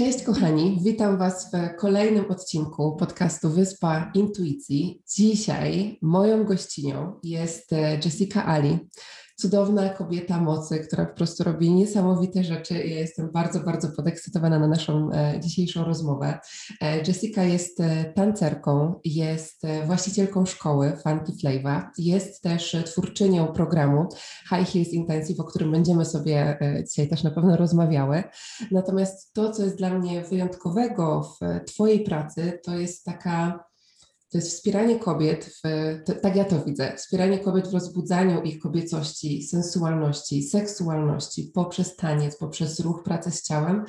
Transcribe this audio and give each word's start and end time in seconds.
Cześć 0.00 0.22
kochani, 0.22 0.78
witam 0.82 1.18
Was 1.18 1.50
w 1.52 1.76
kolejnym 1.76 2.30
odcinku 2.30 2.96
podcastu 2.96 3.50
Wyspa 3.50 4.10
Intuicji. 4.14 5.02
Dzisiaj 5.16 5.98
moją 6.02 6.44
gościnią 6.44 7.20
jest 7.22 7.72
e, 7.72 8.00
Jessica 8.04 8.46
Ali, 8.46 8.78
cudowna 9.40 9.88
kobieta 9.88 10.40
mocy, 10.40 10.78
która 10.78 11.06
po 11.06 11.14
prostu 11.14 11.44
robi 11.44 11.70
niesamowite 11.70 12.44
rzeczy. 12.44 12.74
Ja 12.74 12.98
jestem 12.98 13.30
bardzo, 13.32 13.60
bardzo 13.60 13.88
podekscytowana 13.88 14.58
na 14.58 14.68
naszą 14.68 15.10
e, 15.12 15.40
dzisiejszą 15.40 15.84
rozmowę. 15.84 16.38
E, 16.80 16.98
Jessica 16.98 17.44
jest 17.44 17.80
e, 17.80 18.04
tancerką, 18.04 19.00
jest 19.04 19.62
właścicielką 19.86 20.46
szkoły 20.46 20.92
Funky 21.02 21.32
Flavor, 21.40 21.82
jest 21.98 22.42
też 22.42 22.76
twórczynią 22.86 23.46
programu 23.46 24.08
High 24.48 24.68
Heels 24.68 24.88
Intensive, 24.88 25.40
o 25.40 25.44
którym 25.44 25.72
będziemy 25.72 26.04
sobie 26.04 26.58
dzisiaj 26.88 27.08
też 27.08 27.22
na 27.22 27.30
pewno 27.30 27.56
rozmawiały. 27.56 28.22
Natomiast 28.70 29.32
to, 29.32 29.50
co 29.50 29.64
jest 29.64 29.76
dla 29.76 29.98
mnie 29.98 30.22
wyjątkowego 30.22 31.22
w 31.22 31.64
Twojej 31.64 32.04
pracy, 32.04 32.60
to 32.64 32.78
jest 32.78 33.04
taka 33.04 33.69
to 34.30 34.38
jest 34.38 34.50
wspieranie 34.50 34.98
kobiet, 34.98 35.44
w, 35.44 35.68
to, 36.04 36.14
tak 36.14 36.36
ja 36.36 36.44
to 36.44 36.64
widzę, 36.64 36.92
wspieranie 36.96 37.38
kobiet 37.38 37.68
w 37.68 37.72
rozbudzaniu 37.72 38.42
ich 38.42 38.58
kobiecości, 38.58 39.42
sensualności, 39.42 40.42
seksualności 40.42 41.50
poprzez 41.54 41.96
taniec, 41.96 42.36
poprzez 42.36 42.80
ruch, 42.80 43.02
pracę 43.02 43.30
z 43.30 43.42
ciałem, 43.42 43.84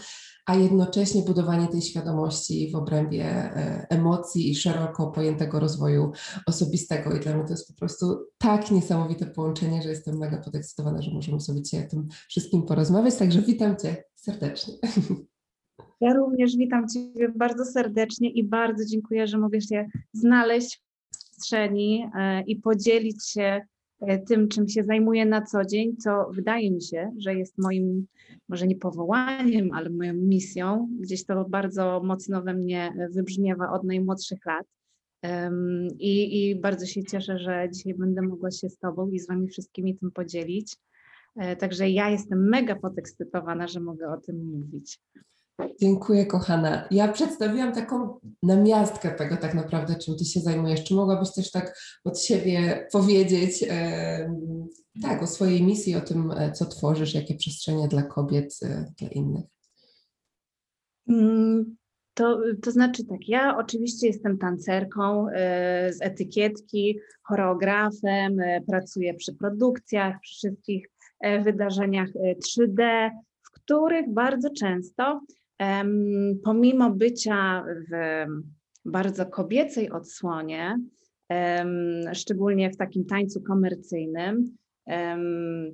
a 0.45 0.55
jednocześnie 0.55 1.21
budowanie 1.21 1.67
tej 1.67 1.81
świadomości 1.81 2.71
w 2.71 2.75
obrębie 2.75 3.25
e, 3.25 3.87
emocji 3.89 4.51
i 4.51 4.55
szeroko 4.55 5.07
pojętego 5.07 5.59
rozwoju 5.59 6.11
osobistego. 6.45 7.15
I 7.15 7.19
dla 7.19 7.35
mnie 7.35 7.43
to 7.43 7.53
jest 7.53 7.67
po 7.67 7.73
prostu 7.73 8.25
tak 8.37 8.71
niesamowite 8.71 9.25
połączenie, 9.25 9.81
że 9.81 9.89
jestem 9.89 10.17
mega 10.17 10.37
podekscytowana, 10.37 11.01
że 11.01 11.11
możemy 11.11 11.41
sobie 11.41 11.61
dzisiaj 11.61 11.85
o 11.85 11.89
tym 11.89 12.07
wszystkim 12.29 12.63
porozmawiać. 12.63 13.15
Także 13.15 13.41
witam 13.41 13.77
Cię 13.77 14.03
serdecznie. 14.15 14.73
Ja 16.01 16.13
również 16.13 16.57
witam 16.57 16.87
Ciebie 16.87 17.29
bardzo 17.35 17.65
serdecznie 17.65 18.29
i 18.29 18.43
bardzo 18.43 18.85
dziękuję, 18.85 19.27
że 19.27 19.37
mogę 19.37 19.61
się 19.61 19.87
znaleźć 20.13 20.77
w 20.77 21.17
przestrzeni 21.17 22.09
e, 22.15 22.41
i 22.41 22.55
podzielić 22.55 23.29
się 23.29 23.61
e, 24.01 24.19
tym, 24.19 24.47
czym 24.47 24.67
się 24.67 24.83
zajmuję 24.83 25.25
na 25.25 25.41
co 25.41 25.65
dzień, 25.65 25.97
co 25.97 26.29
wydaje 26.31 26.71
mi 26.71 26.81
się, 26.81 27.11
że 27.17 27.35
jest 27.35 27.57
moim, 27.57 28.07
może 28.49 28.67
nie 28.67 28.75
powołaniem, 28.75 29.69
ale 29.73 29.89
moją 29.89 30.13
misją. 30.13 30.89
Gdzieś 30.99 31.25
to 31.25 31.45
bardzo 31.49 32.01
mocno 32.03 32.41
we 32.41 32.53
mnie 32.53 32.93
wybrzmiewa 33.11 33.71
od 33.71 33.83
najmłodszych 33.83 34.45
lat. 34.45 34.65
I, 35.99 36.49
I 36.49 36.55
bardzo 36.55 36.85
się 36.85 37.03
cieszę, 37.03 37.39
że 37.39 37.67
dzisiaj 37.73 37.93
będę 37.93 38.21
mogła 38.21 38.51
się 38.51 38.69
z 38.69 38.77
Tobą 38.77 39.09
i 39.09 39.19
z 39.19 39.27
Wami 39.27 39.47
wszystkimi 39.47 39.97
tym 39.97 40.11
podzielić. 40.11 40.77
E, 41.35 41.55
także 41.55 41.89
ja 41.89 42.09
jestem 42.09 42.49
mega 42.49 42.75
podekscytowana, 42.75 43.67
że 43.67 43.79
mogę 43.79 44.09
o 44.09 44.17
tym 44.17 44.45
mówić. 44.45 44.99
Dziękuję, 45.79 46.25
kochana. 46.25 46.87
Ja 46.91 47.07
przedstawiłam 47.07 47.73
taką 47.73 48.19
namiastkę 48.43 49.11
tego 49.11 49.37
tak 49.37 49.53
naprawdę, 49.53 49.95
czym 49.95 50.17
ty 50.17 50.25
się 50.25 50.39
zajmujesz. 50.39 50.83
Czy 50.83 50.93
mogłabyś 50.93 51.33
też 51.33 51.51
tak 51.51 51.79
od 52.03 52.19
siebie 52.19 52.87
powiedzieć 52.91 53.65
e, 53.69 54.33
tak, 55.01 55.23
o 55.23 55.27
swojej 55.27 55.63
misji, 55.63 55.95
o 55.95 56.01
tym, 56.01 56.31
e, 56.31 56.51
co 56.51 56.65
tworzysz, 56.65 57.13
jakie 57.13 57.35
przestrzenie 57.35 57.87
dla 57.87 58.01
kobiet, 58.01 58.59
e, 58.63 58.85
dla 58.99 59.09
innych? 59.09 59.45
Mm, 61.09 61.75
to, 62.13 62.39
to 62.61 62.71
znaczy 62.71 63.05
tak, 63.05 63.27
ja 63.27 63.57
oczywiście 63.57 64.07
jestem 64.07 64.37
tancerką 64.37 65.29
e, 65.29 65.93
z 65.93 66.01
etykietki, 66.01 66.99
choreografem, 67.23 68.39
e, 68.39 68.61
pracuję 68.61 69.13
przy 69.13 69.33
produkcjach, 69.33 70.15
przy 70.21 70.33
wszystkich 70.35 70.87
e, 71.19 71.43
wydarzeniach 71.43 72.09
3D, 72.45 73.09
w 73.43 73.51
których 73.51 74.13
bardzo 74.13 74.49
często 74.49 75.21
pomimo 76.43 76.91
bycia 76.91 77.65
w 77.91 78.25
bardzo 78.85 79.25
kobiecej 79.25 79.91
odsłonie, 79.91 80.77
szczególnie 82.13 82.69
w 82.69 82.77
takim 82.77 83.05
tańcu 83.05 83.41
komercyjnym, 83.41 84.57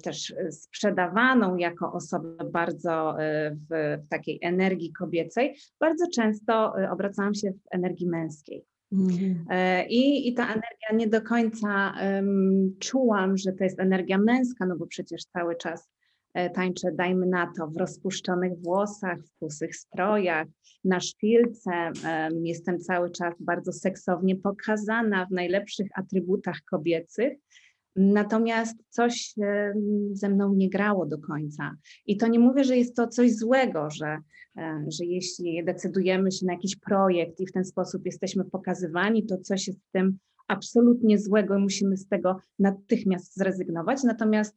też 0.03 0.33
sprzedawaną 0.51 1.57
jako 1.57 1.93
osobę 1.93 2.45
bardzo 2.51 3.21
e, 3.21 3.51
w, 3.51 4.01
w, 4.05 4.09
takiej 4.09 4.39
energii 4.41 4.93
kobiecej, 4.93 5.55
bardzo 5.79 6.05
często 6.13 6.79
e, 6.79 6.91
obracałam 6.91 7.33
się 7.33 7.51
w 7.51 7.75
energii 7.75 8.07
męskiej. 8.07 8.65
Mhm. 8.91 9.45
E, 9.49 9.87
I, 9.87 10.29
I 10.29 10.33
ta 10.33 10.43
energia 10.43 10.89
nie 10.93 11.07
do 11.07 11.21
końca 11.21 11.93
um, 12.01 12.75
czułam, 12.79 13.37
że 13.37 13.53
to 13.53 13.63
jest 13.63 13.79
energia 13.79 14.17
męska, 14.17 14.65
no 14.65 14.77
bo 14.77 14.87
przecież 14.87 15.25
cały 15.25 15.55
czas 15.55 15.89
tańczę, 16.55 16.91
dajmy 16.91 17.25
na 17.25 17.53
to, 17.57 17.67
w 17.67 17.77
rozpuszczonych 17.77 18.61
włosach, 18.61 19.19
w 19.19 19.39
kusych 19.39 19.75
strojach, 19.75 20.47
na 20.83 20.99
szpilce. 20.99 21.91
Jestem 22.43 22.79
cały 22.79 23.11
czas 23.11 23.33
bardzo 23.39 23.73
seksownie 23.73 24.35
pokazana 24.35 25.25
w 25.25 25.31
najlepszych 25.31 25.87
atrybutach 25.95 26.57
kobiecych. 26.69 27.33
Natomiast 27.95 28.75
coś 28.89 29.33
ze 30.11 30.29
mną 30.29 30.53
nie 30.53 30.69
grało 30.69 31.05
do 31.05 31.17
końca. 31.17 31.75
I 32.05 32.17
to 32.17 32.27
nie 32.27 32.39
mówię, 32.39 32.63
że 32.63 32.77
jest 32.77 32.95
to 32.95 33.07
coś 33.07 33.35
złego, 33.35 33.89
że, 33.89 34.17
e, 34.57 34.85
że 34.87 35.05
jeśli 35.05 35.63
decydujemy 35.65 36.31
się 36.31 36.45
na 36.45 36.53
jakiś 36.53 36.75
projekt 36.75 37.39
i 37.39 37.47
w 37.47 37.51
ten 37.51 37.65
sposób 37.65 38.05
jesteśmy 38.05 38.45
pokazywani, 38.45 39.25
to 39.25 39.37
coś 39.37 39.67
jest 39.67 39.79
w 39.79 39.91
tym 39.91 40.17
absolutnie 40.47 41.19
złego 41.19 41.57
i 41.57 41.61
musimy 41.61 41.97
z 41.97 42.07
tego 42.07 42.37
natychmiast 42.59 43.35
zrezygnować. 43.35 44.03
Natomiast 44.03 44.55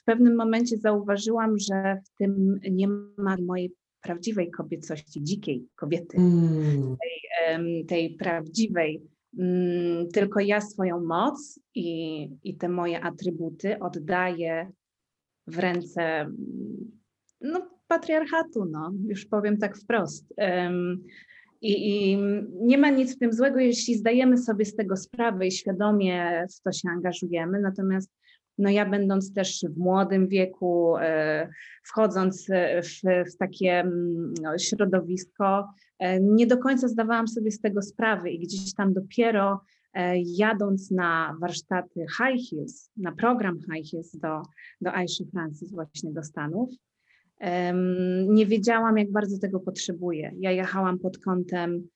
w 0.00 0.04
pewnym 0.04 0.36
momencie 0.36 0.76
zauważyłam, 0.78 1.58
że 1.58 2.00
w 2.04 2.16
tym 2.18 2.60
nie 2.70 2.88
ma 3.18 3.36
mojej 3.46 3.72
prawdziwej 4.02 4.50
kobiecości, 4.50 5.22
dzikiej 5.22 5.66
kobiety, 5.76 6.16
mm. 6.18 6.96
tej, 6.96 7.86
tej, 7.86 8.14
prawdziwej, 8.14 9.02
mm, 9.38 10.08
tylko 10.08 10.40
ja 10.40 10.60
swoją 10.60 11.00
moc 11.04 11.60
i, 11.74 12.28
i 12.44 12.56
te 12.56 12.68
moje 12.68 13.00
atrybuty 13.00 13.78
oddaję 13.78 14.72
w 15.46 15.58
ręce 15.58 16.26
no, 17.40 17.70
patriarchatu, 17.88 18.64
no, 18.64 18.92
już 19.08 19.26
powiem 19.26 19.58
tak 19.58 19.78
wprost. 19.78 20.34
I, 21.60 21.72
I, 21.90 22.18
nie 22.60 22.78
ma 22.78 22.90
nic 22.90 23.16
w 23.16 23.18
tym 23.18 23.32
złego, 23.32 23.60
jeśli 23.60 23.94
zdajemy 23.94 24.38
sobie 24.38 24.64
z 24.64 24.76
tego 24.76 24.96
sprawę 24.96 25.46
i 25.46 25.52
świadomie 25.52 26.46
w 26.58 26.62
to 26.62 26.72
się 26.72 26.88
angażujemy, 26.90 27.60
natomiast 27.60 28.10
no 28.58 28.70
ja 28.70 28.90
będąc 28.90 29.32
też 29.34 29.64
w 29.74 29.78
młodym 29.78 30.28
wieku, 30.28 30.96
e, 30.96 31.48
wchodząc 31.82 32.46
w, 32.82 33.08
w 33.32 33.36
takie 33.36 33.80
mm, 33.80 34.34
no, 34.42 34.58
środowisko, 34.58 35.68
e, 35.98 36.20
nie 36.20 36.46
do 36.46 36.58
końca 36.58 36.88
zdawałam 36.88 37.28
sobie 37.28 37.50
z 37.50 37.60
tego 37.60 37.82
sprawy 37.82 38.30
i 38.30 38.38
gdzieś 38.38 38.74
tam 38.74 38.92
dopiero 38.92 39.60
e, 39.94 40.14
jadąc 40.20 40.90
na 40.90 41.36
warsztaty 41.40 42.00
High 42.00 42.50
Heels, 42.50 42.90
na 42.96 43.12
program 43.12 43.58
High 43.58 43.90
Heels 43.90 44.16
do, 44.16 44.42
do 44.80 44.94
Aisha 44.94 45.24
Francis 45.32 45.72
właśnie 45.72 46.12
do 46.12 46.22
Stanów, 46.22 46.70
nie 48.28 48.46
wiedziałam, 48.46 48.98
jak 48.98 49.12
bardzo 49.12 49.38
tego 49.38 49.60
potrzebuję. 49.60 50.32
Ja 50.38 50.50
jechałam 50.50 50.98
pod 50.98 51.18
kątem 51.18 51.88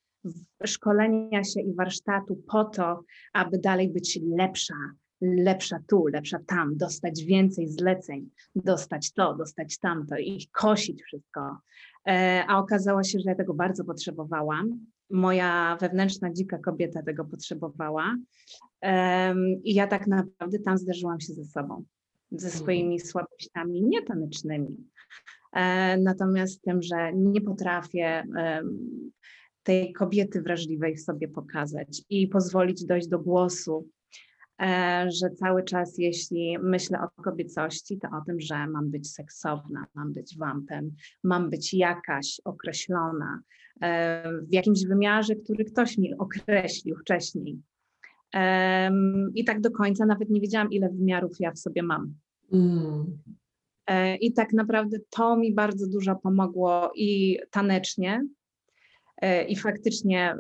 szkolenia 0.64 1.44
się 1.44 1.60
i 1.60 1.74
warsztatu 1.74 2.42
po 2.48 2.64
to, 2.64 3.04
aby 3.32 3.58
dalej 3.58 3.88
być 3.88 4.20
lepsza, 4.38 4.74
lepsza 5.21 5.78
tu, 5.87 6.06
lepsza 6.06 6.38
tam, 6.47 6.77
dostać 6.77 7.25
więcej 7.25 7.69
zleceń, 7.69 8.31
dostać 8.54 9.12
to, 9.12 9.34
dostać 9.34 9.78
tamto 9.78 10.16
i 10.19 10.49
kosić 10.53 11.03
wszystko. 11.03 11.59
E, 12.09 12.44
a 12.49 12.59
okazało 12.59 13.03
się, 13.03 13.19
że 13.19 13.31
ja 13.31 13.34
tego 13.34 13.54
bardzo 13.54 13.84
potrzebowałam. 13.84 14.87
Moja 15.10 15.77
wewnętrzna 15.81 16.32
dzika 16.32 16.59
kobieta 16.59 17.03
tego 17.03 17.25
potrzebowała. 17.25 18.16
I 19.65 19.75
ja 19.75 19.87
tak 19.87 20.06
naprawdę 20.06 20.59
tam 20.59 20.78
zderzyłam 20.78 21.21
się 21.21 21.33
ze 21.33 21.44
sobą, 21.44 21.84
ze 22.31 22.47
mhm. 22.47 22.62
swoimi 22.62 23.00
słabościami 23.00 23.83
nietanecznymi. 23.83 24.77
E, 25.53 25.97
natomiast 25.98 26.62
tym, 26.62 26.83
że 26.83 27.12
nie 27.12 27.41
potrafię 27.41 28.24
tej 29.62 29.92
kobiety 29.92 30.42
wrażliwej 30.42 30.97
w 30.97 31.03
sobie 31.03 31.28
pokazać 31.28 32.03
i 32.10 32.28
pozwolić 32.28 32.84
dojść 32.84 33.09
do 33.09 33.19
głosu, 33.19 33.89
że 35.08 35.30
cały 35.30 35.64
czas, 35.64 35.98
jeśli 35.98 36.58
myślę 36.58 36.98
o 37.00 37.22
kobiecości, 37.22 37.98
to 37.98 38.08
o 38.08 38.24
tym, 38.26 38.41
że 38.41 38.66
mam 38.66 38.91
być 38.91 39.10
seksowna, 39.10 39.86
mam 39.94 40.12
być 40.12 40.38
wampem, 40.38 40.94
mam 41.24 41.50
być 41.50 41.74
jakaś 41.74 42.41
określona 42.44 43.41
e, 43.82 44.32
w 44.42 44.53
jakimś 44.53 44.86
wymiarze, 44.86 45.36
który 45.36 45.64
ktoś 45.64 45.98
mi 45.98 46.14
określił 46.18 46.97
wcześniej. 46.97 47.58
I 49.34 49.44
tak 49.44 49.60
do 49.60 49.70
końca 49.70 50.06
nawet 50.06 50.30
nie 50.30 50.41
wiedziałam, 50.41 50.70
ile 50.70 50.88
wymiarów 50.88 51.32
ja 51.41 51.52
w 51.52 51.59
sobie 51.59 51.82
mam. 51.82 52.14
Mm. 52.52 53.18
E, 53.86 54.16
I 54.16 54.32
tak 54.32 54.52
naprawdę 54.52 54.98
to 55.10 55.36
mi 55.36 55.54
bardzo 55.54 55.86
dużo 55.86 56.16
pomogło 56.16 56.92
i 56.94 57.38
tanecznie, 57.50 58.22
E, 58.22 58.46
i 59.48 59.57
faktycznie 59.57 60.36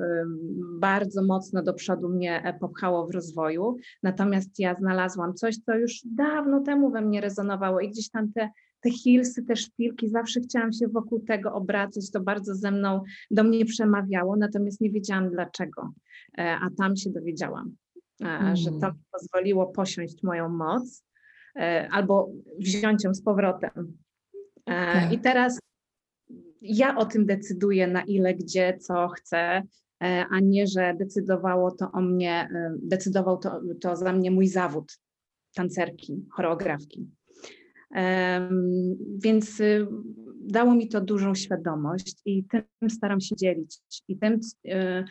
bardzo 0.80 1.22
mocno 1.22 1.62
do 1.62 1.74
przodu 1.74 2.08
mnie 2.08 2.42
e, 2.42 2.58
popchało 2.58 3.06
w 3.06 3.10
rozwoju. 3.10 3.76
Natomiast 4.02 4.58
ja 4.58 4.74
znalazłam 4.74 5.34
coś, 5.34 5.56
co 5.56 5.74
już 5.74 6.00
dawno 6.04 6.60
temu 6.60 6.90
we 6.90 7.00
mnie 7.00 7.20
rezonowało 7.20 7.80
i 7.80 7.90
gdzieś 7.90 8.10
tam 8.10 8.32
te 8.32 8.50
te 8.80 8.90
heelsy, 9.04 9.42
te 9.42 9.56
szpilki, 9.56 10.08
zawsze 10.08 10.40
chciałam 10.40 10.72
się 10.72 10.88
wokół 10.88 11.20
tego 11.20 11.54
obracać, 11.54 12.10
to 12.10 12.20
bardzo 12.20 12.54
ze 12.54 12.70
mną, 12.70 13.02
do 13.30 13.44
mnie 13.44 13.64
przemawiało, 13.64 14.36
natomiast 14.36 14.80
nie 14.80 14.90
wiedziałam 14.90 15.30
dlaczego, 15.30 15.92
e, 16.38 16.56
a 16.62 16.70
tam 16.78 16.96
się 16.96 17.10
dowiedziałam, 17.10 17.76
mm. 18.20 18.56
że 18.56 18.70
to 18.70 18.76
mm. 18.76 18.92
mi 18.92 19.02
pozwoliło 19.12 19.66
posiąść 19.66 20.22
moją 20.22 20.48
moc 20.48 21.04
albo 21.90 22.30
wziąć 22.58 23.04
ją 23.04 23.14
z 23.14 23.22
powrotem. 23.22 23.96
Tak. 24.64 25.12
I 25.12 25.18
teraz 25.18 25.58
ja 26.62 26.96
o 26.96 27.04
tym 27.04 27.26
decyduję, 27.26 27.86
na 27.86 28.02
ile, 28.02 28.34
gdzie, 28.34 28.78
co 28.78 29.08
chcę, 29.08 29.62
a 30.30 30.40
nie, 30.42 30.66
że 30.66 30.94
decydowało 30.98 31.70
to 31.70 31.90
o 31.92 32.00
mnie, 32.00 32.48
decydował 32.82 33.38
to, 33.38 33.60
to 33.80 33.96
za 33.96 34.12
mnie 34.12 34.30
mój 34.30 34.48
zawód 34.48 34.98
tancerki, 35.54 36.26
choreografki. 36.30 37.08
Więc 39.18 39.60
y, 39.60 39.86
dało 40.40 40.74
mi 40.74 40.88
to 40.88 41.00
dużą 41.00 41.34
świadomość 41.34 42.16
i 42.24 42.44
tym 42.44 42.90
staram 42.90 43.20
się 43.20 43.36
dzielić. 43.36 43.78
I 44.08 44.18
tym 44.18 44.40
y, 44.66 45.04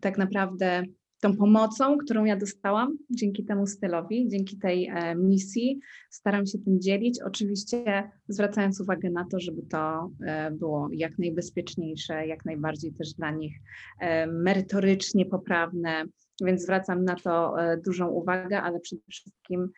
tak 0.00 0.18
naprawdę 0.18 0.82
tą 1.20 1.36
pomocą, 1.36 1.98
którą 1.98 2.24
ja 2.24 2.36
dostałam 2.36 2.98
dzięki 3.10 3.44
temu 3.44 3.66
stylowi, 3.66 4.28
dzięki 4.28 4.58
tej 4.58 4.88
e, 4.88 5.14
misji, 5.14 5.80
staram 6.10 6.46
się 6.46 6.58
tym 6.58 6.80
dzielić. 6.80 7.22
Oczywiście 7.22 8.10
zwracając 8.28 8.80
uwagę 8.80 9.10
na 9.10 9.24
to, 9.30 9.40
żeby 9.40 9.62
to 9.62 10.10
e, 10.26 10.50
było 10.50 10.88
jak 10.92 11.18
najbezpieczniejsze, 11.18 12.26
jak 12.26 12.44
najbardziej 12.44 12.92
też 12.92 13.12
dla 13.12 13.30
nich 13.30 13.54
e, 14.00 14.26
merytorycznie 14.26 15.26
poprawne, 15.26 16.04
więc 16.44 16.62
zwracam 16.62 17.04
na 17.04 17.14
to 17.14 17.54
dużą 17.84 18.08
uwagę, 18.08 18.62
ale 18.62 18.80
przede 18.80 19.02
wszystkim 19.10 19.68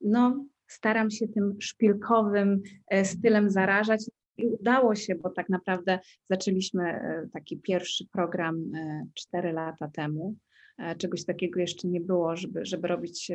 no, 0.00 0.44
staram 0.66 1.10
się 1.10 1.28
tym 1.28 1.56
szpilkowym 1.60 2.62
stylem 3.04 3.50
zarażać, 3.50 4.04
i 4.38 4.46
udało 4.46 4.94
się, 4.94 5.14
bo 5.14 5.30
tak 5.30 5.48
naprawdę 5.48 5.98
zaczęliśmy 6.30 6.84
e, 6.84 7.28
taki 7.32 7.56
pierwszy 7.56 8.06
program 8.12 8.74
e, 8.74 9.06
cztery 9.14 9.52
lata 9.52 9.88
temu. 9.88 10.34
E, 10.78 10.96
czegoś 10.96 11.24
takiego 11.24 11.60
jeszcze 11.60 11.88
nie 11.88 12.00
było, 12.00 12.36
żeby, 12.36 12.64
żeby 12.64 12.88
robić 12.88 13.30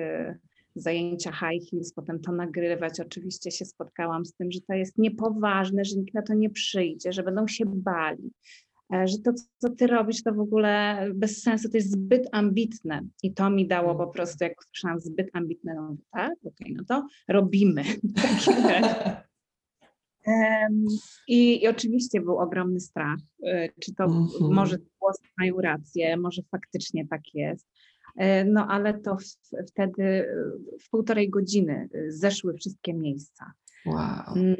zajęcia 0.75 1.31
high 1.31 1.69
heels, 1.69 1.93
potem 1.93 2.19
to 2.19 2.31
nagrywać. 2.31 2.99
Oczywiście 2.99 3.51
się 3.51 3.65
spotkałam 3.65 4.25
z 4.25 4.33
tym, 4.33 4.51
że 4.51 4.61
to 4.61 4.73
jest 4.73 4.97
niepoważne, 4.97 5.85
że 5.85 5.97
nikt 5.97 6.13
na 6.13 6.21
to 6.21 6.33
nie 6.33 6.49
przyjdzie, 6.49 7.13
że 7.13 7.23
będą 7.23 7.47
się 7.47 7.65
bali, 7.67 8.31
że 9.05 9.17
to, 9.17 9.31
co 9.57 9.69
ty 9.69 9.87
robisz, 9.87 10.23
to 10.23 10.33
w 10.33 10.39
ogóle 10.39 11.07
bez 11.15 11.41
sensu, 11.41 11.69
to 11.69 11.77
jest 11.77 11.91
zbyt 11.91 12.27
ambitne. 12.31 13.01
I 13.23 13.33
to 13.33 13.49
mi 13.49 13.67
dało 13.67 13.95
po 13.95 14.07
prostu, 14.07 14.43
jak 14.43 14.53
usłyszałam 14.61 14.99
zbyt 14.99 15.29
ambitne, 15.33 15.73
no 15.75 15.95
tak, 16.11 16.31
okej, 16.31 16.51
okay, 16.53 16.73
no 16.77 16.83
to 16.87 17.07
robimy. 17.27 17.83
I, 21.27 21.63
I, 21.63 21.67
oczywiście 21.67 22.21
był 22.21 22.37
ogromny 22.37 22.79
strach, 22.79 23.19
e, 23.45 23.69
czy 23.81 23.95
to 23.95 24.03
mm 24.03 24.23
-hmm. 24.23 24.51
może 24.51 24.77
głosy 24.99 25.21
mają 25.39 25.61
rację, 25.61 26.17
może 26.17 26.41
faktycznie 26.51 27.07
tak 27.07 27.21
jest. 27.33 27.67
E, 28.17 28.45
no 28.45 28.67
ale 28.67 28.99
to 28.99 29.17
w, 29.17 29.23
wtedy 29.67 30.03
e, 30.03 30.25
w 30.85 30.89
półtorej 30.89 31.29
godziny 31.29 31.89
zeszły 32.07 32.53
wszystkie 32.53 32.93
miejsca. 32.93 33.51
Wow. 33.85 34.35
Mm, 34.35 34.55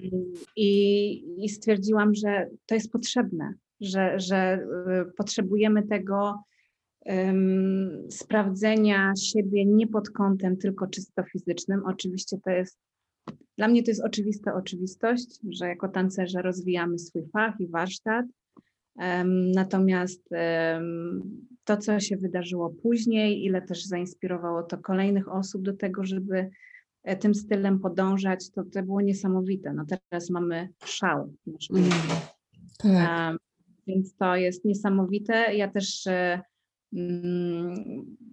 I, 0.56 1.46
I 1.46 1.50
stwierdziłam, 1.50 2.16
że 2.16 2.50
to 2.66 2.76
jest 2.76 2.92
potrzebne, 2.92 3.54
że, 3.82 4.20
że 4.20 4.68
potrzebujemy 5.18 5.88
tego 5.88 6.44
um, 7.06 8.08
sprawdzenia 8.10 9.14
siebie 9.22 9.66
nie 9.66 9.88
pod 9.88 10.10
kątem 10.10 10.58
tylko 10.58 10.88
czysto 10.88 11.24
fizycznym. 11.24 11.82
Oczywiście 11.86 12.38
to 12.46 12.52
jest 12.52 12.80
dla 13.58 13.68
mnie 13.68 13.84
to 13.84 13.92
jest 13.92 14.04
oczywista 14.04 14.54
oczywistość, 14.54 15.40
że 15.50 15.68
jako 15.68 15.88
tancerze 15.88 16.42
rozwijamy 16.42 17.00
swój 17.00 17.30
fach 17.34 17.54
i 17.60 17.68
warsztat. 17.68 18.26
Natomiast 19.56 20.30
to, 21.64 21.78
co 21.78 22.00
się 22.00 22.18
wydarzyło 22.18 22.70
później, 22.70 23.46
ile 23.46 23.62
też 23.62 23.86
zainspirowało 23.86 24.64
to 24.64 24.78
kolejnych 24.78 25.34
osób 25.34 25.62
do 25.62 25.74
tego, 25.74 26.04
żeby 26.04 26.50
e, 27.04 27.16
tym 27.16 27.36
stylem 27.36 27.80
podążać, 27.80 28.52
to, 28.52 28.64
to 28.64 28.84
było 28.84 29.02
niesamowite. 29.02 29.74
No 29.74 29.86
teraz 30.10 30.30
mamy 30.30 30.70
szał. 30.86 31.34
Mm, 31.76 31.90
tak. 32.78 33.38
Więc 33.88 34.16
to 34.16 34.36
jest 34.36 34.66
niesamowite. 34.66 35.56
Ja 35.56 35.68
też 35.68 36.08
e, 36.08 36.42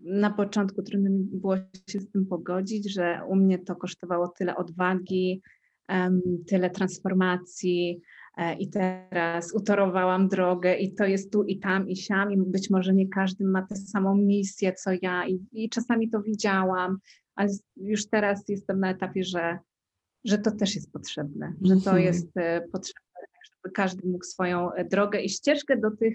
na 0.05 0.31
początku 0.31 0.83
trudno 0.83 1.11
mi 1.11 1.25
było 1.33 1.57
się 1.89 2.01
z 2.01 2.11
tym 2.11 2.27
pogodzić, 2.27 2.93
że 2.93 3.21
u 3.29 3.37
mnie 3.37 3.59
to 3.59 3.77
kosztowało 3.77 4.29
tyle 4.29 4.57
odwagi, 4.57 5.43
tyle 6.47 6.71
transformacji 6.71 8.01
e, 8.37 8.55
i 8.55 8.69
teraz 8.71 9.55
utorowałam 9.55 10.29
drogę 10.29 10.75
i 10.75 10.95
to 10.95 11.05
jest 11.05 11.33
tu 11.33 11.45
i 11.45 11.59
tam 11.59 11.89
i 11.89 11.97
siam 11.97 12.33
i 12.33 12.37
być 12.37 12.71
może 12.71 12.95
nie 12.95 13.09
każdy 13.09 13.45
ma 13.45 13.63
tę 13.63 13.77
samą 13.77 14.15
misję 14.15 14.73
co 14.73 14.91
ja 15.03 15.27
i, 15.27 15.41
i 15.53 15.71
czasami 15.71 16.11
to 16.11 16.23
widziałam, 16.23 16.99
ale 17.35 17.49
już 17.77 18.09
teraz 18.09 18.45
jestem 18.49 18.81
na 18.81 18.91
etapie, 18.91 19.25
że, 19.25 19.59
że 20.25 20.39
to 20.39 20.51
też 20.51 20.75
jest 20.75 20.93
potrzebne, 20.93 21.55
że 21.63 21.75
to 21.75 21.91
mhm. 21.91 22.01
jest 22.01 22.37
e, 22.37 22.61
potrzebne, 22.73 23.27
żeby 23.45 23.75
każdy 23.75 24.09
mógł 24.09 24.25
swoją 24.25 24.73
e, 24.73 24.85
drogę 24.85 25.21
i 25.21 25.29
ścieżkę 25.29 25.77
do 25.77 25.91
tych 25.91 26.15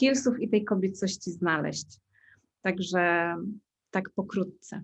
heelsów 0.00 0.40
i 0.40 0.48
tej 0.48 0.64
kobiecości 0.64 1.30
znaleźć. 1.30 2.00
Także 2.62 3.34
tak 3.90 4.10
pokrótce. 4.10 4.82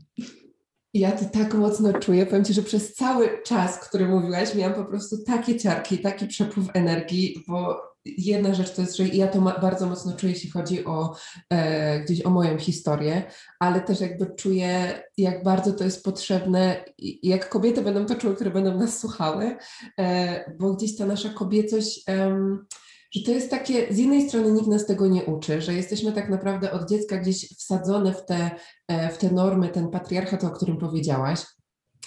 Ja 0.94 1.12
to 1.12 1.24
tak 1.24 1.54
mocno 1.54 1.92
czuję. 1.92 2.26
Powiem 2.26 2.44
Ci, 2.44 2.54
że 2.54 2.62
przez 2.62 2.94
cały 2.94 3.42
czas, 3.42 3.88
który 3.88 4.08
mówiłaś, 4.08 4.54
miałam 4.54 4.74
po 4.74 4.84
prostu 4.84 5.24
takie 5.24 5.58
ciarki, 5.58 5.98
taki 5.98 6.26
przepływ 6.26 6.66
energii, 6.74 7.44
bo 7.48 7.82
jedna 8.04 8.54
rzecz 8.54 8.74
to 8.74 8.82
jest, 8.82 8.96
że 8.96 9.08
ja 9.08 9.28
to 9.28 9.40
bardzo 9.40 9.86
mocno 9.86 10.16
czuję, 10.16 10.32
jeśli 10.32 10.50
chodzi 10.50 10.84
o 10.84 11.16
e, 11.50 12.00
gdzieś 12.00 12.26
o 12.26 12.30
moją 12.30 12.58
historię, 12.58 13.22
ale 13.60 13.80
też 13.80 14.00
jakby 14.00 14.26
czuję, 14.36 15.02
jak 15.16 15.42
bardzo 15.42 15.72
to 15.72 15.84
jest 15.84 16.04
potrzebne, 16.04 16.84
jak 17.22 17.48
kobiety 17.48 17.82
będą 17.82 18.06
to 18.06 18.14
czuły, 18.14 18.34
które 18.34 18.50
będą 18.50 18.78
nas 18.78 19.00
słuchały, 19.00 19.56
e, 19.98 20.54
bo 20.58 20.74
gdzieś 20.74 20.96
ta 20.96 21.06
nasza 21.06 21.28
kobiecość 21.28 22.04
że 23.14 23.22
to 23.22 23.30
jest 23.30 23.50
takie, 23.50 23.94
z 23.94 23.98
jednej 23.98 24.28
strony 24.28 24.52
nikt 24.52 24.66
nas 24.66 24.86
tego 24.86 25.06
nie 25.06 25.24
uczy, 25.24 25.62
że 25.62 25.74
jesteśmy 25.74 26.12
tak 26.12 26.28
naprawdę 26.28 26.72
od 26.72 26.88
dziecka 26.88 27.18
gdzieś 27.18 27.48
wsadzone 27.58 28.14
w 28.14 28.26
te, 28.26 28.50
e, 28.88 29.08
w 29.08 29.18
te 29.18 29.30
normy, 29.30 29.68
ten 29.68 29.88
patriarchat, 29.88 30.44
o 30.44 30.50
którym 30.50 30.76
powiedziałaś. 30.76 31.40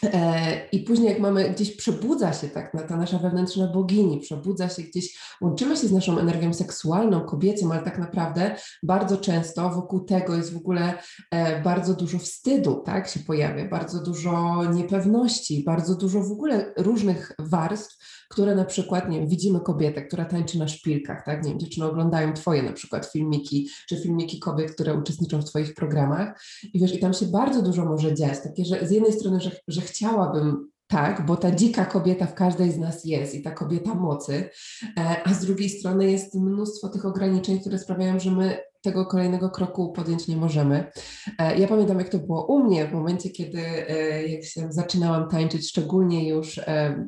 E, 0.03 0.67
I 0.71 0.79
później, 0.79 1.09
jak 1.09 1.19
mamy 1.19 1.49
gdzieś 1.49 1.75
przebudza 1.75 2.33
się 2.33 2.47
tak, 2.47 2.87
ta 2.87 2.97
nasza 2.97 3.17
wewnętrzna 3.17 3.67
bogini, 3.67 4.19
przebudza 4.19 4.69
się 4.69 4.81
gdzieś, 4.81 5.19
łączymy 5.41 5.77
się 5.77 5.87
z 5.87 5.91
naszą 5.91 6.19
energią 6.19 6.53
seksualną, 6.53 7.21
kobiecą, 7.21 7.71
ale 7.71 7.81
tak 7.81 7.99
naprawdę 7.99 8.55
bardzo 8.83 9.17
często 9.17 9.69
wokół 9.69 9.99
tego 9.99 10.35
jest 10.35 10.53
w 10.53 10.57
ogóle 10.57 10.93
e, 11.31 11.61
bardzo 11.61 11.93
dużo 11.93 12.19
wstydu, 12.19 12.81
tak, 12.85 13.07
się 13.07 13.19
pojawia, 13.19 13.69
bardzo 13.69 14.03
dużo 14.03 14.63
niepewności, 14.73 15.63
bardzo 15.63 15.95
dużo 15.95 16.19
w 16.19 16.31
ogóle 16.31 16.73
różnych 16.77 17.31
warstw, 17.39 18.22
które 18.33 18.55
na 18.55 18.65
przykład, 18.65 19.09
nie 19.09 19.19
wiem, 19.19 19.27
widzimy 19.27 19.59
kobietę, 19.59 20.01
która 20.01 20.25
tańczy 20.25 20.59
na 20.59 20.67
szpilkach, 20.67 21.25
tak, 21.25 21.43
nie 21.43 21.49
wiem, 21.49 21.59
dziewczyny 21.59 21.85
oglądają 21.85 22.33
twoje 22.33 22.63
na 22.63 22.73
przykład 22.73 23.05
filmiki, 23.05 23.69
czy 23.89 23.97
filmiki 23.97 24.39
kobiet, 24.39 24.71
które 24.71 24.93
uczestniczą 24.93 25.41
w 25.41 25.45
twoich 25.45 25.73
programach. 25.73 26.41
I 26.73 26.79
wiesz, 26.79 26.95
i 26.95 26.99
tam 26.99 27.13
się 27.13 27.25
bardzo 27.25 27.61
dużo 27.61 27.85
może 27.85 28.13
dziać, 28.13 28.39
takie, 28.43 28.65
że 28.65 28.87
z 28.87 28.91
jednej 28.91 29.13
strony, 29.13 29.39
że, 29.39 29.51
że 29.67 29.81
chciałabym 29.81 30.69
tak, 30.87 31.25
bo 31.25 31.35
ta 31.37 31.51
dzika 31.51 31.85
kobieta 31.85 32.25
w 32.25 32.33
każdej 32.33 32.71
z 32.71 32.77
nas 32.77 33.05
jest 33.05 33.35
i 33.35 33.41
ta 33.41 33.51
kobieta 33.51 33.95
mocy, 33.95 34.49
e, 34.97 35.17
a 35.25 35.33
z 35.33 35.45
drugiej 35.45 35.69
strony 35.69 36.11
jest 36.11 36.35
mnóstwo 36.35 36.89
tych 36.89 37.05
ograniczeń, 37.05 37.59
które 37.59 37.79
sprawiają, 37.79 38.19
że 38.19 38.31
my 38.31 38.57
tego 38.83 39.05
kolejnego 39.05 39.49
kroku 39.49 39.91
podjąć 39.91 40.27
nie 40.27 40.37
możemy. 40.37 40.91
E, 41.39 41.57
ja 41.57 41.67
pamiętam, 41.67 41.99
jak 41.99 42.09
to 42.09 42.19
było 42.19 42.45
u 42.45 42.63
mnie 42.63 42.87
w 42.87 42.93
momencie, 42.93 43.29
kiedy 43.29 43.59
e, 43.89 44.27
jak 44.27 44.43
się 44.43 44.71
zaczynałam 44.71 45.29
tańczyć, 45.29 45.69
szczególnie 45.69 46.29
już 46.29 46.59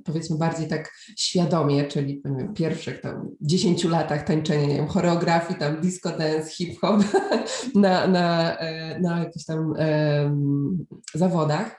powiedzmy 0.06 0.38
bardziej 0.38 0.68
tak 0.68 0.92
świadomie, 1.18 1.84
czyli 1.84 2.22
w 2.26 2.54
pierwszych 2.54 3.02
tam 3.02 3.30
10 3.42 3.84
latach 3.84 4.24
tańczenia, 4.24 4.66
nie 4.66 4.76
wiem, 4.76 4.88
choreografii, 4.88 5.60
tam 5.60 5.82
disco 5.82 6.10
dance, 6.18 6.50
hip-hop 6.50 7.02
na, 7.76 8.08
na, 8.08 8.58
na 9.02 9.20
jakichś 9.20 9.46
tam 9.46 9.72
um, 9.72 10.86
zawodach 11.14 11.78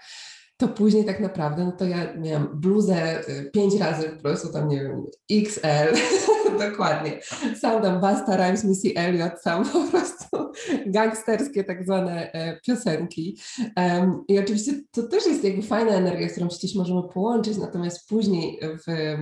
to 0.57 0.69
później 0.69 1.05
tak 1.05 1.21
naprawdę, 1.21 1.65
no 1.65 1.73
to 1.73 1.85
ja 1.85 2.17
miałam 2.17 2.61
bluzę 2.61 3.29
y, 3.29 3.51
pięć 3.51 3.75
razy 3.75 4.09
po 4.09 4.23
prostu 4.23 4.53
tam, 4.53 4.69
nie 4.69 4.77
wiem, 4.77 5.05
XL, 5.31 6.01
dokładnie. 6.71 7.21
Sam 7.61 7.83
tam 7.83 8.01
Basta 8.01 8.37
Rhymes, 8.37 8.65
Missy 8.65 8.93
Elliott, 8.97 9.43
sam 9.43 9.65
po 9.65 9.85
prostu 9.85 10.53
gangsterskie 10.87 11.65
tak 11.65 11.85
zwane 11.85 12.33
e, 12.33 12.61
piosenki. 12.61 13.39
Um, 13.77 14.25
I 14.29 14.39
oczywiście 14.39 14.73
to 14.91 15.03
też 15.03 15.27
jest 15.27 15.45
jakby 15.45 15.63
fajna 15.63 15.93
energia, 15.93 16.29
z 16.29 16.33
którą 16.33 16.51
się 16.51 16.79
możemy 16.79 17.03
połączyć, 17.03 17.59
natomiast 17.59 18.09
później 18.09 18.61
w, 18.63 19.17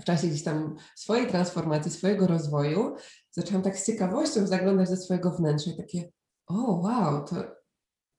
w 0.00 0.04
czasie 0.04 0.26
gdzieś 0.26 0.42
tam 0.42 0.76
swojej 0.96 1.26
transformacji, 1.26 1.90
swojego 1.90 2.26
rozwoju, 2.26 2.94
zaczęłam 3.30 3.62
tak 3.62 3.78
z 3.78 3.86
ciekawością 3.86 4.46
zaglądać 4.46 4.90
do 4.90 4.96
swojego 4.96 5.30
wnętrza 5.30 5.70
i 5.70 5.76
takie, 5.76 6.12
o 6.46 6.54
wow, 6.54 7.24
to 7.24 7.63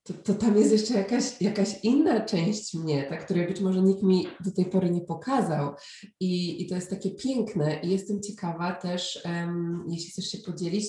to, 0.06 0.14
to 0.14 0.34
tam 0.34 0.58
jest 0.58 0.72
jeszcze 0.72 0.94
jakaś, 0.94 1.42
jakaś 1.42 1.84
inna 1.84 2.26
część 2.26 2.74
mnie, 2.74 3.04
ta, 3.10 3.18
której 3.18 3.48
być 3.48 3.60
może 3.60 3.82
nikt 3.82 4.04
mi 4.04 4.28
do 4.40 4.52
tej 4.52 4.66
pory 4.66 4.92
nie 4.92 5.02
pokazał. 5.02 5.74
I, 6.20 6.62
i 6.64 6.68
to 6.68 6.76
jest 6.76 6.90
takie 6.90 7.12
piękne. 7.12 7.80
I 7.84 7.90
jestem 7.90 8.22
ciekawa 8.22 8.76
też, 8.76 9.22
um, 9.26 9.86
jeśli 9.90 10.12
chcesz 10.12 10.32
się 10.32 10.38
podzielić, 10.38 10.86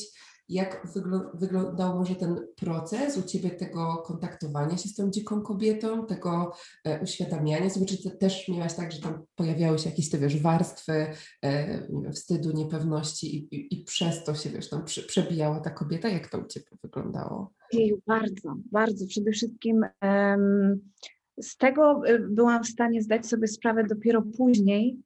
jak 0.48 0.86
wyglądał 1.34 1.98
może 1.98 2.14
ten 2.14 2.46
proces 2.56 3.18
u 3.18 3.22
Ciebie 3.22 3.50
tego 3.50 4.02
kontaktowania 4.06 4.76
się 4.76 4.88
z 4.88 4.94
tą 4.94 5.10
dziką 5.10 5.42
kobietą, 5.42 6.06
tego 6.06 6.52
e, 6.84 7.00
uświadamiania 7.00 7.70
sobie, 7.70 7.86
czy 7.86 8.02
Ty 8.02 8.10
też 8.10 8.48
miałaś 8.48 8.74
tak, 8.74 8.92
że 8.92 9.00
tam 9.00 9.26
pojawiały 9.34 9.78
się 9.78 9.90
jakieś, 9.90 10.10
te 10.10 10.18
wiesz, 10.18 10.42
warstwy 10.42 11.06
e, 11.42 12.12
wstydu, 12.12 12.52
niepewności 12.52 13.36
i, 13.36 13.56
i, 13.56 13.74
i, 13.74 13.84
przez 13.84 14.24
to 14.24 14.34
się, 14.34 14.50
wiesz, 14.50 14.68
tam 14.68 14.84
przebijała 14.84 15.60
ta 15.60 15.70
kobieta? 15.70 16.08
Jak 16.08 16.28
to 16.28 16.38
u 16.38 16.46
Ciebie 16.46 16.66
wyglądało? 16.82 17.52
bardzo, 18.06 18.56
bardzo. 18.72 19.06
Przede 19.06 19.32
wszystkim 19.32 19.86
z 21.40 21.56
tego 21.56 22.02
e, 22.06 22.18
byłam 22.18 22.64
w 22.64 22.68
stanie 22.68 23.02
zdać 23.02 23.26
sobie 23.26 23.48
sprawę 23.48 23.84
dopiero 23.84 24.22
później, 24.36 24.98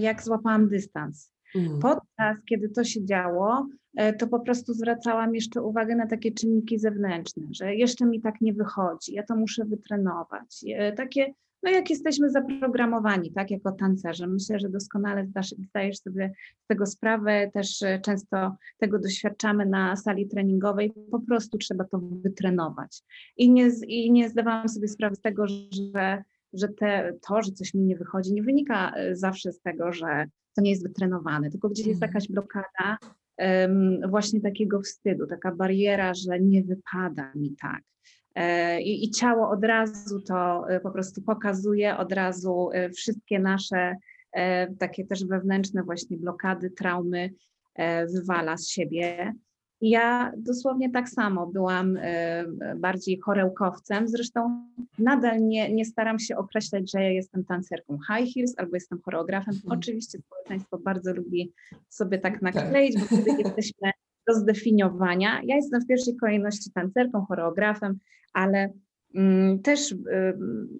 jak 0.00 0.22
złapałam 0.22 0.68
dystans. 0.68 1.37
Mm. 1.54 1.78
Podczas, 1.78 2.44
kiedy 2.44 2.68
to 2.68 2.84
się 2.84 3.04
działo, 3.04 3.66
E, 3.98 4.12
to 4.12 4.26
po 4.26 4.40
prostu 4.40 4.74
zwracałam 4.74 5.34
jeszcze 5.34 5.62
uwagę 5.62 5.96
na 5.96 6.06
takie 6.06 6.32
czynniki 6.32 6.78
zewnętrzne, 6.78 7.42
że 7.50 7.74
jeszcze 7.74 8.06
mi 8.06 8.20
tak 8.20 8.40
nie 8.40 8.52
wychodzi, 8.52 9.14
ja 9.14 9.22
to 9.22 9.36
muszę 9.36 9.64
wytrenować. 9.64 10.64
E, 10.74 10.92
takie, 10.92 11.34
no 11.62 11.70
jak 11.70 11.90
jesteśmy 11.90 12.30
zaprogramowani, 12.30 13.32
tak, 13.32 13.50
jako 13.50 13.72
tancerze. 13.72 14.26
Myślę, 14.26 14.58
że 14.58 14.68
doskonale 14.68 15.26
zdajesz 15.68 15.98
sobie 15.98 16.32
z 16.64 16.66
tego 16.66 16.86
sprawę, 16.86 17.50
też 17.54 17.82
e, 17.82 18.00
często 18.00 18.56
tego 18.78 18.98
doświadczamy 18.98 19.66
na 19.66 19.96
sali 19.96 20.28
treningowej, 20.28 20.92
po 21.10 21.20
prostu 21.20 21.58
trzeba 21.58 21.84
to 21.84 21.98
wytrenować. 21.98 23.02
I 23.36 23.50
nie, 23.50 23.68
i 23.86 24.12
nie 24.12 24.28
zdawałam 24.28 24.68
sobie 24.68 24.88
sprawy 24.88 25.16
z 25.16 25.20
tego, 25.20 25.46
że, 25.46 26.22
że 26.52 26.68
te, 26.68 27.12
to, 27.28 27.42
że 27.42 27.52
coś 27.52 27.74
mi 27.74 27.82
nie 27.82 27.96
wychodzi, 27.96 28.32
nie 28.32 28.42
wynika 28.42 28.94
zawsze 29.12 29.52
z 29.52 29.60
tego, 29.60 29.92
że 29.92 30.26
to 30.58 30.62
nie 30.62 30.70
jest 30.70 30.82
wytrenowane, 30.82 31.50
tylko 31.50 31.68
gdzieś 31.68 31.86
jest 31.86 32.02
mhm. 32.02 32.12
jakaś 32.12 32.28
blokada, 32.28 32.98
właśnie 34.08 34.40
takiego 34.40 34.80
wstydu, 34.80 35.26
taka 35.26 35.54
bariera, 35.54 36.14
że 36.14 36.40
nie 36.40 36.64
wypada 36.64 37.32
mi 37.34 37.56
tak. 37.60 37.82
E, 38.34 38.80
I, 38.82 39.04
I, 39.04 39.10
ciało 39.10 39.50
od 39.50 39.64
razu 39.64 40.20
to 40.20 40.68
e, 40.70 40.80
po 40.80 40.90
prostu 40.90 41.22
pokazuje, 41.22 41.96
od 41.96 42.12
razu 42.12 42.70
e, 42.72 42.90
wszystkie 42.90 43.38
nasze 43.38 43.96
takie 44.78 45.06
też 45.06 45.24
wewnętrzne 45.24 45.82
właśnie 45.82 46.16
blokady, 46.16 46.70
traumy 46.70 47.30
wywala 48.14 48.56
z 48.56 48.68
siebie. 48.68 49.34
Ja 49.80 50.32
dosłownie 50.36 50.90
tak 50.90 51.08
samo 51.08 51.46
byłam 51.46 51.96
e, 52.00 52.44
bardziej 52.76 53.20
chorełkowcem, 53.20 54.08
zresztą 54.08 54.66
nadal 54.98 55.46
nie, 55.46 55.74
nie 55.74 55.84
staram 55.84 56.18
się 56.18 56.36
określać, 56.36 56.90
że 56.90 57.02
ja 57.02 57.10
jestem 57.10 57.44
tancerką 57.44 57.98
high 57.98 58.34
heels 58.34 58.54
albo 58.56 58.76
jestem 58.76 59.00
choreografem. 59.04 59.54
Mhm. 59.54 59.78
Oczywiście 59.78 60.18
społeczeństwo 60.18 60.78
bardzo 60.78 61.14
lubi 61.14 61.52
sobie 61.88 62.18
tak, 62.18 62.32
tak. 62.32 62.42
nakleić, 62.42 63.00
bo 63.00 63.04
wtedy 63.06 63.30
jesteśmy 63.44 63.90
do 64.28 64.34
zdefiniowania. 64.34 65.40
Ja 65.44 65.56
jestem 65.56 65.80
w 65.80 65.86
pierwszej 65.86 66.16
kolejności 66.16 66.70
tancerką, 66.70 67.24
choreografem, 67.24 67.98
ale 68.32 68.72
mm, 69.14 69.62
też 69.62 69.92
y, 69.92 69.96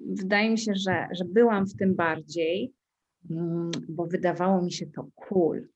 wydaje 0.06 0.50
mi 0.50 0.58
się, 0.58 0.72
że, 0.74 1.08
że 1.12 1.24
byłam 1.24 1.66
w 1.66 1.76
tym 1.76 1.94
bardziej, 1.94 2.72
mm, 3.30 3.70
bo 3.88 4.06
wydawało 4.06 4.62
mi 4.62 4.72
się 4.72 4.86
to 4.86 5.08
cool 5.14 5.68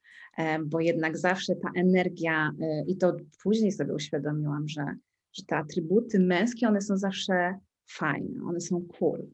bo 0.64 0.80
jednak 0.80 1.18
zawsze 1.18 1.56
ta 1.56 1.70
energia, 1.76 2.52
e, 2.60 2.84
i 2.86 2.96
to 2.96 3.16
później 3.42 3.72
sobie 3.72 3.94
uświadomiłam, 3.94 4.68
że, 4.68 4.84
że 5.32 5.42
te 5.46 5.56
atrybuty 5.56 6.20
męskie, 6.20 6.68
one 6.68 6.80
są 6.80 6.96
zawsze 6.96 7.58
fajne, 7.86 8.44
one 8.46 8.60
są 8.60 8.86
cool. 8.98 9.26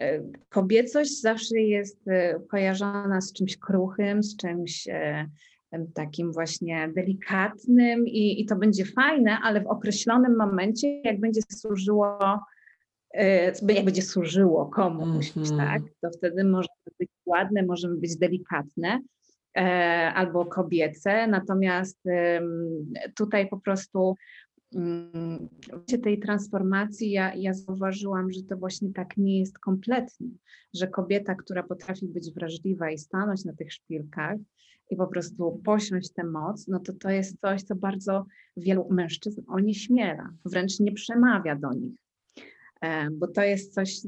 E, 0.00 0.22
kobiecość 0.48 1.20
zawsze 1.20 1.58
jest 1.58 2.04
kojarzona 2.50 3.20
z 3.20 3.32
czymś 3.32 3.56
kruchym, 3.56 4.22
z 4.22 4.36
czymś 4.36 4.88
takim 5.94 6.32
właśnie 6.32 6.92
delikatnym 6.94 8.06
i, 8.06 8.40
i 8.40 8.46
to 8.46 8.56
będzie 8.56 8.84
fajne, 8.84 9.38
ale 9.42 9.60
w 9.60 9.66
określonym 9.66 10.36
momencie, 10.36 11.00
jak 11.00 11.20
będzie 11.20 11.40
służyło, 11.52 12.18
jak 13.68 13.84
będzie 13.84 14.02
służyło 14.02 14.66
komuś, 14.66 15.36
mm 15.36 15.48
-hmm. 15.48 15.56
tak, 15.56 15.82
to 16.00 16.10
wtedy 16.10 16.44
może 16.44 16.68
być 16.98 17.08
ładne, 17.26 17.62
możemy 17.62 17.96
być 17.96 18.16
delikatne, 18.16 19.00
E, 19.00 19.15
albo 20.14 20.46
kobiece. 20.46 21.26
Natomiast 21.26 21.98
tutaj 23.16 23.48
po 23.48 23.60
prostu 23.60 24.14
mm, 24.74 25.48
w 25.72 26.00
tej 26.02 26.18
transformacji 26.18 27.10
ja, 27.10 27.34
ja 27.34 27.54
zauważyłam, 27.54 28.30
że 28.30 28.42
to 28.42 28.56
właśnie 28.56 28.92
tak 28.92 29.16
nie 29.16 29.38
jest 29.38 29.58
kompletnie, 29.58 30.28
że 30.74 30.86
kobieta, 30.86 31.34
która 31.34 31.62
potrafi 31.62 32.06
być 32.06 32.32
wrażliwa 32.34 32.90
i 32.90 32.98
stanąć 32.98 33.44
na 33.44 33.52
tych 33.52 33.72
szpilkach 33.72 34.36
i 34.90 34.96
po 34.96 35.06
prostu 35.06 35.60
posiąść 35.64 36.12
tę 36.12 36.24
moc, 36.24 36.68
no 36.68 36.80
to 36.80 36.92
to 36.92 37.10
jest 37.10 37.40
coś, 37.40 37.62
co 37.62 37.74
bardzo 37.74 38.26
wielu 38.56 38.86
mężczyzn 38.90 39.42
onieśmiela, 39.48 40.30
wręcz 40.44 40.80
nie 40.80 40.92
przemawia 40.92 41.56
do 41.56 41.72
nich, 41.72 42.00
e, 42.80 43.10
bo 43.10 43.26
to 43.26 43.42
jest 43.42 43.74
coś 43.74 44.00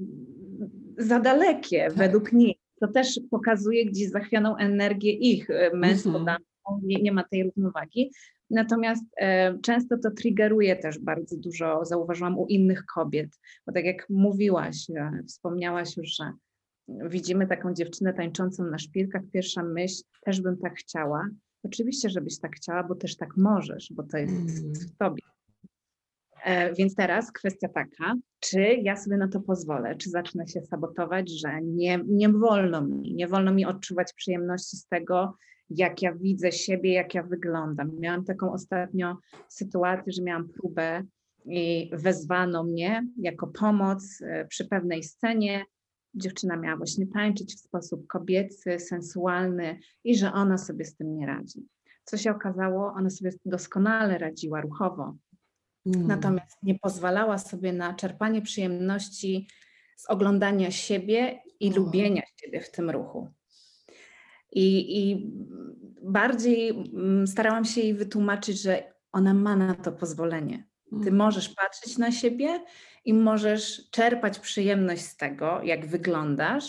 za 0.99 1.21
dalekie 1.21 1.89
tak. 1.89 1.99
według 1.99 2.33
nich 2.33 2.58
to 2.81 2.89
też 2.89 3.21
pokazuje 3.31 3.87
gdzieś 3.87 4.11
zachwianą 4.11 4.57
energię 4.57 5.13
ich 5.13 5.51
e, 5.51 5.71
męstwo, 5.75 6.19
mm 6.19 6.37
nie, 6.83 7.03
nie 7.03 7.13
ma 7.13 7.25
tej 7.25 7.45
równowagi. 7.45 8.11
Natomiast 8.51 9.05
e, 9.17 9.59
często 9.59 9.99
to 9.99 10.11
triggeruje 10.11 10.77
też 10.77 10.99
bardzo 10.99 11.37
dużo, 11.37 11.85
zauważyłam 11.85 12.39
u 12.39 12.47
innych 12.47 12.85
kobiet, 12.95 13.41
bo 13.67 13.73
tak 13.73 13.85
jak 13.85 14.07
mówiłaś, 14.11 14.91
e, 14.91 15.23
wspomniałaś 15.27 15.97
już, 15.97 16.17
że 16.17 16.33
widzimy 16.89 17.47
taką 17.47 17.75
dziewczynę 17.75 18.15
tańczącą 18.15 18.65
na 18.65 18.79
szpilkach, 18.79 19.23
pierwsza 19.33 19.63
myśl, 19.63 20.03
też 20.25 20.41
bym 20.41 20.57
tak 20.57 20.75
chciała. 20.77 21.29
Oczywiście, 21.63 22.11
żebyś 22.11 22.39
tak 22.39 22.57
chciała, 22.57 22.83
bo 22.83 22.95
też 22.95 23.17
tak 23.17 23.37
możesz, 23.37 23.93
bo 23.93 24.03
to 24.03 24.19
jest 24.19 24.33
mm. 24.33 24.75
w 24.75 24.97
tobie. 24.97 25.23
E, 26.49 26.75
więc 26.75 26.95
teraz 26.95 27.33
kwestia 27.33 27.69
taka, 27.69 28.15
czy 28.41 28.61
ja 28.61 28.97
sobie 28.97 29.17
na 29.17 29.29
to 29.29 29.41
pozwolę, 29.41 29.97
czy 29.97 30.11
zacznę 30.11 30.49
się 30.49 30.61
sabotować, 30.61 31.31
że 31.31 31.63
nie, 31.63 32.01
nie 32.07 32.29
wolno 32.29 32.85
mi, 32.87 33.15
nie 33.15 33.29
wolno 33.29 33.53
mi 33.53 33.67
odczuwać 33.67 34.13
przyjemności 34.13 34.77
z 34.77 34.87
tego, 34.87 35.35
jak 35.71 36.03
ja 36.03 36.15
widzę 36.15 36.53
siebie, 36.53 36.93
jak 36.93 37.15
ja 37.15 37.23
wyglądam. 37.23 37.91
Miałam 38.01 38.25
taką 38.25 38.53
ostatnio 38.53 39.17
sytuację, 39.49 40.13
że 40.13 40.23
miałam 40.23 40.49
próbę 40.49 41.03
i 41.45 41.91
wezwano 41.93 42.65
mnie 42.65 43.07
jako 43.19 43.47
pomoc 43.47 44.23
e, 44.23 44.45
przy 44.45 44.69
pewnej 44.69 45.03
scenie. 45.03 45.65
Dziewczyna 46.15 46.57
miała 46.57 46.77
właśnie 46.77 47.07
tańczyć 47.07 47.55
w 47.55 47.61
sposób 47.61 48.07
kobiecy, 48.07 48.79
sensualny 48.79 49.79
i 50.05 50.17
że 50.17 50.33
ona 50.33 50.59
sobie 50.59 50.85
z 50.85 50.97
tym 50.97 51.17
nie 51.17 51.27
radzi. 51.27 51.67
Co 52.05 52.17
się 52.17 52.31
okazało, 52.31 52.93
ona 52.93 53.11
sobie 53.11 53.31
doskonale 53.45 54.19
radziła 54.19 54.61
ruchowo, 54.61 55.17
Mm. 55.95 56.07
Natomiast 56.07 56.63
nie 56.63 56.79
pozwalała 56.79 57.39
sobie 57.39 57.73
na 57.73 57.95
czerpanie 57.95 58.43
przyjemności 58.43 59.49
z 59.97 60.07
oglądania 60.07 60.71
siebie 60.71 61.43
i 61.61 61.71
lubienia 61.71 62.23
siebie 62.37 62.61
w 62.61 62.71
tym 62.71 62.91
ruchu. 62.91 63.29
I, 64.53 64.99
I, 65.01 65.33
bardziej 66.03 66.71
mm, 66.71 67.27
starałam 67.27 67.65
się 67.65 67.81
jej 67.81 67.95
wytłumaczyć, 67.95 68.63
że 68.63 68.93
ona 69.13 69.35
ma 69.35 69.57
na 69.57 69.75
to 69.75 69.93
pozwolenie. 69.93 70.67
Ty 70.91 71.09
mm. 71.09 71.17
możesz 71.17 71.49
patrzeć 71.49 71.99
na 71.99 72.13
siebie 72.13 72.65
i 73.05 73.15
możesz 73.15 73.91
czerpać 73.91 74.39
przyjemność 74.39 75.03
z 75.03 75.17
tego, 75.17 75.63
jak 75.63 75.87
wyglądasz, 75.87 76.65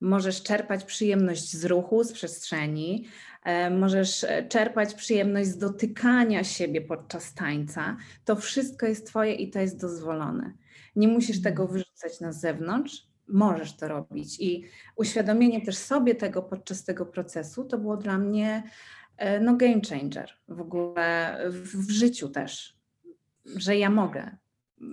możesz 0.00 0.42
czerpać 0.42 0.84
przyjemność 0.84 1.56
z 1.56 1.64
ruchu, 1.64 2.04
z 2.04 2.12
przestrzeni, 2.12 3.08
E, 3.44 3.70
możesz 3.70 4.24
e, 4.24 4.48
czerpać 4.48 4.94
przyjemność 4.94 5.48
z 5.48 5.58
dotykania 5.58 6.44
siebie 6.44 6.80
podczas 6.80 7.34
tańca. 7.34 7.96
To 8.24 8.36
wszystko 8.36 8.86
jest 8.86 9.06
Twoje 9.06 9.34
i 9.34 9.50
to 9.50 9.58
jest 9.58 9.80
dozwolone. 9.80 10.52
Nie 10.96 11.08
musisz 11.08 11.36
mhm. 11.36 11.54
tego 11.54 11.68
wyrzucać 11.68 12.20
na 12.20 12.32
zewnątrz, 12.32 13.06
możesz 13.28 13.76
to 13.76 13.88
robić. 13.88 14.40
I 14.40 14.64
uświadomienie 14.96 15.60
też 15.60 15.76
sobie 15.76 16.14
tego 16.14 16.42
podczas 16.42 16.84
tego 16.84 17.06
procesu 17.06 17.64
to 17.64 17.78
było 17.78 17.96
dla 17.96 18.18
mnie 18.18 18.62
e, 19.16 19.40
no, 19.40 19.56
game 19.56 19.80
changer 19.90 20.30
w 20.48 20.60
ogóle 20.60 21.38
w, 21.50 21.86
w 21.86 21.90
życiu 21.90 22.28
też, 22.28 22.76
że 23.56 23.76
ja 23.76 23.90
mogę. 23.90 24.36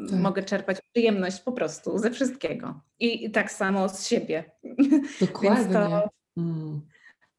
Tak. 0.10 0.20
Mogę 0.20 0.44
czerpać 0.44 0.78
przyjemność 0.92 1.42
po 1.42 1.52
prostu 1.52 1.98
ze 1.98 2.12
wszystkiego. 2.12 2.82
I, 3.00 3.26
i 3.26 3.32
tak 3.32 3.52
samo 3.52 3.90
z 3.90 4.08
siebie. 4.08 4.44
Dokładnie. 5.22 5.60
Więc 5.60 5.74
to, 5.74 6.10
mm. 6.38 6.82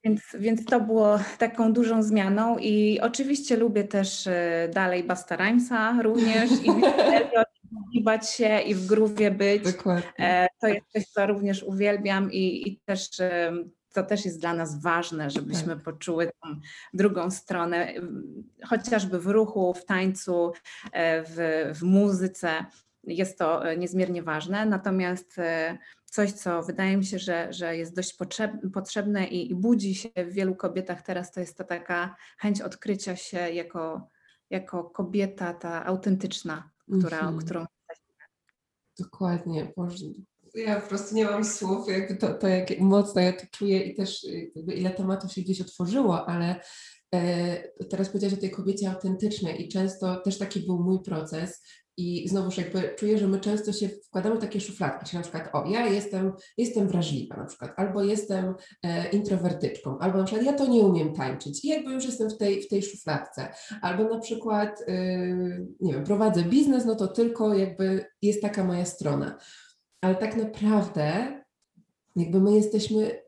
Więc, 0.04 0.20
więc 0.38 0.64
to 0.64 0.80
było 0.80 1.18
taką 1.38 1.72
dużą 1.72 2.02
zmianą 2.02 2.58
i 2.58 3.00
oczywiście 3.00 3.56
lubię 3.56 3.84
też 3.84 4.26
e, 4.26 4.68
dalej 4.74 5.04
Basta 5.04 5.36
Rhymesa 5.36 6.02
również 6.02 6.50
i 6.50 6.70
giwać 7.94 8.30
się 8.30 8.60
i 8.60 8.74
w 8.74 8.86
groove'ie 8.86 9.30
być. 9.30 9.62
Dokładnie. 9.62 10.12
E, 10.18 10.48
to 10.60 10.68
jest 10.68 10.86
coś, 10.92 11.04
co 11.04 11.26
również 11.26 11.62
uwielbiam 11.62 12.32
i, 12.32 12.68
i 12.68 12.80
też 12.84 13.20
e, 13.20 13.52
to 14.02 14.08
też 14.08 14.24
jest 14.24 14.40
dla 14.40 14.54
nas 14.54 14.82
ważne, 14.82 15.30
żebyśmy 15.30 15.74
tak. 15.74 15.84
poczuły 15.84 16.26
tą 16.26 16.60
drugą 16.94 17.30
stronę, 17.30 17.92
chociażby 18.64 19.20
w 19.20 19.26
ruchu, 19.26 19.74
w 19.74 19.84
tańcu, 19.84 20.52
w, 20.94 21.70
w 21.74 21.82
muzyce. 21.82 22.64
jest 23.04 23.38
to 23.38 23.74
niezmiernie 23.74 24.22
ważne. 24.22 24.66
Natomiast 24.66 25.36
coś, 26.04 26.32
co 26.32 26.62
wydaje 26.62 26.96
mi 26.96 27.04
się, 27.04 27.18
że, 27.18 27.52
że 27.52 27.76
jest 27.76 27.96
dość 27.96 28.16
potrzebne 28.72 29.26
i, 29.26 29.50
i 29.50 29.54
budzi 29.54 29.94
się 29.94 30.08
w 30.16 30.32
wielu 30.32 30.54
kobietach 30.54 31.02
teraz, 31.02 31.32
to 31.32 31.40
jest 31.40 31.58
ta 31.58 31.64
taka 31.64 32.16
chęć 32.38 32.60
odkrycia 32.60 33.16
się 33.16 33.38
jako, 33.38 34.08
jako 34.50 34.84
kobieta, 34.84 35.54
ta 35.54 35.86
autentyczna, 35.86 36.70
która, 36.98 37.20
mm 37.20 37.34
-hmm. 37.34 37.44
którą 37.44 37.64
Dokładnie. 38.98 39.72
Ja 40.54 40.80
po 40.80 40.88
prostu 40.88 41.14
nie 41.14 41.24
mam 41.24 41.44
słów, 41.44 41.88
jakby 41.88 42.16
to, 42.16 42.34
to 42.34 42.48
jak 42.48 42.80
mocno 42.80 43.20
ja 43.20 43.32
to 43.32 43.46
czuję 43.52 43.82
i 43.82 43.94
też 43.94 44.26
jakby 44.54 44.74
ile 44.74 44.90
tematów 44.90 45.32
się 45.32 45.40
gdzieś 45.40 45.60
otworzyło, 45.60 46.28
ale 46.28 46.60
e, 47.14 47.84
teraz 47.90 48.08
powiedziałaś 48.08 48.38
o 48.38 48.40
tej 48.40 48.50
kobiecie 48.50 48.90
autentycznej 48.90 49.64
i 49.64 49.68
często 49.68 50.16
też 50.16 50.38
taki 50.38 50.60
był 50.60 50.78
mój 50.78 51.02
proces, 51.02 51.62
i 51.98 52.28
znowuż 52.28 52.58
jakby 52.58 52.94
czuję, 52.96 53.18
że 53.18 53.28
my 53.28 53.40
często 53.40 53.72
się 53.72 53.88
wkładamy 53.88 54.36
w 54.36 54.40
takie 54.40 54.60
szufladki, 54.60 55.06
czyli 55.06 55.16
na 55.16 55.22
przykład 55.22 55.48
o, 55.52 55.64
ja 55.68 55.86
jestem, 55.86 56.32
jestem 56.58 56.88
wrażliwa 56.88 57.36
na 57.36 57.44
przykład, 57.44 57.72
albo 57.76 58.02
jestem 58.02 58.54
e, 58.82 59.10
introwertyczką, 59.10 59.98
albo 59.98 60.18
na 60.18 60.24
przykład 60.24 60.46
ja 60.46 60.52
to 60.52 60.66
nie 60.66 60.80
umiem 60.80 61.12
tańczyć 61.12 61.64
i 61.64 61.68
jakby 61.68 61.92
już 61.92 62.04
jestem 62.04 62.30
w 62.30 62.36
tej, 62.36 62.62
w 62.62 62.68
tej 62.68 62.82
szufladce, 62.82 63.48
albo 63.82 64.04
na 64.04 64.20
przykład, 64.20 64.84
e, 64.86 64.94
nie 65.80 65.92
wiem, 65.92 66.04
prowadzę 66.04 66.42
biznes, 66.42 66.84
no 66.84 66.94
to 66.94 67.08
tylko 67.08 67.54
jakby 67.54 68.04
jest 68.22 68.42
taka 68.42 68.64
moja 68.64 68.84
strona. 68.84 69.38
Ale 70.00 70.14
tak 70.14 70.36
naprawdę 70.36 71.38
jakby 72.16 72.40
my 72.40 72.52
jesteśmy 72.52 73.22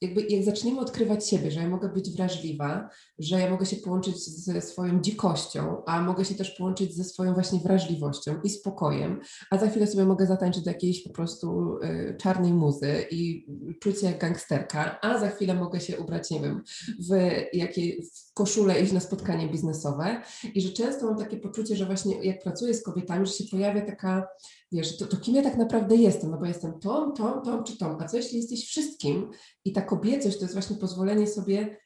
jakby 0.00 0.22
jak 0.22 0.44
zaczniemy 0.44 0.80
odkrywać 0.80 1.28
siebie, 1.28 1.50
że 1.50 1.60
ja 1.60 1.68
mogę 1.68 1.88
być 1.88 2.10
wrażliwa, 2.10 2.90
że 3.18 3.40
ja 3.40 3.50
mogę 3.50 3.66
się 3.66 3.76
połączyć 3.76 4.18
ze 4.18 4.60
swoją 4.60 5.00
dzikością, 5.00 5.82
a 5.86 6.02
mogę 6.02 6.24
się 6.24 6.34
też 6.34 6.50
połączyć 6.50 6.94
ze 6.94 7.04
swoją 7.04 7.34
właśnie 7.34 7.58
wrażliwością 7.58 8.40
i 8.44 8.50
spokojem, 8.50 9.20
a 9.50 9.58
za 9.58 9.68
chwilę 9.68 9.86
sobie 9.86 10.04
mogę 10.04 10.26
zatańczyć 10.26 10.64
do 10.64 10.70
jakiejś 10.70 11.02
po 11.02 11.10
prostu 11.10 11.78
y, 11.84 12.16
czarnej 12.20 12.52
muzy 12.52 13.06
i 13.10 13.46
czuć 13.82 14.00
się 14.00 14.06
jak 14.06 14.20
gangsterka, 14.20 14.98
a 15.02 15.18
za 15.18 15.28
chwilę 15.28 15.54
mogę 15.54 15.80
się 15.80 15.98
ubrać, 15.98 16.30
nie 16.30 16.40
wiem, 16.40 16.62
w 17.10 17.30
jakiej 17.52 18.02
w 18.02 18.34
koszulę 18.34 18.80
iść 18.80 18.92
na 18.92 19.00
spotkanie 19.00 19.48
biznesowe. 19.48 20.22
I 20.54 20.60
że 20.60 20.72
często 20.72 21.06
mam 21.06 21.18
takie 21.18 21.36
poczucie, 21.36 21.76
że 21.76 21.86
właśnie 21.86 22.24
jak 22.24 22.42
pracuję 22.42 22.74
z 22.74 22.82
kobietami, 22.82 23.26
że 23.26 23.32
się 23.32 23.44
pojawia 23.50 23.86
taka 23.86 24.28
wiesz, 24.72 24.96
to, 24.96 25.06
to 25.06 25.16
kim 25.16 25.34
ja 25.34 25.42
tak 25.42 25.56
naprawdę 25.56 25.96
jestem, 25.96 26.30
no 26.30 26.38
bo 26.38 26.46
jestem 26.46 26.80
tą, 26.80 27.12
tą, 27.12 27.42
tą 27.42 27.64
czy 27.64 27.78
tą, 27.78 27.98
a 27.98 28.08
co 28.08 28.16
jeśli 28.16 28.36
jesteś 28.36 28.66
wszystkim 28.66 29.30
i 29.64 29.72
ta 29.72 29.82
kobiecość 29.86 30.36
to 30.36 30.44
jest 30.44 30.54
właśnie 30.54 30.76
pozwolenie 30.76 31.26
sobie 31.26 31.76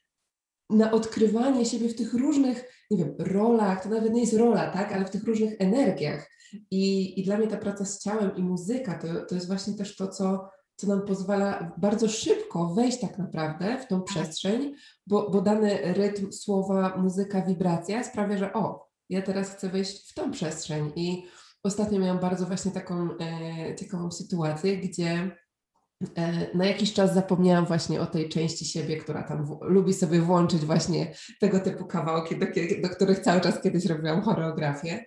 na 0.71 0.92
odkrywanie 0.92 1.66
siebie 1.66 1.88
w 1.88 1.97
tych 1.97 2.14
różnych, 2.14 2.87
nie 2.90 2.99
wiem, 2.99 3.14
rolach, 3.19 3.83
to 3.83 3.88
nawet 3.88 4.12
nie 4.12 4.21
jest 4.21 4.37
rola, 4.37 4.71
tak, 4.71 4.92
ale 4.92 5.04
w 5.04 5.11
tych 5.11 5.25
różnych 5.25 5.54
energiach. 5.59 6.30
I, 6.71 7.21
i 7.21 7.25
dla 7.25 7.38
mnie 7.38 7.47
ta 7.47 7.57
praca 7.57 7.85
z 7.85 8.02
ciałem 8.02 8.37
i 8.37 8.42
muzyka 8.42 8.99
to, 8.99 9.26
to 9.26 9.35
jest 9.35 9.47
właśnie 9.47 9.75
też 9.75 9.97
to, 9.97 10.09
co, 10.09 10.49
co 10.76 10.87
nam 10.87 11.02
pozwala 11.02 11.73
bardzo 11.78 12.09
szybko 12.09 12.75
wejść 12.75 13.00
tak 13.00 13.19
naprawdę 13.19 13.78
w 13.78 13.87
tą 13.87 13.97
tak. 13.97 14.04
przestrzeń, 14.04 14.75
bo, 15.07 15.30
bo 15.30 15.40
dany 15.40 15.95
rytm, 15.95 16.33
słowa, 16.33 16.97
muzyka, 16.97 17.42
wibracja 17.42 18.04
sprawia, 18.04 18.38
że 18.38 18.52
o, 18.52 18.88
ja 19.09 19.23
teraz 19.23 19.50
chcę 19.50 19.69
wejść 19.69 20.11
w 20.11 20.14
tą 20.14 20.30
przestrzeń 20.30 20.92
i 20.97 21.25
Ostatnio 21.62 21.99
miałam 21.99 22.19
bardzo 22.19 22.47
właśnie 22.47 22.71
taką 22.71 23.09
e, 23.19 23.76
ciekawą 23.76 24.11
sytuację, 24.11 24.76
gdzie 24.76 25.37
na 26.54 26.66
jakiś 26.66 26.92
czas 26.92 27.14
zapomniałam 27.14 27.66
właśnie 27.66 28.00
o 28.00 28.07
tej 28.07 28.28
części 28.28 28.64
siebie, 28.64 28.97
która 28.97 29.23
tam 29.23 29.47
w, 29.47 29.59
lubi 29.62 29.95
sobie 29.95 30.21
włączyć 30.21 30.61
właśnie 30.61 31.14
tego 31.40 31.61
typu 31.61 31.85
kawałki, 31.85 32.37
do, 32.38 32.47
do 32.83 32.88
których 32.88 33.19
cały 33.19 33.40
czas 33.40 33.62
kiedyś 33.62 33.87
robiłam 33.87 34.23
choreografię. 34.23 35.04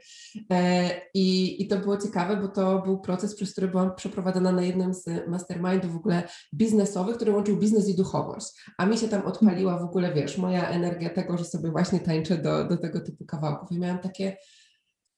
E, 0.52 0.90
i, 1.14 1.62
I 1.64 1.68
to 1.68 1.78
było 1.78 1.98
ciekawe, 1.98 2.38
bo 2.38 2.48
to 2.48 2.82
był 2.82 3.02
proces, 3.02 3.36
przez 3.36 3.52
który 3.52 3.68
byłam 3.68 3.96
przeprowadzona 3.96 4.52
na 4.52 4.62
jednym 4.62 4.94
z 4.94 5.28
mastermindów 5.28 5.94
w 5.94 5.98
ogóle 5.98 6.24
biznesowych, 6.54 7.16
który 7.16 7.32
łączył 7.32 7.58
biznes 7.58 7.90
i 7.90 7.96
duchowość. 7.96 8.48
A 8.78 8.86
mi 8.86 8.98
się 8.98 9.08
tam 9.08 9.26
odpaliła 9.26 9.80
w 9.80 9.84
ogóle, 9.84 10.14
wiesz, 10.14 10.38
moja 10.38 10.70
energia 10.70 11.10
tego, 11.10 11.38
że 11.38 11.46
sobie 11.46 11.72
właśnie 11.72 12.00
tańczę 12.00 12.38
do, 12.38 12.66
do 12.66 12.78
tego 12.78 13.02
typu 13.02 13.26
kawałków. 13.26 13.72
I 13.72 13.80
miałam 13.80 14.00
takie 14.00 14.38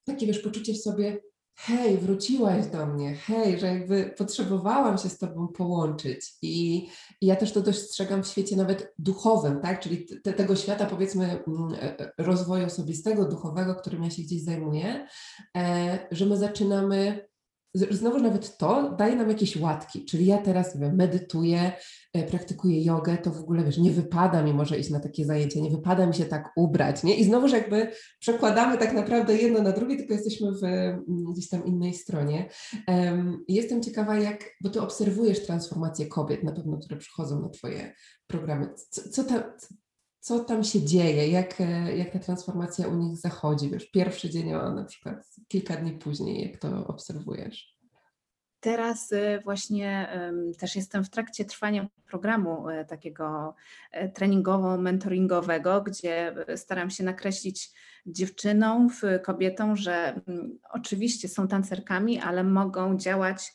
takie 0.06 0.28
wiesz, 0.28 0.40
poczucie 0.40 0.74
w 0.74 0.78
sobie, 0.78 1.18
hej, 1.56 1.98
wróciłaś 1.98 2.68
do 2.68 2.86
mnie, 2.86 3.16
hej, 3.16 3.60
że 3.60 3.68
jakby 3.68 4.14
potrzebowałam 4.18 4.98
się 4.98 5.10
z 5.10 5.18
Tobą 5.18 5.48
połączyć. 5.48 6.34
I, 6.42 6.88
i 7.22 7.26
ja 7.26 7.36
też 7.36 7.52
to 7.52 7.62
dostrzegam 7.62 8.24
w 8.24 8.28
świecie 8.28 8.56
nawet 8.56 8.94
duchowym, 9.00 9.62
tak? 9.62 9.80
Czyli 9.80 10.06
te, 10.24 10.34
tego 10.34 10.56
świata, 10.56 10.86
powiedzmy, 10.86 11.44
mm, 11.48 11.74
e, 11.74 12.00
e, 12.00 12.12
rozwoju 12.18 12.66
osobistego, 12.66 13.26
duchowego, 13.26 13.76
którym 13.76 14.04
ja 14.04 14.10
się 14.10 14.22
gdzieś 14.22 14.44
zajmuję, 14.44 15.08
e, 15.58 16.08
że 16.12 16.26
my 16.26 16.38
zaczynamy 16.38 17.28
znowu 17.76 18.20
nawet 18.20 18.58
to 18.58 18.92
daje 18.92 19.16
nam 19.16 19.30
jakieś 19.30 19.58
łatki, 19.58 20.06
czyli 20.06 20.26
ja 20.26 20.38
teraz 20.38 20.76
medytuję, 20.76 21.72
praktykuję 22.24 22.84
jogę, 22.84 23.18
to 23.18 23.32
w 23.32 23.40
ogóle 23.40 23.64
wiesz, 23.64 23.78
nie 23.78 23.92
wypada 23.92 24.44
mi 24.44 24.54
może 24.54 24.80
iść 24.80 24.90
na 24.90 25.00
takie 25.00 25.26
zajęcie, 25.26 25.62
nie 25.62 25.72
wypada 25.72 26.08
mi 26.08 26.14
się 26.14 26.26
tak 26.26 26.52
ubrać, 26.56 27.04
nie? 27.04 27.16
I 27.16 27.24
znowuż 27.24 27.52
jakby 27.52 27.92
przekładamy 28.20 28.78
tak 28.78 28.94
naprawdę 28.94 29.38
jedno 29.38 29.62
na 29.62 29.72
drugie, 29.72 29.98
tylko 29.98 30.14
jesteśmy 30.14 30.52
w 30.52 30.64
mm, 30.64 31.04
gdzieś 31.34 31.50
tam 31.50 31.66
innej 31.66 31.94
stronie. 31.94 32.50
Jestem 33.48 33.84
ciekawa, 33.84 34.18
jak, 34.18 34.44
bo 34.62 34.70
ty 34.70 34.82
obserwujesz 34.82 35.46
transformację 35.46 36.06
kobiet 36.06 36.44
na 36.44 36.52
pewno, 36.52 36.78
które 36.78 36.98
przychodzą 36.98 37.42
na 37.42 37.50
twoje 37.50 37.94
programy. 38.28 38.70
Co, 38.90 39.10
co, 39.10 39.24
ta, 39.24 39.54
co 40.20 40.40
tam 40.40 40.64
się 40.64 40.82
dzieje, 40.82 41.28
jak, 41.28 41.62
e, 41.62 41.98
jak 41.98 42.14
ta 42.14 42.20
transformacja 42.20 42.88
u 42.88 42.96
nich 42.96 43.18
zachodzi, 43.18 43.70
wiesz, 43.70 43.92
pierwszy 43.92 44.30
dzień, 44.30 44.54
a 44.54 44.74
na 44.74 44.84
przykład 44.84 45.28
kilka 45.48 45.76
dni 45.76 45.92
później, 45.92 46.52
jak 46.52 46.62
to 46.62 46.88
obserwujesz? 46.88 47.75
Teraz 48.66 49.12
e, 49.12 49.40
właśnie 49.40 50.10
też 50.60 50.76
jestem 50.76 51.04
w 51.04 51.10
trakcie 51.10 51.46
trwania 51.46 51.88
programu 52.10 52.70
e, 52.70 52.86
takiego 52.86 53.56
treningowo-mentoringowego, 54.14 55.84
gdzie 55.84 56.36
staram 56.56 56.90
się 56.90 57.04
nakreślić 57.04 57.72
dziewczynom, 58.06 58.90
kobietom, 59.24 59.76
że 59.76 60.22
mm, 60.28 60.60
oczywiście 60.72 61.28
są 61.28 61.48
tancerkami, 61.48 62.20
ale 62.20 62.44
mogą 62.44 62.98
działać 62.98 63.54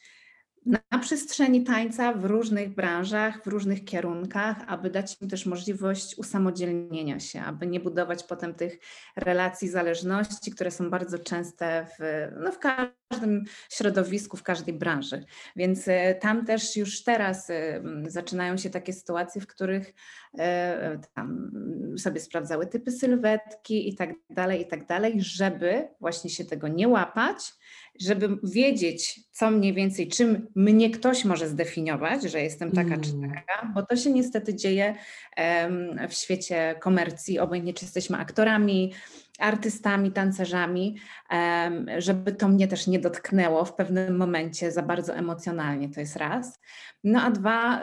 na 0.67 0.99
przestrzeni 1.01 1.65
tańca 1.65 2.13
w 2.13 2.25
różnych 2.25 2.75
branżach, 2.75 3.45
w 3.45 3.47
różnych 3.47 3.85
kierunkach, 3.85 4.57
aby 4.67 4.91
dać 4.91 5.17
im 5.23 5.29
też 5.29 5.47
możliwość 5.47 6.19
usamodzielnienia 6.19 7.21
się, 7.21 7.41
aby 7.43 7.67
nie 7.67 7.81
budować 7.81 8.23
potem 8.25 8.55
tych 8.55 8.79
relacji 9.17 9.69
zależności, 9.69 10.51
które 10.51 10.71
są 10.71 10.91
bardzo 10.91 11.19
częste 11.19 11.87
w, 11.99 12.29
no 12.41 12.53
w 12.53 12.59
każdym 12.59 13.45
środowisku, 13.71 14.37
w 14.37 14.43
każdej 14.43 14.75
branży. 14.75 15.25
Więc 15.57 15.89
e, 15.89 16.15
tam 16.15 16.47
też 16.47 16.77
już 16.77 17.05
teraz 17.05 17.51
e, 17.51 17.83
zaczynają 18.07 18.57
się 18.57 18.71
takie 18.71 18.93
sytuacje, 18.93 19.41
w 19.41 19.47
których 19.47 19.95
e, 20.39 21.01
tam 21.15 21.51
sobie 21.99 22.21
sprawdzały 22.21 22.67
typy 22.67 22.93
sylwetki 22.93 23.89
i 23.89 23.97
tak 23.97 24.11
dalej, 24.31 24.61
i 24.61 24.67
tak 24.67 24.87
dalej, 24.87 25.15
żeby 25.17 25.89
właśnie 26.01 26.31
się 26.31 26.45
tego 26.45 26.69
nie 26.69 26.89
łapać, 26.89 27.53
żeby 28.01 28.39
wiedzieć, 28.45 29.21
co 29.33 29.51
mniej 29.51 29.75
więcej, 29.75 30.09
czym 30.09 30.47
mnie 30.55 30.91
ktoś 30.91 31.25
może 31.25 31.49
zdefiniować, 31.49 32.23
że 32.23 32.41
jestem 32.41 32.73
taka 32.73 32.95
mm. 32.95 33.01
czy 33.01 33.11
taka, 33.13 33.73
bo 33.75 33.87
to 33.87 33.97
się 33.97 34.11
niestety 34.11 34.55
dzieje 34.55 34.95
w 36.09 36.15
świecie 36.15 36.75
komercji, 36.81 37.39
obojętnie 37.39 37.75
czy 37.75 37.85
jesteśmy 37.85 38.19
aktorami, 38.19 38.93
artystami, 39.41 40.13
tancerzami, 40.13 40.97
żeby 41.99 42.33
to 42.33 42.49
mnie 42.49 42.69
też 42.69 42.87
nie 42.87 42.99
dotknęło 42.99 43.65
w 43.65 43.75
pewnym 43.75 44.17
momencie 44.17 44.73
za 44.73 44.83
bardzo 44.83 45.15
emocjonalnie, 45.15 45.89
to 45.89 46.01
jest 46.01 46.17
raz. 46.17 46.61
No 47.05 47.23
a 47.23 47.31
dwa, 47.31 47.83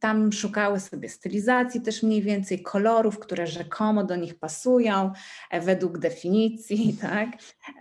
tam 0.00 0.32
szukały 0.32 0.80
sobie 0.80 1.08
stylizacji 1.08 1.80
też 1.80 2.02
mniej 2.02 2.22
więcej, 2.22 2.62
kolorów, 2.62 3.18
które 3.18 3.46
rzekomo 3.46 4.04
do 4.04 4.16
nich 4.16 4.38
pasują 4.38 5.12
e, 5.50 5.60
według 5.60 5.98
definicji, 5.98 6.96
tak. 7.00 7.28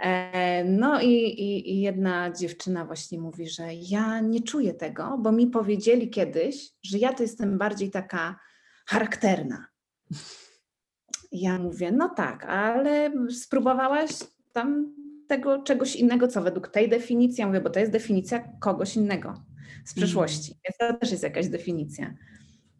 E, 0.01 0.63
no 0.63 1.01
i, 1.01 1.13
i, 1.13 1.71
i 1.71 1.81
jedna 1.81 2.31
dziewczyna 2.31 2.85
właśnie 2.85 3.19
mówi, 3.19 3.49
że 3.49 3.73
ja 3.73 4.19
nie 4.19 4.41
czuję 4.41 4.73
tego, 4.73 5.17
bo 5.17 5.31
mi 5.31 5.47
powiedzieli 5.47 6.09
kiedyś, 6.09 6.71
że 6.83 6.97
ja 6.97 7.13
to 7.13 7.23
jestem 7.23 7.57
bardziej 7.57 7.91
taka 7.91 8.39
charakterna. 8.85 9.65
Ja 11.31 11.59
mówię, 11.59 11.91
no 11.91 12.09
tak, 12.09 12.45
ale 12.45 13.11
spróbowałaś 13.31 14.11
tam 14.53 14.93
tego 15.27 15.63
czegoś 15.63 15.95
innego, 15.95 16.27
co 16.27 16.41
według 16.41 16.67
tej 16.67 16.89
definicji, 16.89 17.41
ja 17.41 17.47
mówię, 17.47 17.61
bo 17.61 17.69
to 17.69 17.79
jest 17.79 17.91
definicja 17.91 18.49
kogoś 18.59 18.95
innego 18.95 19.43
z 19.85 19.93
przeszłości, 19.93 20.51
mm. 20.51 20.59
więc 20.63 20.77
to 20.77 20.99
też 20.99 21.11
jest 21.11 21.23
jakaś 21.23 21.47
definicja. 21.47 22.13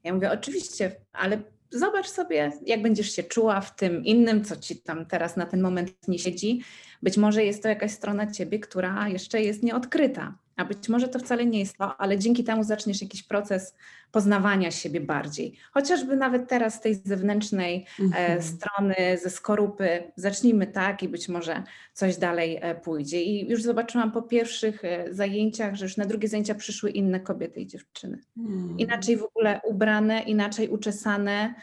Ja 0.03 0.13
mówię, 0.13 0.31
oczywiście, 0.31 0.95
ale 1.12 1.41
zobacz 1.71 2.07
sobie, 2.07 2.51
jak 2.65 2.81
będziesz 2.81 3.12
się 3.12 3.23
czuła 3.23 3.62
w 3.62 3.75
tym 3.75 4.05
innym, 4.05 4.43
co 4.43 4.55
ci 4.55 4.81
tam 4.81 5.05
teraz 5.05 5.38
na 5.38 5.45
ten 5.45 5.62
moment 5.62 6.07
nie 6.07 6.19
siedzi. 6.19 6.62
Być 7.03 7.17
może 7.17 7.43
jest 7.43 7.63
to 7.63 7.69
jakaś 7.69 7.91
strona 7.91 8.31
ciebie, 8.31 8.60
która 8.60 9.10
jeszcze 9.10 9.41
jest 9.41 9.63
nieodkryta. 9.63 10.38
A 10.58 10.65
być 10.65 10.89
może 10.89 11.08
to 11.08 11.20
wcale 11.20 11.46
nie 11.46 11.60
jest 11.60 11.78
to, 11.78 12.02
ale 12.02 12.17
dzięki 12.17 12.43
temu 12.43 12.63
zaczniesz 12.63 13.02
jakiś 13.02 13.24
proces 13.24 13.76
poznawania 14.12 14.72
siebie 14.72 15.02
bardziej. 15.02 15.58
Chociażby 15.72 16.15
nawet 16.15 16.48
teraz 16.48 16.74
z 16.74 16.82
tej 16.82 16.96
zewnętrznej 16.96 17.86
mm-hmm. 18.00 18.41
strony, 18.41 18.96
ze 19.24 19.30
skorupy, 19.30 20.12
zacznijmy 20.15 20.67
tak 20.67 21.04
i 21.04 21.10
być 21.10 21.30
może 21.30 21.63
coś 21.93 22.17
dalej 22.17 22.60
e, 22.62 22.76
pójdzie. 22.76 23.24
I 23.24 23.50
już 23.50 23.63
zobaczyłam 23.63 24.12
po 24.12 24.22
pierwszych 24.22 24.86
e, 24.86 25.13
zajęciach, 25.13 25.76
że 25.76 25.86
już 25.86 25.98
na 25.98 26.06
drugie 26.06 26.28
zajęcia 26.28 26.56
przyszły 26.56 26.89
inne 26.89 27.20
kobiety 27.20 27.60
i 27.60 27.67
dziewczyny. 27.67 28.20
Mm. 28.38 28.78
Inaczej 28.78 29.17
w 29.17 29.24
ogóle 29.24 29.62
ubrane, 29.63 30.22
inaczej 30.22 30.70
uczesane 30.70 31.54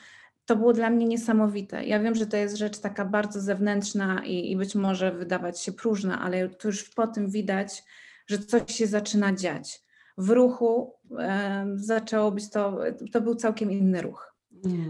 to 0.46 0.56
było 0.56 0.72
dla 0.72 0.90
mnie 0.90 1.06
niesamowite. 1.06 1.84
Ja 1.84 2.00
wiem, 2.00 2.14
że 2.14 2.26
to 2.26 2.36
jest 2.36 2.56
rzecz 2.56 2.78
taka 2.78 3.04
bardzo 3.04 3.40
zewnętrzna 3.40 4.24
i, 4.24 4.50
i 4.52 4.56
być 4.56 4.74
może 4.74 5.12
wydawać 5.12 5.60
się 5.60 5.72
próżna, 5.72 6.20
ale 6.20 6.48
to 6.48 6.68
już 6.68 6.90
po 6.90 7.06
tym 7.06 7.30
widać, 7.30 7.84
że 8.26 8.38
coś 8.38 8.74
się 8.74 8.86
zaczyna 8.86 9.32
dziać. 9.32 9.82
W 10.18 10.30
ruchu 10.30 10.94
e, 11.18 11.66
zaczęło 11.74 12.32
być 12.32 12.50
to, 12.50 12.78
to 13.12 13.20
był 13.20 13.34
całkiem 13.34 13.70
inny 13.70 14.02
ruch. 14.02 14.34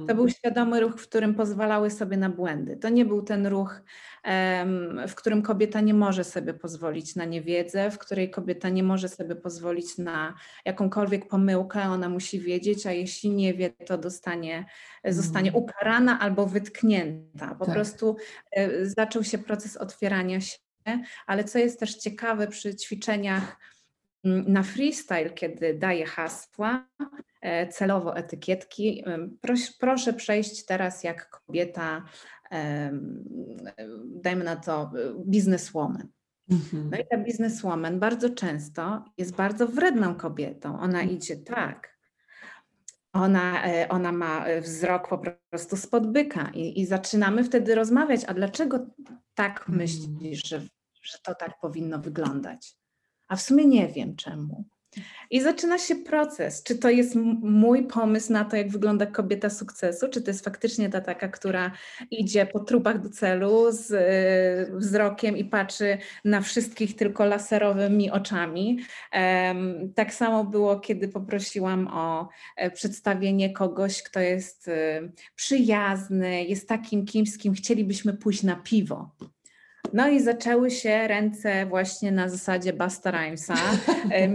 To 0.07 0.15
był 0.15 0.25
mm. 0.25 0.31
świadomy 0.31 0.81
ruch, 0.81 0.93
w 1.01 1.09
którym 1.09 1.35
pozwalały 1.35 1.91
sobie 1.91 2.17
na 2.17 2.29
błędy. 2.29 2.77
To 2.77 2.89
nie 2.89 3.05
był 3.05 3.23
ten 3.23 3.47
ruch, 3.47 3.83
w 5.09 5.15
którym 5.15 5.43
kobieta 5.43 5.81
nie 5.81 5.95
może 5.95 6.25
sobie 6.25 6.55
pozwolić 6.55 7.17
na 7.17 7.25
niewiedzę, 7.25 7.91
w 7.91 7.99
której 7.99 8.31
kobieta 8.31 8.69
nie 8.69 8.83
może 8.83 9.09
sobie 9.09 9.37
pozwolić 9.37 9.99
na 9.99 10.35
jakąkolwiek 10.65 11.29
pomyłkę, 11.29 11.83
ona 11.83 12.09
musi 12.09 12.41
wiedzieć, 12.41 12.87
a 12.87 12.93
jeśli 12.93 13.31
nie 13.31 13.55
wie, 13.55 13.71
to 13.71 13.99
dostanie, 13.99 14.67
zostanie 15.05 15.51
mm. 15.51 15.63
ukarana 15.63 16.21
albo 16.21 16.47
wytknięta. 16.47 17.55
Po 17.55 17.65
tak. 17.65 17.75
prostu 17.75 18.17
e, 18.53 18.87
zaczął 18.87 19.25
się 19.25 19.39
proces 19.39 19.77
otwierania 19.77 20.41
się 20.41 20.64
ale 21.27 21.45
co 21.45 21.59
jest 21.59 21.81
też 21.81 21.95
ciekawe 21.95 22.47
przy 22.47 22.77
ćwiczeniach 22.77 23.57
mm, 24.25 24.53
na 24.53 24.63
freestyle, 24.63 25.31
kiedy 25.31 25.75
daję 25.75 26.07
hasła, 26.07 26.87
e, 27.41 27.69
celowo 27.69 28.17
etykietki, 28.17 29.05
proszę 29.79 30.13
przejść 30.13 30.65
teraz 30.65 31.05
jak 31.05 31.31
kobieta, 31.31 32.05
dajmy 34.05 34.45
na 34.45 34.57
to, 34.57 34.91
bizneswoman. 35.27 36.09
Mhm. 36.51 36.91
No 36.91 36.99
i 36.99 37.07
ta 37.11 37.19
bizneswoman 37.19 38.01
bardzo 38.01 38.31
często 38.31 39.05
jest 39.19 39.35
bardzo 39.35 39.69
wredną 39.69 40.15
kobietą. 40.15 40.81
Ona 40.81 41.01
mhm. 41.01 41.11
idzie 41.11 41.37
tak, 41.37 41.99
ona, 43.13 43.65
e, 43.67 43.89
ona 43.89 44.13
ma 44.13 44.45
wzrok 44.63 45.09
po 45.09 45.23
prostu 45.51 45.77
spod 45.77 46.07
byka 46.07 46.51
i, 46.55 46.81
i 46.81 46.87
zaczynamy 46.87 47.45
wtedy 47.45 47.75
rozmawiać, 47.75 48.21
a 48.27 48.35
dlaczego 48.35 48.87
tak 49.35 49.65
mm. 49.69 49.81
myślisz, 49.81 50.49
że, 50.49 50.63
że 51.05 51.19
to 51.23 51.35
tak 51.35 51.61
powinno 51.61 51.99
wyglądać? 51.99 52.77
A 53.29 53.37
w 53.37 53.43
sumie 53.43 53.67
nie 53.67 53.89
wiem 53.89 54.17
czemu. 54.17 54.65
I 55.31 55.41
zaczyna 55.41 55.79
się 55.79 55.97
proces. 55.97 56.63
Czy 56.63 56.79
to 56.79 56.91
jest 56.91 57.15
mój 57.43 57.87
pomysł 57.87 58.33
na 58.33 58.45
to, 58.45 58.57
jak 58.57 58.71
wygląda 58.71 59.07
kobieta 59.07 59.51
sukcesu? 59.51 60.09
Czy 60.09 60.23
to 60.23 60.31
jest 60.31 60.45
faktycznie 60.45 60.91
ta 60.91 61.01
taka, 61.01 61.29
która 61.29 61.71
idzie 62.11 62.47
po 62.47 62.61
trupach 62.61 63.03
do 63.03 63.11
celu 63.11 63.73
z 63.73 63.91
y, 63.91 64.79
wzrokiem 64.79 65.37
i 65.37 65.45
patrzy 65.45 65.99
na 66.25 66.41
wszystkich 66.41 66.97
tylko 66.97 67.25
laserowymi 67.25 68.11
oczami? 68.11 68.79
Um, 69.13 69.93
tak 69.95 70.15
samo 70.15 70.45
było, 70.45 70.81
kiedy 70.81 71.09
poprosiłam 71.09 71.89
o 71.93 72.29
e, 72.57 72.71
przedstawienie 72.71 73.53
kogoś, 73.53 74.03
kto 74.03 74.21
jest 74.21 74.69
y, 74.69 75.13
przyjazny, 75.35 76.45
jest 76.45 76.69
takim 76.69 77.05
kimś, 77.05 77.33
z 77.33 77.39
kim 77.39 77.55
chcielibyśmy 77.55 78.15
pójść 78.15 78.43
na 78.43 78.57
piwo. 78.57 79.11
No 79.95 80.09
i 80.09 80.21
zaczęły 80.21 80.71
się 80.71 81.09
ręce 81.09 81.67
właśnie 81.67 82.13
na 82.13 82.29
zasadzie 82.29 82.73
Basta 82.73 83.11
Rhymesa, 83.11 83.55
e, 84.11 84.35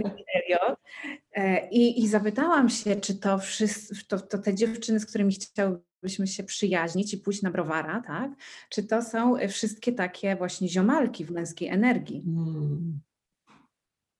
e, 1.34 1.68
I, 1.68 2.02
I 2.02 2.08
zapytałam 2.08 2.68
się, 2.68 2.96
czy 2.96 3.14
to, 3.18 3.38
wszyscy, 3.38 4.06
to, 4.08 4.20
to 4.20 4.38
te 4.38 4.54
dziewczyny, 4.54 5.00
z 5.00 5.06
którymi 5.06 5.34
chciałybyśmy 5.34 6.26
się 6.26 6.44
przyjaźnić 6.44 7.14
i 7.14 7.18
pójść 7.18 7.42
na 7.42 7.50
browara, 7.50 8.02
tak? 8.06 8.30
Czy 8.68 8.82
to 8.82 9.02
są 9.02 9.36
wszystkie 9.48 9.92
takie 9.92 10.36
właśnie 10.36 10.68
ziomalki 10.68 11.24
w 11.24 11.30
męskiej 11.30 11.68
energii? 11.68 12.22
Hmm. 12.24 13.00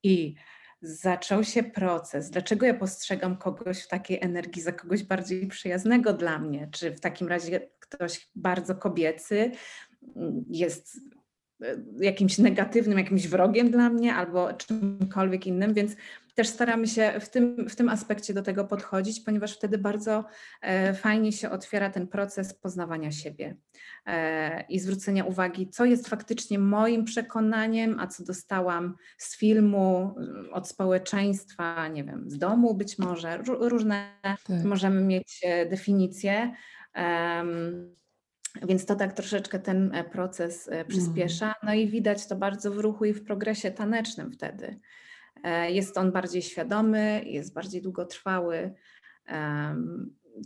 I 0.02 0.34
zaczął 0.82 1.44
się 1.44 1.62
proces. 1.62 2.30
Dlaczego 2.30 2.66
ja 2.66 2.74
postrzegam 2.74 3.36
kogoś 3.36 3.82
w 3.82 3.88
takiej 3.88 4.18
energii 4.22 4.62
za 4.62 4.72
kogoś 4.72 5.02
bardziej 5.02 5.46
przyjaznego 5.46 6.12
dla 6.12 6.38
mnie? 6.38 6.68
Czy 6.72 6.90
w 6.90 7.00
takim 7.00 7.28
razie 7.28 7.70
ktoś 7.78 8.30
bardzo 8.34 8.74
kobiecy 8.74 9.50
mm, 10.16 10.44
jest 10.48 11.00
E, 11.00 11.09
jakimś 12.00 12.38
negatywnym, 12.38 12.98
jakimś 12.98 13.28
wrogiem 13.28 13.70
dla 13.70 13.90
mnie 13.90 14.14
albo 14.14 14.52
czymkolwiek 14.52 15.46
innym, 15.46 15.74
więc 15.74 15.96
też 16.34 16.48
staramy 16.48 16.86
się 16.86 17.12
w 17.20 17.28
tym, 17.28 17.68
w 17.68 17.76
tym 17.76 17.88
aspekcie 17.88 18.34
do 18.34 18.42
tego 18.42 18.64
podchodzić, 18.64 19.20
ponieważ 19.20 19.56
wtedy 19.56 19.78
bardzo 19.78 20.24
e, 20.62 20.94
fajnie 20.94 21.32
się 21.32 21.50
otwiera 21.50 21.90
ten 21.90 22.08
proces 22.08 22.54
poznawania 22.54 23.12
siebie 23.12 23.56
e, 24.06 24.64
i 24.68 24.78
zwrócenia 24.78 25.24
uwagi, 25.24 25.68
co 25.68 25.84
jest 25.84 26.08
faktycznie 26.08 26.58
moim 26.58 27.04
przekonaniem, 27.04 28.00
a 28.00 28.06
co 28.06 28.24
dostałam 28.24 28.96
z 29.18 29.38
filmu, 29.38 30.14
od 30.52 30.68
społeczeństwa, 30.68 31.88
nie 31.88 32.04
wiem, 32.04 32.30
z 32.30 32.38
domu 32.38 32.74
być 32.74 32.98
może. 32.98 33.38
Różne 33.46 34.08
tak. 34.22 34.64
możemy 34.64 35.00
mieć 35.00 35.40
definicje. 35.70 36.52
Więc 38.68 38.86
to 38.86 38.96
tak 38.96 39.12
troszeczkę 39.12 39.58
ten 39.58 39.94
e, 39.94 40.04
proces 40.04 40.68
e, 40.68 40.84
przyspiesza. 40.84 41.46
Mhm. 41.46 41.66
No 41.66 41.74
i 41.74 41.88
widać 41.88 42.26
to 42.26 42.36
bardzo 42.36 42.70
w 42.70 42.78
ruchu 42.78 43.04
i 43.04 43.12
w 43.12 43.24
progresie 43.24 43.70
tanecznym 43.70 44.32
wtedy. 44.32 44.80
E, 45.44 45.70
jest 45.72 45.98
on 45.98 46.12
bardziej 46.12 46.42
świadomy, 46.42 47.22
jest 47.26 47.54
bardziej 47.54 47.82
długotrwały, 47.82 48.74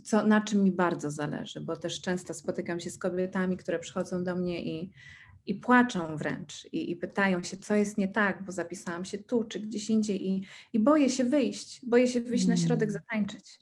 co, 0.03 0.27
na 0.27 0.41
czym 0.41 0.63
mi 0.63 0.71
bardzo 0.71 1.11
zależy, 1.11 1.61
bo 1.61 1.75
też 1.75 2.01
często 2.01 2.33
spotykam 2.33 2.79
się 2.79 2.89
z 2.89 2.97
kobietami, 2.97 3.57
które 3.57 3.79
przychodzą 3.79 4.23
do 4.23 4.35
mnie 4.35 4.63
i, 4.63 4.91
i 5.45 5.55
płaczą 5.55 6.17
wręcz 6.17 6.65
i, 6.65 6.91
i 6.91 6.95
pytają 6.95 7.43
się, 7.43 7.57
co 7.57 7.75
jest 7.75 7.97
nie 7.97 8.07
tak, 8.07 8.43
bo 8.43 8.51
zapisałam 8.51 9.05
się 9.05 9.17
tu 9.17 9.43
czy 9.43 9.59
gdzieś 9.59 9.89
indziej 9.89 10.27
i, 10.29 10.45
i 10.73 10.79
boję 10.79 11.09
się 11.09 11.23
wyjść, 11.23 11.85
boję 11.85 12.07
się 12.07 12.21
wyjść 12.21 12.47
na 12.47 12.57
środek, 12.57 12.89
mm. 12.89 13.01
zatańczyć. 13.01 13.59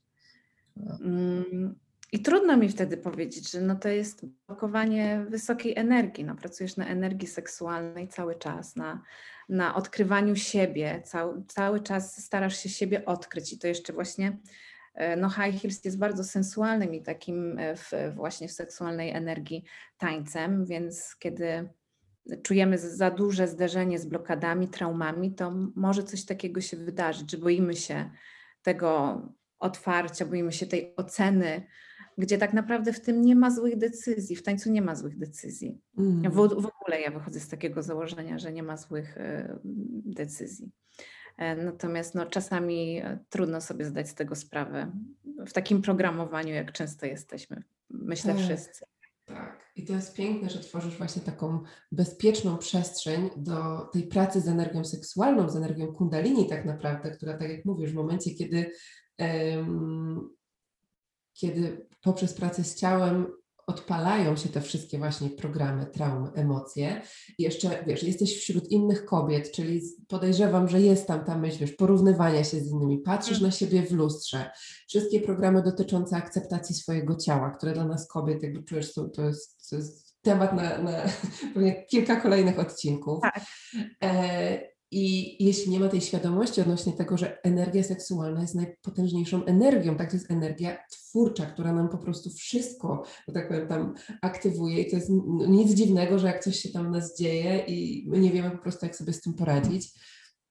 Mm, 1.01 1.75
i 2.13 2.19
trudno 2.19 2.57
mi 2.57 2.69
wtedy 2.69 2.97
powiedzieć, 2.97 3.51
że 3.51 3.61
no 3.61 3.75
to 3.75 3.89
jest 3.89 4.25
blokowanie 4.47 5.25
wysokiej 5.29 5.77
energii. 5.77 6.23
No, 6.23 6.35
pracujesz 6.35 6.77
na 6.77 6.87
energii 6.87 7.27
seksualnej 7.27 8.07
cały 8.07 8.35
czas, 8.35 8.75
na, 8.75 9.01
na 9.49 9.75
odkrywaniu 9.75 10.35
siebie, 10.35 11.01
cały, 11.05 11.43
cały 11.47 11.79
czas 11.79 12.23
starasz 12.23 12.57
się 12.57 12.69
siebie 12.69 13.05
odkryć. 13.05 13.53
I 13.53 13.59
to 13.59 13.67
jeszcze 13.67 13.93
właśnie 13.93 14.37
e, 14.93 15.15
no 15.15 15.29
high 15.29 15.61
heels 15.61 15.85
jest 15.85 15.97
bardzo 15.97 16.23
sensualnym 16.23 16.93
i 16.93 17.01
takim 17.01 17.59
e, 17.59 17.75
w, 17.75 17.91
właśnie 18.15 18.47
w 18.47 18.51
seksualnej 18.51 19.09
energii 19.09 19.63
tańcem, 19.97 20.65
więc 20.65 21.15
kiedy 21.19 21.69
czujemy 22.43 22.77
za 22.77 23.11
duże 23.11 23.47
zderzenie 23.47 23.99
z 23.99 24.05
blokadami, 24.05 24.67
traumami, 24.67 25.35
to 25.35 25.51
może 25.75 26.03
coś 26.03 26.25
takiego 26.25 26.61
się 26.61 26.77
wydarzyć, 26.77 27.31
że 27.31 27.37
boimy 27.37 27.75
się 27.75 28.09
tego 28.61 29.21
otwarcia, 29.59 30.25
boimy 30.25 30.51
się 30.51 30.65
tej 30.65 30.93
oceny, 30.95 31.67
gdzie 32.17 32.37
tak 32.37 32.53
naprawdę 32.53 32.93
w 32.93 33.01
tym 33.01 33.21
nie 33.21 33.35
ma 33.35 33.51
złych 33.51 33.77
decyzji, 33.77 34.35
w 34.35 34.43
tańcu 34.43 34.71
nie 34.71 34.81
ma 34.81 34.95
złych 34.95 35.17
decyzji. 35.17 35.81
Mm. 35.97 36.31
W, 36.31 36.35
w 36.35 36.69
ogóle 36.81 37.01
ja 37.01 37.11
wychodzę 37.11 37.39
z 37.39 37.47
takiego 37.47 37.83
założenia, 37.83 38.39
że 38.39 38.51
nie 38.51 38.63
ma 38.63 38.77
złych 38.77 39.17
y, 39.17 39.59
decyzji. 40.05 40.71
E, 41.37 41.55
natomiast 41.55 42.15
no, 42.15 42.25
czasami 42.25 42.97
e, 42.97 43.19
trudno 43.29 43.61
sobie 43.61 43.85
zdać 43.85 44.09
z 44.09 44.15
tego 44.15 44.35
sprawę 44.35 44.91
w 45.47 45.53
takim 45.53 45.81
programowaniu, 45.81 46.53
jak 46.53 46.71
często 46.71 47.05
jesteśmy, 47.05 47.63
myślę 47.89 48.33
tak, 48.33 48.43
wszyscy. 48.43 48.85
Tak, 49.25 49.71
i 49.75 49.85
to 49.85 49.93
jest 49.93 50.15
piękne, 50.15 50.49
że 50.49 50.59
tworzysz 50.59 50.97
właśnie 50.97 51.21
taką 51.21 51.59
bezpieczną 51.91 52.57
przestrzeń 52.57 53.29
do 53.37 53.79
tej 53.93 54.03
pracy 54.03 54.41
z 54.41 54.47
energią 54.47 54.85
seksualną, 54.85 55.49
z 55.49 55.55
energią 55.55 55.93
kundalini 55.93 56.49
tak 56.49 56.65
naprawdę, 56.65 57.11
która 57.11 57.37
tak 57.37 57.49
jak 57.49 57.65
mówisz, 57.65 57.91
w 57.91 57.95
momencie, 57.95 58.31
kiedy 58.31 58.71
um, 59.19 60.29
kiedy 61.33 61.87
poprzez 62.01 62.33
pracę 62.33 62.63
z 62.63 62.75
ciałem 62.75 63.27
odpalają 63.67 64.35
się 64.35 64.49
te 64.49 64.61
wszystkie 64.61 64.97
właśnie 64.97 65.29
programy, 65.29 65.85
traumy, 65.85 66.31
emocje. 66.33 67.01
I 67.37 67.43
jeszcze, 67.43 67.83
wiesz, 67.87 68.03
jesteś 68.03 68.37
wśród 68.37 68.71
innych 68.71 69.05
kobiet, 69.05 69.51
czyli 69.51 69.81
podejrzewam, 70.07 70.69
że 70.69 70.81
jest 70.81 71.07
tam 71.07 71.25
ta 71.25 71.37
myśl, 71.37 71.57
wiesz, 71.59 71.71
porównywania 71.71 72.43
się 72.43 72.59
z 72.59 72.71
innymi, 72.71 72.97
patrzysz 72.97 73.41
na 73.41 73.51
siebie 73.51 73.83
w 73.83 73.91
lustrze. 73.91 74.51
Wszystkie 74.87 75.19
programy 75.19 75.63
dotyczące 75.63 76.15
akceptacji 76.15 76.75
swojego 76.75 77.15
ciała, 77.15 77.51
które 77.51 77.73
dla 77.73 77.85
nas 77.85 78.07
kobiet, 78.07 78.43
jakby 78.43 78.63
czujesz, 78.63 78.93
to, 78.93 79.09
to, 79.09 79.25
jest, 79.25 79.69
to 79.69 79.75
jest 79.75 80.21
temat 80.21 80.53
na, 80.53 80.77
na 80.77 80.91
pewnie 81.53 81.85
kilka 81.85 82.15
kolejnych 82.15 82.59
odcinków. 82.59 83.21
Tak. 83.21 83.41
E, 84.03 84.72
i 84.95 85.35
jeśli 85.43 85.71
nie 85.71 85.79
ma 85.79 85.87
tej 85.87 86.01
świadomości 86.01 86.61
odnośnie 86.61 86.93
tego, 86.93 87.17
że 87.17 87.43
energia 87.43 87.83
seksualna 87.83 88.41
jest 88.41 88.55
najpotężniejszą 88.55 89.45
energią, 89.45 89.95
tak 89.95 90.09
to 90.09 90.17
jest 90.17 90.31
energia 90.31 90.77
twórcza, 90.91 91.45
która 91.45 91.73
nam 91.73 91.89
po 91.89 91.97
prostu 91.97 92.29
wszystko, 92.29 93.03
że 93.27 93.33
tak 93.33 93.47
powiem, 93.47 93.67
tam 93.67 93.93
aktywuje 94.21 94.81
i 94.81 94.89
to 94.89 94.95
jest 94.95 95.09
nic 95.47 95.73
dziwnego, 95.73 96.19
że 96.19 96.27
jak 96.27 96.43
coś 96.43 96.59
się 96.59 96.69
tam 96.69 96.91
nas 96.91 97.17
dzieje 97.17 97.65
i 97.67 98.05
my 98.09 98.19
nie 98.19 98.31
wiemy 98.31 98.51
po 98.51 98.57
prostu, 98.57 98.85
jak 98.85 98.95
sobie 98.95 99.13
z 99.13 99.21
tym 99.21 99.33
poradzić. 99.33 99.93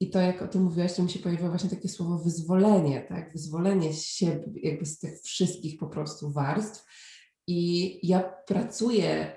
I 0.01 0.11
to, 0.11 0.21
jak 0.21 0.43
o 0.43 0.49
tym 0.49 0.63
mówiłaś, 0.63 0.95
to 0.95 1.03
mi 1.03 1.11
się 1.11 1.19
pojawiło 1.19 1.49
właśnie 1.49 1.71
takie 1.71 1.89
słowo 1.89 2.19
wyzwolenie, 2.19 3.07
tak? 3.09 3.33
Wyzwolenie 3.33 3.93
siebie, 3.93 4.45
jakby 4.63 4.87
z 4.87 4.99
tych 4.99 5.21
wszystkich 5.23 5.79
po 5.79 5.87
prostu 5.87 6.33
warstw. 6.33 6.87
I 7.47 7.99
ja 8.09 8.35
pracuję 8.47 9.37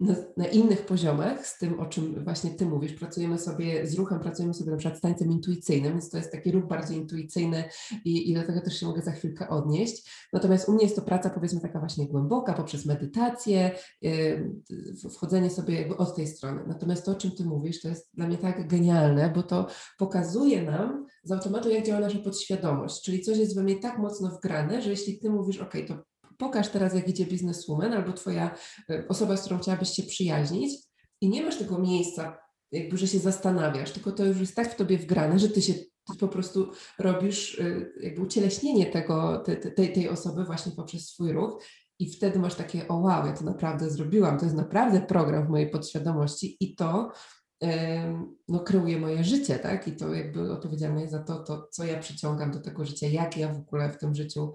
na, 0.00 0.14
na, 0.36 0.46
innych 0.46 0.86
poziomach 0.86 1.46
z 1.46 1.58
tym, 1.58 1.80
o 1.80 1.86
czym 1.86 2.24
właśnie 2.24 2.50
Ty 2.50 2.66
mówisz. 2.66 2.92
Pracujemy 2.92 3.38
sobie 3.38 3.86
z 3.86 3.94
ruchem, 3.94 4.20
pracujemy 4.20 4.54
sobie 4.54 4.70
na 4.70 4.76
przykład 4.76 4.98
z 4.98 5.00
tańcem 5.00 5.32
intuicyjnym, 5.32 5.92
więc 5.92 6.10
to 6.10 6.16
jest 6.16 6.32
taki 6.32 6.52
ruch 6.52 6.66
bardziej 6.66 6.98
intuicyjny 6.98 7.64
i, 8.04 8.30
i 8.30 8.34
do 8.34 8.42
tego 8.42 8.60
też 8.60 8.80
się 8.80 8.86
mogę 8.86 9.02
za 9.02 9.12
chwilkę 9.12 9.48
odnieść. 9.48 10.10
Natomiast 10.32 10.68
u 10.68 10.72
mnie 10.72 10.84
jest 10.84 10.96
to 10.96 11.02
praca 11.02 11.30
powiedzmy 11.30 11.60
taka 11.60 11.78
właśnie 11.78 12.08
głęboka, 12.08 12.52
poprzez 12.52 12.86
medytację, 12.86 13.70
yy, 14.02 15.10
wchodzenie 15.14 15.50
sobie 15.50 15.74
jakby 15.74 15.96
od 15.96 16.16
tej 16.16 16.26
strony. 16.26 16.64
Natomiast 16.66 17.04
to, 17.04 17.12
o 17.12 17.14
czym 17.14 17.30
Ty 17.30 17.44
mówisz, 17.44 17.80
to 17.80 17.88
jest 17.88 18.10
dla 18.14 18.26
mnie 18.26 18.38
tak 18.38 18.68
genialne, 18.68 19.32
bo 19.34 19.42
to 19.42 19.66
pokazuje 19.98 20.62
nam 20.62 21.06
z 21.24 21.32
automatu, 21.32 21.70
jak 21.70 21.86
działa 21.86 22.00
nasza 22.00 22.18
podświadomość, 22.18 23.02
czyli 23.04 23.20
coś 23.20 23.38
jest 23.38 23.54
we 23.54 23.62
mnie 23.62 23.76
tak 23.76 23.98
mocno 23.98 24.30
wgrane, 24.30 24.82
że 24.82 24.90
jeśli 24.90 25.18
Ty 25.18 25.30
mówisz, 25.30 25.58
ok, 25.58 25.74
to 25.88 25.94
pokaż 26.38 26.68
teraz, 26.68 26.94
jak 26.94 27.08
idzie 27.08 27.26
bizneswoman 27.26 27.92
albo 27.92 28.12
twoja 28.12 28.54
e, 28.90 29.04
osoba, 29.08 29.36
z 29.36 29.40
którą 29.40 29.58
chciałabyś 29.58 29.88
się 29.88 30.02
przyjaźnić 30.02 30.72
i 31.20 31.28
nie 31.28 31.42
masz 31.42 31.58
tego 31.58 31.78
miejsca, 31.78 32.38
jakby, 32.72 32.98
że 32.98 33.06
się 33.06 33.18
zastanawiasz, 33.18 33.92
tylko 33.92 34.12
to 34.12 34.24
już 34.24 34.40
jest 34.40 34.56
tak 34.56 34.72
w 34.72 34.76
tobie 34.76 34.98
wgrane, 34.98 35.38
że 35.38 35.48
ty 35.48 35.62
się 35.62 35.74
ty 36.12 36.18
po 36.20 36.28
prostu 36.28 36.70
robisz 36.98 37.60
e, 37.60 37.86
jakby 38.00 38.22
ucieleśnienie 38.22 38.86
tego, 38.86 39.38
te, 39.38 39.56
tej, 39.56 39.92
tej 39.92 40.08
osoby 40.08 40.44
właśnie 40.44 40.72
poprzez 40.72 41.08
swój 41.08 41.32
ruch 41.32 41.62
i 41.98 42.10
wtedy 42.10 42.38
masz 42.38 42.54
takie, 42.54 42.88
o 42.88 42.96
wow, 42.96 43.26
ja 43.26 43.32
to 43.32 43.44
naprawdę 43.44 43.90
zrobiłam, 43.90 44.38
to 44.38 44.44
jest 44.44 44.56
naprawdę 44.56 45.00
program 45.00 45.46
w 45.46 45.50
mojej 45.50 45.70
podświadomości 45.70 46.56
i 46.60 46.74
to 46.74 47.12
no, 48.48 48.60
kreuje 48.60 49.00
moje 49.00 49.24
życie, 49.24 49.58
tak? 49.58 49.88
I 49.88 49.96
to 49.96 50.14
jakby 50.14 50.52
odpowiedzialne 50.52 51.00
jest 51.00 51.12
za 51.12 51.22
to, 51.22 51.44
to, 51.44 51.68
co 51.70 51.84
ja 51.84 51.98
przyciągam 51.98 52.50
do 52.50 52.60
tego 52.60 52.84
życia, 52.84 53.06
jak 53.06 53.36
ja 53.36 53.54
w 53.54 53.58
ogóle 53.58 53.92
w 53.92 53.98
tym 53.98 54.14
życiu 54.14 54.52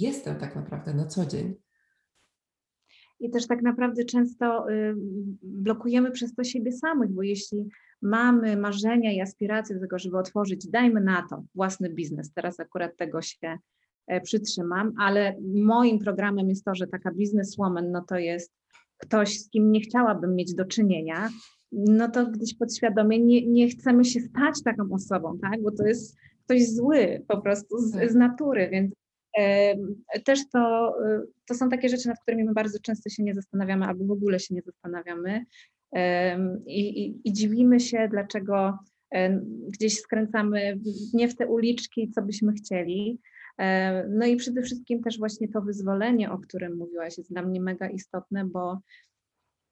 jestem 0.00 0.36
tak 0.36 0.56
naprawdę 0.56 0.94
na 0.94 1.06
co 1.06 1.26
dzień. 1.26 1.54
I 3.20 3.30
też 3.30 3.46
tak 3.46 3.62
naprawdę 3.62 4.04
często 4.04 4.70
y, 4.70 4.94
blokujemy 5.42 6.10
przez 6.10 6.34
to 6.34 6.44
siebie 6.44 6.72
samych, 6.72 7.10
bo 7.10 7.22
jeśli 7.22 7.68
mamy 8.02 8.56
marzenia 8.56 9.12
i 9.12 9.20
aspiracje 9.20 9.74
do 9.74 9.80
tego, 9.80 9.98
żeby 9.98 10.18
otworzyć, 10.18 10.66
dajmy 10.68 11.00
na 11.00 11.26
to, 11.30 11.44
własny 11.54 11.90
biznes, 11.90 12.32
teraz 12.32 12.60
akurat 12.60 12.96
tego 12.96 13.22
się 13.22 13.58
e, 14.06 14.20
przytrzymam, 14.20 14.92
ale 14.98 15.36
moim 15.54 15.98
programem 15.98 16.48
jest 16.48 16.64
to, 16.64 16.74
że 16.74 16.86
taka 16.86 17.12
bizneswoman, 17.12 17.90
no 17.90 18.04
to 18.08 18.18
jest 18.18 18.52
ktoś, 18.96 19.40
z 19.40 19.50
kim 19.50 19.72
nie 19.72 19.80
chciałabym 19.80 20.34
mieć 20.34 20.54
do 20.54 20.64
czynienia, 20.64 21.28
no 21.72 22.10
to 22.10 22.26
gdzieś 22.26 22.54
podświadomie 22.54 23.24
nie, 23.24 23.46
nie 23.46 23.68
chcemy 23.68 24.04
się 24.04 24.20
stać 24.20 24.62
taką 24.64 24.92
osobą, 24.92 25.38
tak? 25.42 25.62
Bo 25.62 25.70
to 25.70 25.86
jest 25.86 26.16
ktoś 26.44 26.68
zły 26.68 27.24
po 27.28 27.40
prostu 27.40 27.78
z, 27.78 27.92
tak. 27.92 28.12
z 28.12 28.14
natury, 28.14 28.68
więc 28.72 28.94
też 30.24 30.48
to, 30.52 30.94
y, 31.06 31.28
to 31.46 31.54
są 31.54 31.68
takie 31.68 31.88
rzeczy, 31.88 32.08
nad 32.08 32.20
którymi 32.20 32.44
my 32.44 32.52
bardzo 32.52 32.78
często 32.78 33.10
się 33.10 33.22
nie 33.22 33.34
zastanawiamy 33.34 33.86
albo 33.86 34.04
w 34.04 34.10
ogóle 34.10 34.40
się 34.40 34.54
nie 34.54 34.62
zastanawiamy 34.62 35.44
i, 36.66 37.04
i, 37.04 37.20
i 37.28 37.32
dziwimy 37.32 37.80
się, 37.80 38.08
dlaczego 38.10 38.78
gdzieś 39.68 40.00
skręcamy 40.00 40.78
nie 41.12 41.28
w 41.28 41.36
te 41.36 41.46
uliczki, 41.46 42.10
co 42.10 42.22
byśmy 42.22 42.52
chcieli. 42.52 43.20
No 44.08 44.26
i 44.26 44.36
przede 44.36 44.62
wszystkim 44.62 45.02
też 45.02 45.18
właśnie 45.18 45.48
to 45.48 45.62
wyzwolenie, 45.62 46.30
o 46.32 46.38
którym 46.38 46.76
mówiłaś, 46.76 47.18
jest 47.18 47.30
dla 47.30 47.42
mnie 47.42 47.60
mega 47.60 47.88
istotne, 47.88 48.44
bo 48.44 48.80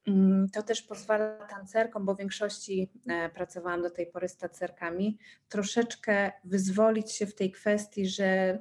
mm, 0.06 0.48
to 0.48 0.62
też 0.62 0.82
pozwala 0.82 1.46
tancerkom, 1.46 2.04
bo 2.04 2.14
w 2.14 2.18
większości 2.18 2.90
e, 3.08 3.28
pracowałam 3.28 3.82
do 3.82 3.90
tej 3.90 4.06
pory 4.06 4.28
z 4.28 4.36
tancerkami, 4.36 5.18
troszeczkę 5.48 6.32
wyzwolić 6.44 7.12
się 7.12 7.26
w 7.26 7.34
tej 7.34 7.50
kwestii, 7.50 8.06
że 8.06 8.58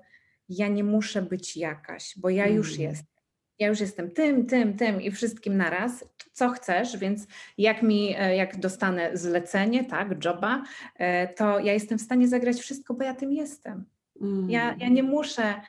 ja 0.52 0.68
nie 0.68 0.84
muszę 0.84 1.22
być 1.22 1.58
jakaś, 1.58 2.14
bo 2.18 2.30
ja 2.30 2.48
już 2.48 2.70
mm. 2.70 2.82
jestem. 2.82 3.12
Ja 3.60 3.68
już 3.68 3.80
jestem 3.80 4.12
tym, 4.12 4.46
tym, 4.46 4.78
tym 4.78 5.02
i 5.02 5.12
wszystkim 5.12 5.58
naraz, 5.58 6.06
co 6.32 6.50
chcesz, 6.50 6.98
więc 6.98 7.28
jak 7.58 7.84
mi, 7.84 8.16
e, 8.18 8.36
jak 8.36 8.60
dostanę 8.60 9.18
zlecenie, 9.18 9.86
tak, 9.86 10.26
joba, 10.26 10.64
e, 10.96 11.28
to 11.34 11.60
ja 11.60 11.74
jestem 11.74 11.98
w 11.98 12.02
stanie 12.02 12.28
zagrać 12.28 12.58
wszystko, 12.58 12.94
bo 12.94 13.04
ja 13.04 13.14
tym 13.14 13.34
jestem. 13.34 13.86
Ja, 14.48 14.76
ja 14.80 14.90
nie 14.90 15.02
mm. 15.02 15.12
muszę 15.12 15.62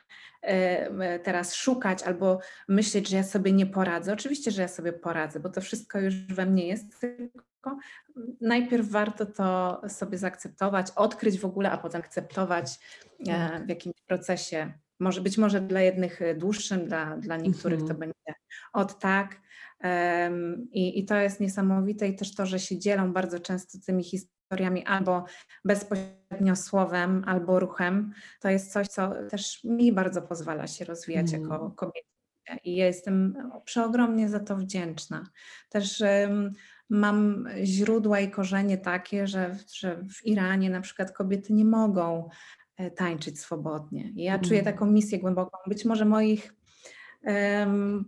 teraz 1.23 1.55
szukać 1.55 2.03
albo 2.03 2.39
myśleć, 2.67 3.09
że 3.09 3.17
ja 3.17 3.23
sobie 3.23 3.51
nie 3.51 3.65
poradzę. 3.65 4.13
Oczywiście, 4.13 4.51
że 4.51 4.61
ja 4.61 4.67
sobie 4.67 4.93
poradzę, 4.93 5.39
bo 5.39 5.49
to 5.49 5.61
wszystko 5.61 5.99
już 5.99 6.15
we 6.15 6.45
mnie 6.45 6.67
jest, 6.67 6.99
tylko 6.99 7.77
najpierw 8.41 8.89
warto 8.89 9.25
to 9.25 9.81
sobie 9.87 10.17
zaakceptować, 10.17 10.87
odkryć 10.95 11.39
w 11.39 11.45
ogóle, 11.45 11.71
a 11.71 11.77
potem 11.77 12.01
akceptować 12.01 12.79
tak. 13.25 13.65
w 13.65 13.69
jakimś 13.69 14.01
procesie. 14.07 14.73
Może 14.99 15.21
być 15.21 15.37
może 15.37 15.61
dla 15.61 15.81
jednych 15.81 16.19
dłuższym, 16.37 16.85
dla, 16.85 17.17
dla 17.17 17.37
niektórych 17.37 17.79
to 17.79 17.91
mhm. 17.91 17.99
będzie 17.99 18.39
od 18.73 18.99
tak. 18.99 19.41
I, 20.71 20.99
I 20.99 21.05
to 21.05 21.15
jest 21.15 21.39
niesamowite 21.39 22.07
i 22.07 22.15
też 22.15 22.35
to, 22.35 22.45
że 22.45 22.59
się 22.59 22.79
dzielą 22.79 23.13
bardzo 23.13 23.39
często 23.39 23.77
tymi 23.85 24.03
historiami 24.03 24.42
albo 24.85 25.25
bezpośrednio 25.65 26.55
słowem, 26.55 27.23
albo 27.27 27.59
ruchem. 27.59 28.13
To 28.39 28.49
jest 28.49 28.73
coś, 28.73 28.87
co 28.87 29.11
też 29.29 29.63
mi 29.63 29.91
bardzo 29.91 30.21
pozwala 30.21 30.67
się 30.67 30.85
rozwijać 30.85 31.33
mm. 31.33 31.41
jako 31.41 31.71
kobieta. 31.71 32.07
I 32.63 32.75
ja 32.75 32.85
jestem 32.85 33.35
przeogromnie 33.65 34.29
za 34.29 34.39
to 34.39 34.55
wdzięczna. 34.55 35.29
Też 35.69 36.01
um, 36.01 36.51
mam 36.89 37.47
źródła 37.63 38.19
i 38.19 38.31
korzenie 38.31 38.77
takie, 38.77 39.27
że, 39.27 39.57
że 39.73 40.03
w 40.03 40.25
Iranie 40.25 40.69
na 40.69 40.81
przykład 40.81 41.11
kobiety 41.11 41.53
nie 41.53 41.65
mogą 41.65 42.29
e, 42.77 42.91
tańczyć 42.91 43.39
swobodnie. 43.39 44.11
Ja 44.15 44.39
czuję 44.39 44.59
mm. 44.59 44.73
taką 44.73 44.85
misję 44.85 45.19
głęboką, 45.19 45.57
być 45.67 45.85
może 45.85 46.05
moich 46.05 46.53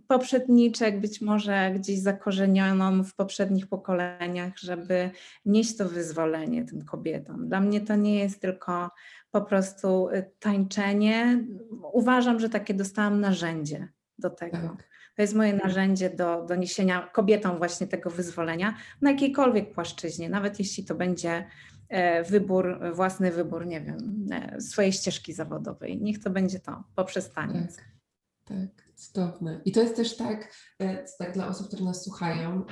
poprzedniczek, 0.08 1.00
być 1.00 1.20
może 1.20 1.72
gdzieś 1.74 1.98
zakorzenioną 1.98 3.04
w 3.04 3.14
poprzednich 3.14 3.66
pokoleniach, 3.66 4.58
żeby 4.58 5.10
nieść 5.44 5.76
to 5.76 5.88
wyzwolenie 5.88 6.64
tym 6.64 6.84
kobietom. 6.84 7.48
Dla 7.48 7.60
mnie 7.60 7.80
to 7.80 7.96
nie 7.96 8.18
jest 8.18 8.40
tylko 8.40 8.90
po 9.30 9.40
prostu 9.40 10.08
y, 10.08 10.30
tańczenie. 10.38 11.44
Uważam, 11.92 12.40
że 12.40 12.48
takie 12.48 12.74
dostałam 12.74 13.20
narzędzie 13.20 13.88
do 14.18 14.30
tego. 14.30 14.56
Tak. 14.56 14.88
To 15.16 15.22
jest 15.22 15.34
moje 15.34 15.52
narzędzie 15.52 16.10
do, 16.10 16.44
do 16.44 16.54
niesienia 16.54 17.10
kobietom 17.12 17.58
właśnie 17.58 17.86
tego 17.86 18.10
wyzwolenia 18.10 18.74
na 19.00 19.10
jakiejkolwiek 19.10 19.74
płaszczyźnie, 19.74 20.28
nawet 20.28 20.58
jeśli 20.58 20.84
to 20.84 20.94
będzie 20.94 21.46
e, 21.88 22.24
wybór, 22.24 22.80
własny 22.94 23.30
wybór, 23.32 23.66
nie 23.66 23.80
wiem, 23.80 24.26
e, 24.32 24.60
swojej 24.60 24.92
ścieżki 24.92 25.32
zawodowej. 25.32 26.02
Niech 26.02 26.18
to 26.22 26.30
będzie 26.30 26.60
to 26.60 26.84
poprzez 26.94 27.32
taniec. 27.32 27.76
Tak, 27.76 27.84
tak, 28.76 28.85
cudowne. 28.96 29.60
I 29.64 29.72
to 29.72 29.80
jest 29.80 29.96
też 29.96 30.16
tak, 30.16 30.54
e, 30.78 31.04
tak 31.18 31.32
dla 31.34 31.48
osób, 31.48 31.66
które 31.66 31.84
nas 31.84 32.04
słuchają, 32.04 32.64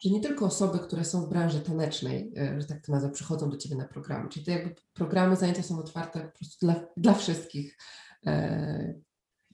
że 0.00 0.10
nie 0.10 0.20
tylko 0.20 0.46
osoby, 0.46 0.78
które 0.78 1.04
są 1.04 1.26
w 1.26 1.28
branży 1.28 1.60
tanecznej, 1.60 2.32
że 2.58 2.66
tak 2.66 2.86
to 2.86 2.92
nazwę, 2.92 3.10
przychodzą 3.10 3.50
do 3.50 3.56
Ciebie 3.56 3.76
na 3.76 3.88
programy. 3.88 4.28
Czyli 4.28 4.44
to 4.44 4.50
jakby 4.50 4.74
programy, 4.92 5.36
zajęcia 5.36 5.62
są 5.62 5.78
otwarte 5.78 6.20
po 6.20 6.38
prostu 6.38 6.66
dla, 6.66 6.86
dla 6.96 7.14
wszystkich. 7.14 7.78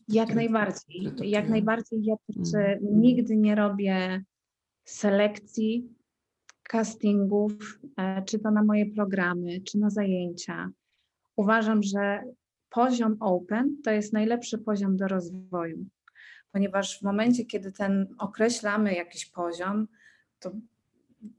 Jak 0.08 0.34
najbardziej. 0.34 1.12
Jak 1.22 1.48
najbardziej. 1.48 2.04
Ja 2.04 2.14
też 2.26 2.54
mm. 2.54 2.78
nigdy 2.82 3.36
nie 3.36 3.54
robię 3.54 4.24
selekcji, 4.84 5.88
castingów, 6.62 7.80
e, 7.96 8.22
czy 8.22 8.38
to 8.38 8.50
na 8.50 8.64
moje 8.64 8.86
programy, 8.86 9.60
czy 9.60 9.78
na 9.78 9.90
zajęcia. 9.90 10.70
Uważam, 11.36 11.82
że 11.82 12.22
poziom 12.74 13.16
open 13.20 13.76
to 13.84 13.90
jest 13.90 14.12
najlepszy 14.12 14.58
poziom 14.58 14.96
do 14.96 15.08
rozwoju, 15.08 15.86
ponieważ 16.52 16.98
w 16.98 17.02
momencie, 17.02 17.44
kiedy 17.44 17.72
ten 17.72 18.14
określamy 18.18 18.94
jakiś 18.94 19.26
poziom, 19.26 19.88
to 20.38 20.52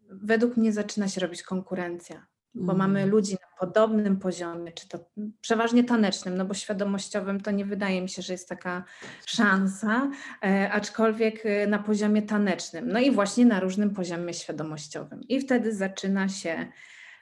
według 0.10 0.58
mnie 0.58 0.74
zaczyna 0.74 1.08
się 1.08 1.22
robić 1.22 1.44
konkurencja 1.44 2.26
bo 2.56 2.74
mm. 2.74 2.78
mamy 2.78 3.06
ludzi 3.06 3.34
na 3.34 3.58
podobnym 3.60 4.18
poziomie, 4.18 4.72
czy 4.72 4.88
to 4.88 5.00
przeważnie 5.42 5.84
tanecznym, 5.84 6.38
no 6.38 6.46
bo 6.46 6.54
świadomościowym 6.54 7.42
to 7.42 7.52
nie 7.52 7.66
wydaje 7.66 8.02
mi 8.02 8.10
się, 8.10 8.22
że 8.22 8.34
jest 8.34 8.50
taka 8.50 8.84
szansa, 9.26 10.12
e, 10.44 10.72
aczkolwiek 10.72 11.46
e, 11.46 11.68
na 11.68 11.80
poziomie 11.80 12.22
tanecznym, 12.22 12.88
no 12.88 13.00
i 13.00 13.12
właśnie 13.12 13.46
na 13.46 13.60
różnym 13.60 13.90
poziomie 13.90 14.34
świadomościowym. 14.34 15.22
I 15.30 15.40
wtedy 15.40 15.76
zaczyna 15.76 16.30
się 16.30 16.68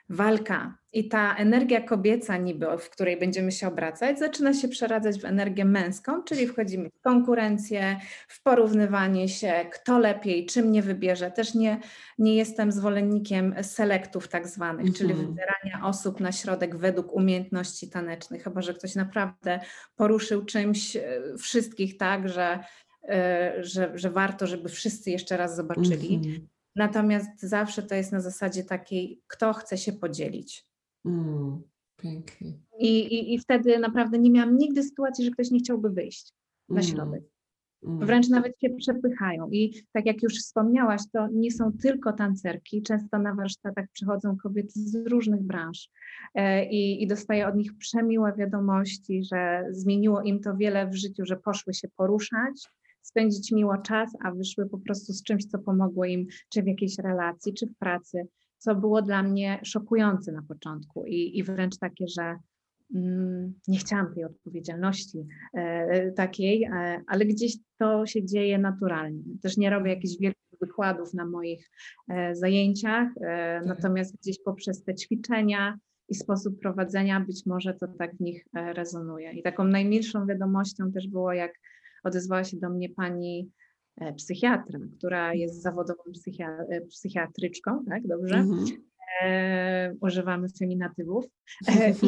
walka 0.08 0.78
i 0.92 1.08
ta 1.08 1.36
energia 1.36 1.80
kobieca 1.80 2.36
niby, 2.36 2.66
w 2.78 2.90
której 2.90 3.18
będziemy 3.18 3.52
się 3.52 3.68
obracać, 3.68 4.18
zaczyna 4.18 4.54
się 4.54 4.68
przeradzać 4.68 5.20
w 5.20 5.24
energię 5.24 5.64
męską, 5.64 6.22
czyli 6.22 6.46
wchodzimy 6.46 6.90
w 6.90 7.00
konkurencję, 7.00 7.96
w 8.28 8.42
porównywanie 8.42 9.28
się, 9.28 9.52
kto 9.72 9.98
lepiej, 9.98 10.46
czym 10.46 10.72
nie 10.72 10.82
wybierze. 10.82 11.30
Też 11.30 11.54
nie, 11.54 11.80
nie 12.18 12.36
jestem 12.36 12.72
zwolennikiem 12.72 13.54
selektów 13.62 14.28
tak 14.28 14.48
zwanych, 14.48 14.86
-hmm. 14.86 14.98
czyli 14.98 15.10
mhm. 15.10 15.28
wybierania 15.28 15.88
osób 15.88 16.20
na 16.20 16.32
środek 16.32 16.76
według 16.76 17.12
umiejętności 17.12 17.90
tanecznych, 17.90 18.44
chyba 18.44 18.62
że 18.62 18.74
ktoś 18.74 18.94
naprawdę 18.94 19.60
poruszył 19.96 20.44
czymś 20.44 20.96
e, 20.96 21.20
wszystkich 21.38 21.96
tak, 21.96 22.28
że, 22.28 22.58
e, 23.08 23.54
że, 23.58 23.92
że 23.94 24.10
warto, 24.10 24.46
żeby 24.46 24.68
wszyscy 24.68 25.10
jeszcze 25.10 25.36
raz 25.36 25.56
zobaczyli. 25.56 26.20
-hmm 26.20 26.51
Natomiast 26.76 27.40
zawsze 27.40 27.82
to 27.82 27.94
jest 27.94 28.12
na 28.12 28.20
zasadzie 28.20 28.64
takiej, 28.64 29.20
kto 29.26 29.52
chce 29.52 29.78
się 29.78 29.92
podzielić. 29.92 30.66
Mm, 31.04 31.62
pięknie. 31.96 32.52
I, 32.78 32.98
i, 32.98 33.34
I 33.34 33.38
wtedy 33.38 33.78
naprawdę 33.78 34.18
nie 34.18 34.30
miałam 34.30 34.56
nigdy 34.58 34.82
sytuacji, 34.82 35.24
że 35.24 35.30
ktoś 35.30 35.50
nie 35.50 35.58
chciałby 35.58 35.90
wyjść 35.90 36.32
na 36.68 36.80
Mm, 36.80 36.92
środek. 36.92 37.22
mm. 37.84 38.06
Wręcz 38.06 38.28
nawet 38.28 38.52
się 38.60 38.70
przepychają. 38.70 39.50
I 39.50 39.82
tak 39.92 40.06
jak 40.06 40.22
już 40.22 40.34
wspomniałaś, 40.38 41.00
to 41.12 41.28
nie 41.32 41.50
są 41.50 41.72
tylko 41.72 42.12
tancerki. 42.12 42.82
Często 42.82 43.18
na 43.18 43.34
warsztatach 43.34 43.86
przychodzą 43.92 44.36
kobiety 44.36 44.72
z 44.74 45.06
różnych 45.06 45.42
branż 45.42 45.88
e, 46.34 46.66
i, 46.70 47.02
i 47.02 47.06
dostaję 47.06 47.48
od 47.48 47.56
nich 47.56 47.76
przemiłe 47.78 48.32
wiadomości, 48.38 49.24
że 49.24 49.64
zmieniło 49.70 50.22
im 50.22 50.40
to 50.40 50.56
wiele 50.56 50.86
w 50.86 50.94
życiu, 50.94 51.24
że 51.26 51.36
poszły 51.36 51.74
się 51.74 51.88
poruszać, 51.96 52.68
spędzić 53.02 53.52
miło 53.52 53.78
czas, 53.78 54.10
a 54.24 54.32
wyszły 54.32 54.68
po 54.68 54.78
prostu 54.78 55.12
z 55.12 55.22
czymś, 55.22 55.46
co 55.46 55.58
pomogło 55.58 56.04
im, 56.04 56.26
czy 56.48 56.62
w 56.62 56.66
jakiejś 56.66 56.98
relacji, 56.98 57.54
czy 57.54 57.66
w 57.66 57.76
pracy, 57.78 58.26
co 58.58 58.74
było 58.74 59.02
dla 59.02 59.22
mnie 59.22 59.60
szokujące 59.64 60.32
na 60.32 60.42
początku 60.42 61.06
i, 61.06 61.38
i 61.38 61.42
wręcz 61.42 61.78
takie, 61.78 62.04
że 62.08 62.36
mm, 62.94 63.54
nie 63.68 63.78
chciałam 63.78 64.14
tej 64.14 64.24
odpowiedzialności 64.24 65.26
e, 65.54 66.12
takiej, 66.12 66.64
e, 66.64 67.02
ale 67.06 67.24
gdzieś 67.26 67.56
to 67.78 68.06
się 68.06 68.24
dzieje 68.24 68.58
naturalnie. 68.58 69.22
Też 69.42 69.56
nie 69.56 69.70
robię 69.70 69.90
jakichś 69.90 70.14
wielkich 70.20 70.58
wykładów 70.60 71.14
na 71.14 71.26
moich 71.26 71.70
e, 72.08 72.34
zajęciach, 72.34 73.08
e, 73.16 73.60
Tak. 73.60 73.66
natomiast 73.66 74.16
gdzieś 74.16 74.42
poprzez 74.44 74.84
te 74.84 74.94
ćwiczenia 74.94 75.78
i 76.08 76.14
sposób 76.14 76.60
prowadzenia 76.60 77.20
być 77.20 77.46
może 77.46 77.74
to 77.74 77.86
tak 77.98 78.16
w 78.16 78.20
nich 78.20 78.44
e, 78.56 78.72
rezonuje. 78.72 79.32
I 79.32 79.42
taką 79.42 79.64
najmilszą 79.64 80.26
wiadomością 80.26 80.92
też 80.92 81.08
było, 81.08 81.32
jak 81.32 81.52
odezwała 82.02 82.44
się 82.44 82.56
do 82.56 82.70
mnie 82.70 82.88
pani 82.88 83.50
e, 84.00 84.12
psychiatra, 84.12 84.78
która 84.98 85.34
jest 85.34 85.62
zawodową 85.62 86.02
psychia- 86.12 86.64
e, 86.70 86.80
psychiatryczką, 86.80 87.84
tak, 87.84 88.06
dobrze? 88.06 88.36
Mhm. 88.36 88.64
e, 89.22 89.94
używamy 90.00 90.48
feminatywów. 90.58 91.24
E, 91.68 91.92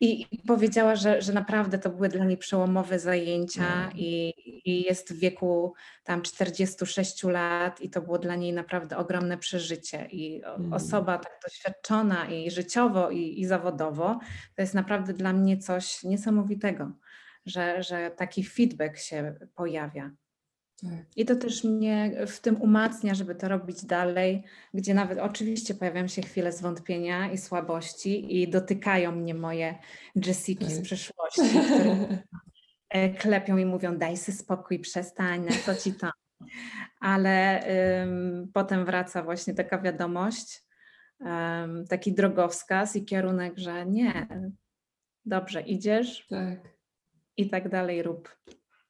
I, 0.00 0.26
i, 0.30 0.38
powiedziała, 0.46 0.96
że, 0.96 1.22
że 1.22 1.32
naprawdę 1.32 1.78
to 1.78 1.90
były 1.90 2.08
dla 2.08 2.24
niej 2.24 2.36
przełomowe 2.36 2.98
zajęcia 2.98 3.64
Mm. 3.84 3.96
i, 3.96 4.32
i 4.64 4.82
jest 4.82 5.12
w 5.14 5.18
wieku 5.18 5.72
tam 6.04 6.22
46 6.22 7.22
lat 7.24 7.80
i 7.80 7.90
to 7.90 8.02
było 8.02 8.18
dla 8.18 8.36
niej 8.36 8.52
naprawdę 8.52 8.96
ogromne 8.96 9.38
przeżycie. 9.38 10.06
I 10.12 10.42
Mm. 10.44 10.72
osoba 10.72 11.18
tak 11.18 11.32
doświadczona 11.44 12.26
i 12.30 12.50
życiowo, 12.50 13.10
i, 13.10 13.40
i 13.40 13.46
zawodowo, 13.46 14.18
to 14.56 14.62
jest 14.62 14.74
naprawdę 14.74 15.12
dla 15.12 15.32
mnie 15.32 15.58
coś 15.58 16.02
niesamowitego, 16.02 16.92
że, 17.46 17.82
że 17.82 18.10
taki 18.10 18.44
feedback 18.44 18.96
się 18.98 19.34
pojawia. 19.54 20.10
Tak. 20.82 21.16
I 21.16 21.24
to 21.24 21.36
też 21.36 21.64
mnie 21.64 22.12
w 22.26 22.40
tym 22.40 22.62
umacnia, 22.62 23.14
żeby 23.14 23.34
to 23.34 23.48
robić 23.48 23.84
dalej, 23.84 24.44
gdzie 24.74 24.94
nawet 24.94 25.18
oczywiście 25.18 25.74
pojawiają 25.74 26.08
się 26.08 26.22
chwile 26.22 26.52
zwątpienia 26.52 27.32
i 27.32 27.38
słabości 27.38 28.42
i 28.42 28.48
dotykają 28.48 29.12
mnie 29.12 29.34
moje 29.34 29.78
Jessiki 30.26 30.64
z 30.64 30.74
Tak. 30.74 30.82
przeszłości, 30.84 31.58
które 31.64 32.18
e, 32.88 33.10
klepią 33.10 33.56
i 33.56 33.66
mówią 33.66 33.98
daj 33.98 34.16
sobie 34.16 34.38
spokój, 34.38 34.78
przestań, 34.78 35.44
na 35.44 35.52
co 35.64 35.74
ci 35.74 35.94
to. 35.94 36.10
Ale 37.00 37.64
ym, 38.02 38.50
potem 38.54 38.84
wraca 38.84 39.22
właśnie 39.22 39.54
taka 39.54 39.78
wiadomość, 39.78 40.62
ym, 41.20 41.86
taki 41.86 42.12
drogowskaz 42.12 42.96
i 42.96 43.04
kierunek, 43.04 43.58
że 43.58 43.86
nie, 43.86 44.26
dobrze 45.24 45.60
idziesz 45.60 46.26
tak. 46.30 46.73
I 47.36 47.50
tak 47.50 47.68
dalej 47.68 48.02
rób. 48.02 48.28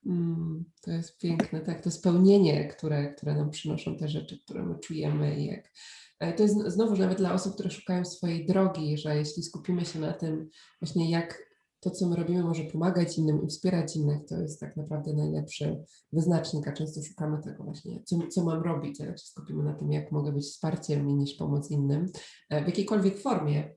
Mm, 0.06 0.64
to 0.82 0.90
jest 0.90 1.18
piękne, 1.18 1.60
tak, 1.60 1.80
to 1.80 1.90
spełnienie, 1.90 2.68
które, 2.68 3.14
które 3.14 3.34
nam 3.34 3.50
przynoszą 3.50 3.96
te 3.96 4.08
rzeczy, 4.08 4.38
które 4.44 4.62
my 4.62 4.78
czujemy 4.78 5.44
jak 5.44 5.72
e, 6.20 6.32
to 6.32 6.42
jest 6.42 6.56
znowu 6.66 6.96
nawet 6.96 7.18
dla 7.18 7.32
osób, 7.32 7.54
które 7.54 7.70
szukają 7.70 8.04
swojej 8.04 8.46
drogi, 8.46 8.98
że 8.98 9.16
jeśli 9.16 9.42
skupimy 9.42 9.84
się 9.84 9.98
na 9.98 10.12
tym 10.12 10.48
właśnie 10.80 11.10
jak 11.10 11.54
to, 11.84 11.90
co 11.90 12.08
my 12.08 12.16
robimy 12.16 12.42
może 12.42 12.64
pomagać 12.64 13.18
innym 13.18 13.44
i 13.44 13.48
wspierać 13.48 13.96
innych, 13.96 14.24
to 14.28 14.40
jest 14.40 14.60
tak 14.60 14.76
naprawdę 14.76 15.12
najlepszy 15.12 15.84
wyznacznik, 16.12 16.68
a 16.68 16.72
często 16.72 17.02
szukamy 17.02 17.42
tego 17.42 17.64
właśnie, 17.64 18.02
co, 18.04 18.18
co 18.30 18.44
mam 18.44 18.62
robić, 18.62 19.00
a 19.00 19.04
jak 19.04 19.18
się 19.18 19.26
skupimy 19.26 19.64
na 19.64 19.74
tym, 19.74 19.92
jak 19.92 20.12
mogę 20.12 20.32
być 20.32 20.44
wsparciem 20.44 21.10
i 21.10 21.14
nieść 21.14 21.36
pomoc 21.36 21.70
innym, 21.70 22.06
e, 22.50 22.64
w 22.64 22.66
jakiejkolwiek 22.66 23.18
formie, 23.18 23.74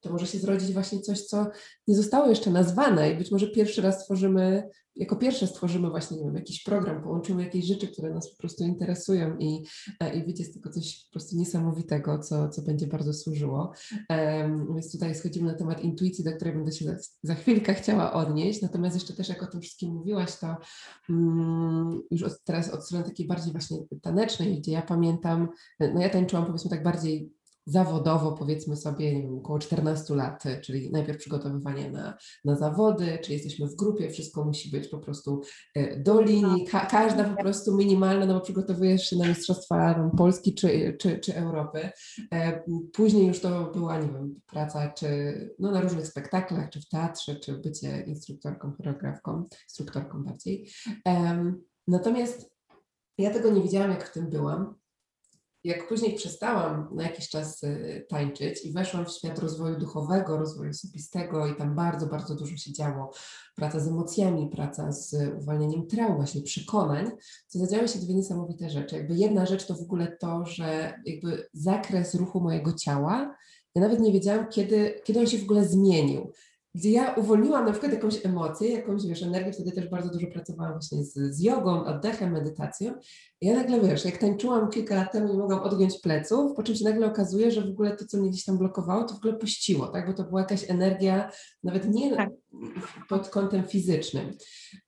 to 0.00 0.10
może 0.10 0.26
się 0.26 0.38
zrodzić 0.38 0.72
właśnie 0.72 1.00
coś, 1.00 1.20
co 1.22 1.46
nie 1.88 1.96
zostało 1.96 2.26
jeszcze 2.26 2.50
nazwane 2.50 3.12
i 3.12 3.16
być 3.16 3.30
może 3.30 3.46
pierwszy 3.46 3.82
raz 3.82 4.02
stworzymy, 4.02 4.68
jako 4.96 5.16
pierwsze 5.16 5.46
stworzymy 5.46 5.90
właśnie, 5.90 6.16
nie 6.16 6.24
wiem, 6.24 6.34
jakiś 6.34 6.62
program, 6.62 7.02
połączymy 7.02 7.42
jakieś 7.44 7.64
rzeczy, 7.64 7.88
które 7.88 8.10
nas 8.10 8.30
po 8.30 8.36
prostu 8.36 8.64
interesują 8.64 9.36
i, 9.38 9.64
e, 10.00 10.14
i 10.14 10.24
wyjdzie 10.24 10.44
z 10.44 10.52
tego 10.52 10.70
coś 10.70 11.04
po 11.04 11.10
prostu 11.10 11.36
niesamowitego, 11.36 12.18
co, 12.18 12.48
co 12.48 12.62
będzie 12.62 12.86
bardzo 12.86 13.12
służyło. 13.12 13.72
Um, 14.10 14.66
więc 14.72 14.92
tutaj 14.92 15.14
schodzimy 15.14 15.52
na 15.52 15.58
temat 15.58 15.84
intuicji, 15.84 16.24
do 16.24 16.32
której 16.32 16.54
będę 16.54 16.72
się 16.72 16.84
za, 16.84 16.96
za 17.22 17.34
chwilkę 17.34 17.74
chciała 17.74 18.12
odnieść, 18.12 18.62
natomiast 18.62 18.96
jeszcze 18.96 19.14
też 19.14 19.28
jak 19.28 19.42
o 19.42 19.46
tym 19.46 19.60
wszystkim 19.60 19.94
mówiłaś, 19.94 20.36
to 20.36 20.56
um, 21.08 22.02
już 22.10 22.22
od, 22.22 22.44
teraz 22.44 22.70
od 22.70 22.84
strony 22.84 23.04
takiej 23.04 23.26
bardziej 23.26 23.52
właśnie 23.52 23.78
tanecznej, 24.02 24.60
gdzie 24.60 24.72
ja 24.72 24.82
pamiętam, 24.82 25.48
no 25.80 26.00
ja 26.00 26.08
tańczyłam 26.08 26.46
powiedzmy 26.46 26.70
tak 26.70 26.82
bardziej 26.82 27.39
zawodowo, 27.70 28.32
powiedzmy 28.32 28.76
sobie, 28.76 29.14
nie 29.14 29.22
wiem, 29.22 29.38
około 29.38 29.58
14 29.58 30.14
lat, 30.14 30.44
czyli 30.62 30.90
najpierw 30.90 31.18
przygotowywanie 31.18 31.90
na, 31.90 32.18
na 32.44 32.56
zawody, 32.56 33.18
czy 33.24 33.32
jesteśmy 33.32 33.66
w 33.66 33.76
grupie, 33.76 34.10
wszystko 34.10 34.44
musi 34.44 34.70
być 34.70 34.88
po 34.88 34.98
prostu 34.98 35.40
e, 35.74 36.00
do 36.00 36.20
linii, 36.20 36.66
ka 36.66 36.86
każda 36.86 37.24
po 37.24 37.42
prostu 37.42 37.76
minimalna, 37.76 38.26
no 38.26 38.34
bo 38.34 38.40
przygotowujesz 38.40 39.10
się 39.10 39.16
na 39.16 39.28
Mistrzostwa 39.28 40.10
Polski 40.16 40.54
czy, 40.54 40.96
czy, 41.00 41.18
czy 41.18 41.36
Europy. 41.36 41.90
E, 42.32 42.62
Później 42.92 43.26
już 43.26 43.40
to 43.40 43.70
była, 43.74 43.98
nie 43.98 44.08
wiem, 44.08 44.40
praca 44.46 44.90
czy 44.90 45.06
no, 45.58 45.70
na 45.70 45.80
różnych 45.80 46.06
spektaklach, 46.06 46.70
czy 46.70 46.80
w 46.80 46.88
teatrze, 46.88 47.36
czy 47.36 47.52
bycie 47.52 48.04
instruktorką, 48.06 48.72
choreografką, 48.76 49.44
instruktorką 49.68 50.24
bardziej. 50.24 50.70
Natomiast 51.88 52.50
ja 53.18 53.30
tego 53.30 53.50
nie 53.50 53.62
wiedziałam, 53.62 53.90
jak 53.90 54.08
w 54.08 54.12
tym 54.12 54.30
byłam 54.30 54.79
jak 55.64 55.88
później 55.88 56.14
przestałam 56.14 56.88
na 56.94 57.02
jakiś 57.02 57.28
czas 57.28 57.62
y, 57.62 58.06
tańczyć 58.08 58.64
i 58.64 58.72
weszłam 58.72 59.06
w 59.06 59.10
świat 59.10 59.38
rozwoju 59.38 59.78
duchowego, 59.78 60.36
rozwoju 60.38 60.70
osobistego 60.70 61.46
i 61.46 61.56
tam 61.56 61.74
bardzo, 61.74 62.06
bardzo 62.06 62.34
dużo 62.34 62.56
się 62.56 62.72
działo. 62.72 63.10
Praca 63.56 63.80
z 63.80 63.88
emocjami, 63.88 64.50
praca 64.50 64.92
z 64.92 65.14
uwalnianiem 65.42 65.86
traum, 65.86 66.16
właśnie 66.16 66.42
przekonań, 66.42 67.10
to 67.52 67.58
zadziały 67.58 67.88
się 67.88 67.98
dwie 67.98 68.14
niesamowite 68.14 68.70
rzeczy. 68.70 68.96
Jakby 68.96 69.14
jedna 69.14 69.46
rzecz 69.46 69.66
to 69.66 69.74
w 69.74 69.82
ogóle 69.82 70.16
to, 70.16 70.44
że 70.46 70.94
jakby 71.04 71.48
zakres 71.52 72.14
ruchu 72.14 72.40
mojego 72.40 72.72
ciała, 72.72 73.36
ja 73.74 73.82
nawet 73.82 74.00
nie 74.00 74.12
wiedziałam, 74.12 74.48
kiedy, 74.48 75.00
kiedy 75.04 75.20
on 75.20 75.26
się 75.26 75.38
w 75.38 75.42
ogóle 75.42 75.64
zmienił 75.64 76.32
gdzie 76.74 76.90
ja 76.90 77.14
uwolniłam 77.14 77.64
na 77.64 77.70
przykład 77.70 77.92
jakąś 77.92 78.26
emocję, 78.26 78.72
jakąś, 78.72 79.06
wiesz, 79.06 79.22
energię, 79.22 79.52
wtedy 79.52 79.72
też 79.72 79.88
bardzo 79.88 80.10
dużo 80.10 80.26
pracowałam 80.26 80.72
właśnie 80.72 81.04
z, 81.04 81.14
z 81.14 81.40
jogą, 81.40 81.84
oddechem, 81.84 82.32
medytacją. 82.32 82.92
I 83.40 83.46
ja 83.46 83.54
nagle, 83.54 83.80
wiesz, 83.80 84.04
jak 84.04 84.18
tańczyłam 84.18 84.70
kilka 84.70 84.94
lat 84.94 85.12
temu, 85.12 85.32
nie 85.32 85.38
mogłam 85.38 85.60
odgiąć 85.60 86.00
pleców, 86.00 86.52
po 86.56 86.62
czym 86.62 86.74
się 86.74 86.84
nagle 86.84 87.06
okazuje, 87.06 87.50
że 87.50 87.60
w 87.60 87.70
ogóle 87.70 87.96
to, 87.96 88.04
co 88.04 88.18
mnie 88.18 88.30
gdzieś 88.30 88.44
tam 88.44 88.58
blokowało, 88.58 89.04
to 89.04 89.14
w 89.14 89.16
ogóle 89.16 89.34
puściło, 89.34 89.86
tak, 89.86 90.06
bo 90.06 90.12
to 90.12 90.24
była 90.24 90.40
jakaś 90.40 90.70
energia, 90.70 91.30
nawet 91.64 91.88
nie 91.88 92.16
Tak. 92.16 92.28
pod 93.08 93.28
kątem 93.28 93.64
fizycznym. 93.64 94.36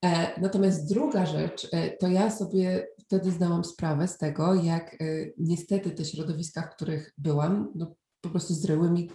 E, 0.04 0.40
natomiast 0.40 0.88
druga 0.88 1.26
rzecz, 1.26 1.68
e, 1.72 1.96
to 1.96 2.08
ja 2.08 2.30
sobie 2.30 2.86
wtedy 3.00 3.30
zdałam 3.30 3.64
sprawę 3.64 4.08
z 4.08 4.18
tego, 4.18 4.54
jak 4.54 4.94
e, 4.94 4.96
niestety 5.38 5.90
te 5.90 6.04
środowiska, 6.04 6.62
w 6.62 6.76
których 6.76 7.12
byłam, 7.18 7.72
no, 7.74 7.94
po 8.20 8.30
prostu 8.30 8.54
zryły 8.54 8.90
mi 8.90 9.10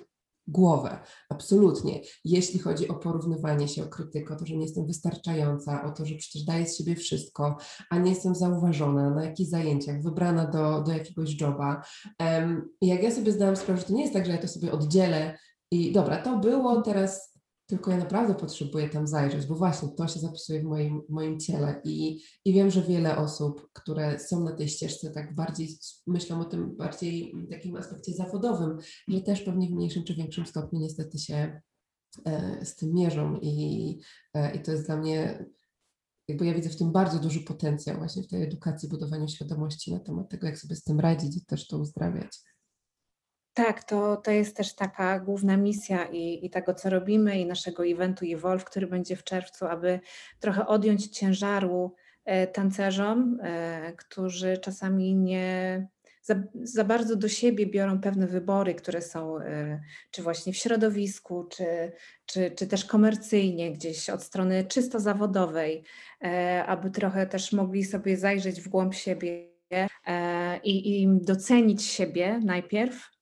głowę, 0.48 1.00
absolutnie. 1.30 2.02
Jeśli 2.26 2.60
chodzi 2.60 2.88
o 2.88 2.94
porównywanie 2.94 3.68
się, 3.68 3.84
o 3.84 3.88
krytykę, 3.88 4.34
o 4.34 4.38
to, 4.38 4.46
że 4.46 4.56
nie 4.56 4.64
jestem 4.64 4.88
wystarczająca, 4.88 5.84
o 5.84 5.92
to, 5.92 6.06
że 6.06 6.16
przecież 6.16 6.44
daję 6.44 6.68
z 6.68 6.78
siebie 6.78 6.96
wszystko, 6.96 7.58
a 7.90 7.98
nie 7.98 8.10
jestem 8.10 8.36
zauważona 8.36 9.10
na 9.10 9.26
jakichś 9.26 9.50
zajęciach, 9.50 10.02
wybrana 10.04 10.46
do, 10.46 10.82
do 10.82 10.92
jakiegoś 10.92 11.42
joba. 11.42 11.84
Um, 12.20 12.70
jak 12.82 13.04
ja 13.04 13.12
sobie 13.12 13.32
zdałam 13.32 13.56
sprawę, 13.56 13.80
że 13.80 13.86
to 13.86 13.94
nie 13.94 14.02
jest 14.02 14.14
tak, 14.14 14.26
że 14.26 14.32
ja 14.32 14.38
to 14.38 14.48
sobie 14.48 14.72
oddzielę 14.72 15.38
i 15.72 15.92
dobra, 15.92 16.18
to 16.18 16.38
było, 16.38 16.82
teraz 16.82 17.37
tylko 17.68 17.92
ja 17.92 17.98
naprawdę 17.98 18.36
potrzebuję 18.36 18.90
tam 18.90 19.08
zajrzeć, 19.08 19.46
bo 19.46 19.56
właśnie 19.56 19.90
to 19.90 20.08
się 20.08 20.20
zapisuje 20.20 20.62
w 20.62 20.64
moim, 20.64 21.02
moim 21.10 21.40
ciele 21.40 21.82
i, 21.84 22.22
i 22.46 22.54
wiem, 22.54 22.72
że 22.72 22.82
wiele 22.82 23.18
osób, 23.18 23.70
które 23.74 24.20
są 24.20 24.44
na 24.44 24.52
tej 24.52 24.68
ścieżce, 24.68 25.12
tak 25.12 25.36
bardziej 25.36 25.78
myślą 26.08 26.40
o 26.40 26.46
tym 26.46 26.76
bardziej 26.76 27.34
w 27.36 27.50
takim 27.50 27.76
aspekcie 27.76 28.14
zawodowym, 28.14 28.78
że 29.08 29.22
też 29.22 29.42
pewnie 29.42 29.68
w 29.68 29.72
mniejszym 29.72 30.04
czy 30.04 30.16
większym 30.16 30.46
stopniu 30.46 30.80
niestety 30.80 31.20
się 31.20 31.62
e, 32.26 32.66
z 32.66 32.76
tym 32.76 32.94
mierzą 32.94 33.40
i, 33.42 34.00
e, 34.34 34.56
i 34.56 34.62
to 34.62 34.72
jest 34.72 34.86
dla 34.86 34.98
mnie, 34.98 35.46
jakby 36.28 36.46
ja 36.46 36.54
widzę 36.54 36.70
w 36.70 36.78
tym 36.78 36.92
bardzo 36.92 37.20
duży 37.20 37.40
potencjał 37.40 37.98
właśnie 37.98 38.24
w 38.24 38.28
tej 38.28 38.44
edukacji, 38.44 38.90
budowaniu 38.90 39.28
świadomości 39.28 39.94
na 39.94 40.00
temat 40.00 40.30
tego, 40.30 40.48
jak 40.48 40.58
sobie 40.58 40.76
z 40.76 40.84
tym 40.84 41.00
radzić 41.00 41.38
i 41.38 41.46
też 41.46 41.68
to 41.68 41.78
uzdrawiać. 41.78 42.40
Tak, 43.58 43.84
to, 43.84 44.18
to 44.18 44.32
jest 44.32 44.58
też 44.58 44.76
taka 44.76 45.20
główna 45.20 45.58
misja 45.58 46.06
i, 46.06 46.46
i 46.46 46.50
tego, 46.50 46.74
co 46.74 46.90
robimy, 46.90 47.40
i 47.40 47.46
naszego 47.46 47.86
eventu 47.86 48.26
Evolve, 48.34 48.66
który 48.66 48.88
będzie 48.88 49.16
w 49.16 49.24
czerwcu, 49.24 49.66
aby 49.66 50.00
trochę 50.40 50.68
odjąć 50.68 51.08
ciężaru 51.08 51.96
tancerzom, 52.54 53.40
którzy 53.98 54.58
czasami 54.58 55.16
nie 55.16 55.88
za, 56.22 56.36
za, 56.64 56.84
bardzo 56.84 57.16
do 57.16 57.30
siebie 57.30 57.66
biorą 57.66 58.02
pewne 58.02 58.28
wybory, 58.28 58.76
które 58.76 59.02
są 59.02 59.40
czy 60.12 60.24
właśnie 60.24 60.54
w 60.54 60.58
środowisku, 60.58 61.44
czy, 61.44 61.92
czy, 62.26 62.52
czy 62.52 62.68
też 62.68 62.86
komercyjnie, 62.86 63.72
gdzieś 63.72 64.10
od 64.10 64.24
strony 64.24 64.66
czysto 64.66 65.00
zawodowej, 65.00 65.84
aby 66.68 66.92
trochę 66.92 67.28
też 67.28 67.54
mogli 67.54 67.84
sobie 67.84 68.18
zajrzeć 68.18 68.62
w 68.62 68.68
głąb 68.68 68.94
siebie 68.94 69.50
i, 70.64 71.02
i 71.02 71.08
docenić 71.22 71.84
siebie 71.84 72.40
najpierw, 72.44 73.17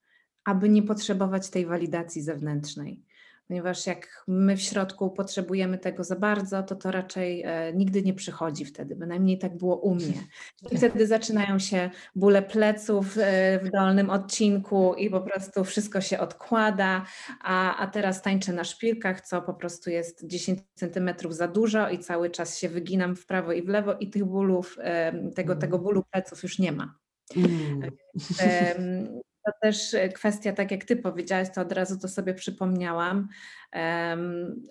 aby 0.46 0.70
nie 0.70 0.84
potrzebować 0.84 1.50
tej 1.50 1.66
walidacji 1.66 2.22
zewnętrznej 2.22 3.04
ponieważ 3.48 3.88
jak 3.88 4.24
my 4.28 4.58
w 4.58 4.62
środku 4.62 5.10
potrzebujemy 5.10 5.78
tego 5.78 6.04
za 6.04 6.16
bardzo, 6.16 6.64
to 6.64 6.76
to 6.76 6.92
raczej 6.92 7.44
e, 7.46 7.74
nigdy 7.74 8.04
nie 8.04 8.14
przychodzi 8.14 8.66
wtedy, 8.66 8.96
bynajmniej 8.96 9.38
tak 9.38 9.58
było 9.58 9.78
u 9.78 9.96
mnie. 9.96 10.14
I 10.72 10.78
wtedy 10.78 11.08
zaczynają 11.08 11.60
się 11.60 11.90
bóle 12.16 12.42
pleców 12.42 13.18
e, 13.18 13.60
w 13.64 13.70
dolnym 13.72 14.10
odcinku 14.10 14.94
i 14.94 15.10
po 15.10 15.22
prostu 15.22 15.64
wszystko 15.64 16.02
się 16.02 16.20
odkłada, 16.20 17.06
a, 17.42 17.78
a 17.78 17.88
teraz 17.88 18.22
tańczę 18.22 18.54
na 18.54 18.64
szpilkach, 18.64 19.22
co 19.22 19.42
po 19.42 19.54
prostu 19.54 19.90
jest 19.90 20.28
10 20.28 20.60
centymetrów 20.76 21.36
za 21.36 21.48
dużo 21.48 21.90
i 21.90 22.00
cały 22.00 22.30
czas 22.30 22.58
się 22.58 22.70
wyginam 22.70 23.16
w 23.16 23.26
prawo 23.26 23.52
i 23.52 23.62
w 23.62 23.68
lewo 23.68 23.94
i 23.94 24.10
tych 24.10 24.26
bólów, 24.26 24.78
e, 24.82 25.32
tego, 25.32 25.56
tego 25.56 25.80
bólu 25.80 26.04
pleców 26.12 26.44
już 26.44 26.60
nie 26.60 26.72
ma. 26.72 26.96
Mm 27.36 29.22
to 29.46 29.52
też 29.62 29.94
e, 29.94 30.10
kwestia, 30.10 30.54
tak 30.54 30.72
jak 30.72 30.86
Ty 30.86 30.96
powiedziałaś, 30.96 31.48
to 31.56 31.62
od 31.62 31.72
razu 31.72 32.00
to 32.00 32.08
sobie 32.08 32.34
przypomniałam, 32.34 33.28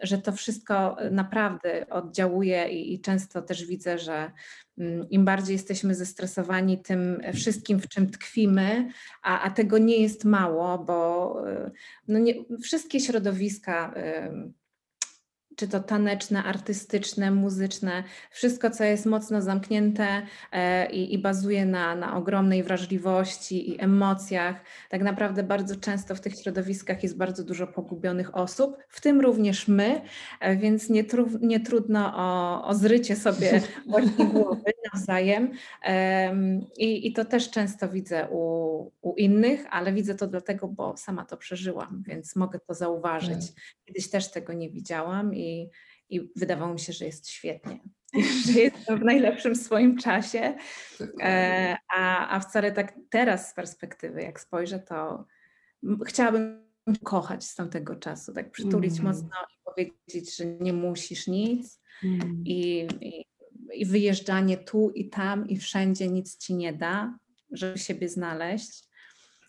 że 0.02 0.18
to 0.18 0.32
wszystko 0.32 0.96
naprawdę 1.10 1.86
oddziałuje 1.90 2.68
i, 2.68 3.00
często 3.00 3.42
też 3.42 3.66
widzę, 3.66 3.98
że 3.98 4.30
mm, 4.78 5.10
im 5.10 5.24
bardziej 5.24 5.52
jesteśmy 5.52 5.94
zestresowani 5.94 6.78
tym 6.78 7.20
wszystkim, 7.34 7.80
w 7.80 7.88
czym 7.88 8.10
tkwimy, 8.10 8.88
a, 9.22 9.40
a 9.40 9.50
tego 9.50 9.78
nie 9.78 10.02
jest 10.02 10.24
mało, 10.24 10.78
bo 10.78 11.36
e, 11.50 11.70
no 12.08 12.18
nie, 12.18 12.34
wszystkie 12.62 13.00
środowiska 13.00 13.94
czy 15.56 15.68
to 15.68 15.80
taneczne, 15.80 16.44
artystyczne, 16.44 17.30
muzyczne, 17.30 18.04
wszystko, 18.30 18.70
co 18.70 18.84
jest 18.84 19.06
mocno 19.06 19.42
zamknięte 19.42 20.22
e, 20.52 20.90
i, 20.90 21.14
i, 21.14 21.18
bazuje 21.18 21.66
na, 21.66 21.94
na 21.94 22.16
ogromnej 22.16 22.62
wrażliwości 22.62 23.70
i 23.70 23.82
emocjach. 23.82 24.56
Tak 24.90 25.02
naprawdę 25.02 25.42
bardzo 25.42 25.76
często 25.76 26.14
w 26.14 26.20
tych 26.20 26.34
środowiskach 26.34 27.02
jest 27.02 27.16
bardzo 27.16 27.44
dużo 27.44 27.66
pogubionych 27.66 28.36
osób, 28.36 28.76
w 28.88 29.00
tym 29.00 29.20
również 29.20 29.68
my, 29.68 30.00
e, 30.40 30.56
więc 30.56 30.90
nie, 30.90 31.04
tru, 31.04 31.28
nie 31.40 31.60
trudno 31.60 32.12
o, 32.16 32.64
o 32.66 32.74
zrycie 32.74 33.16
sobie 33.16 33.60
właśnie 33.90 34.24
głowy 34.24 34.74
nawzajem. 34.94 35.50
I, 36.78 37.06
I 37.06 37.12
to 37.12 37.24
też 37.24 37.50
często 37.50 37.88
widzę 37.88 38.28
u, 38.30 38.90
u 39.02 39.14
innych, 39.14 39.66
ale 39.70 39.92
widzę 39.92 40.14
to 40.14 40.26
dlatego, 40.26 40.68
bo 40.68 40.96
sama 40.96 41.24
to 41.24 41.36
przeżyłam, 41.36 42.02
więc 42.06 42.36
mogę 42.36 42.58
to 42.58 42.74
zauważyć. 42.74 43.46
Tak. 43.46 43.64
Kiedyś 43.84 44.10
też 44.10 44.30
tego 44.30 44.52
nie 44.52 44.70
widziałam 44.70 45.34
i, 45.34 45.43
i 46.08 46.30
wydawało 46.36 46.72
mi 46.72 46.80
się, 46.80 46.92
że 46.92 47.04
jest 47.04 47.28
świetnie, 47.28 47.80
że 48.46 48.60
jestem 48.60 48.98
w 48.98 49.04
najlepszym 49.04 49.56
swoim 49.56 49.98
czasie, 49.98 50.56
e, 51.22 51.76
a, 51.94 52.28
a 52.36 52.40
wcale 52.40 52.72
tak 52.72 52.94
teraz 53.10 53.50
z 53.50 53.54
perspektywy, 53.54 54.22
jak 54.22 54.40
spojrzę, 54.40 54.78
to 54.78 55.26
chciałabym 56.06 56.64
kochać 57.02 57.44
z 57.44 57.54
tamtego 57.54 57.96
czasu, 57.96 58.32
tak 58.32 58.50
przytulić 58.50 59.00
mm. 59.00 59.04
mocno 59.04 59.28
i 59.28 59.64
powiedzieć, 59.64 60.36
że 60.36 60.46
nie 60.46 60.72
musisz 60.72 61.26
nic 61.26 61.80
mm. 62.04 62.42
i, 62.44 62.88
i, 63.00 63.26
i 63.74 63.86
wyjeżdżanie 63.86 64.56
tu 64.56 64.90
i 64.90 65.10
tam 65.10 65.48
i 65.48 65.56
wszędzie 65.56 66.08
nic 66.08 66.38
ci 66.38 66.54
nie 66.54 66.72
da, 66.72 67.18
żeby 67.50 67.78
siebie 67.78 68.08
znaleźć 68.08 68.84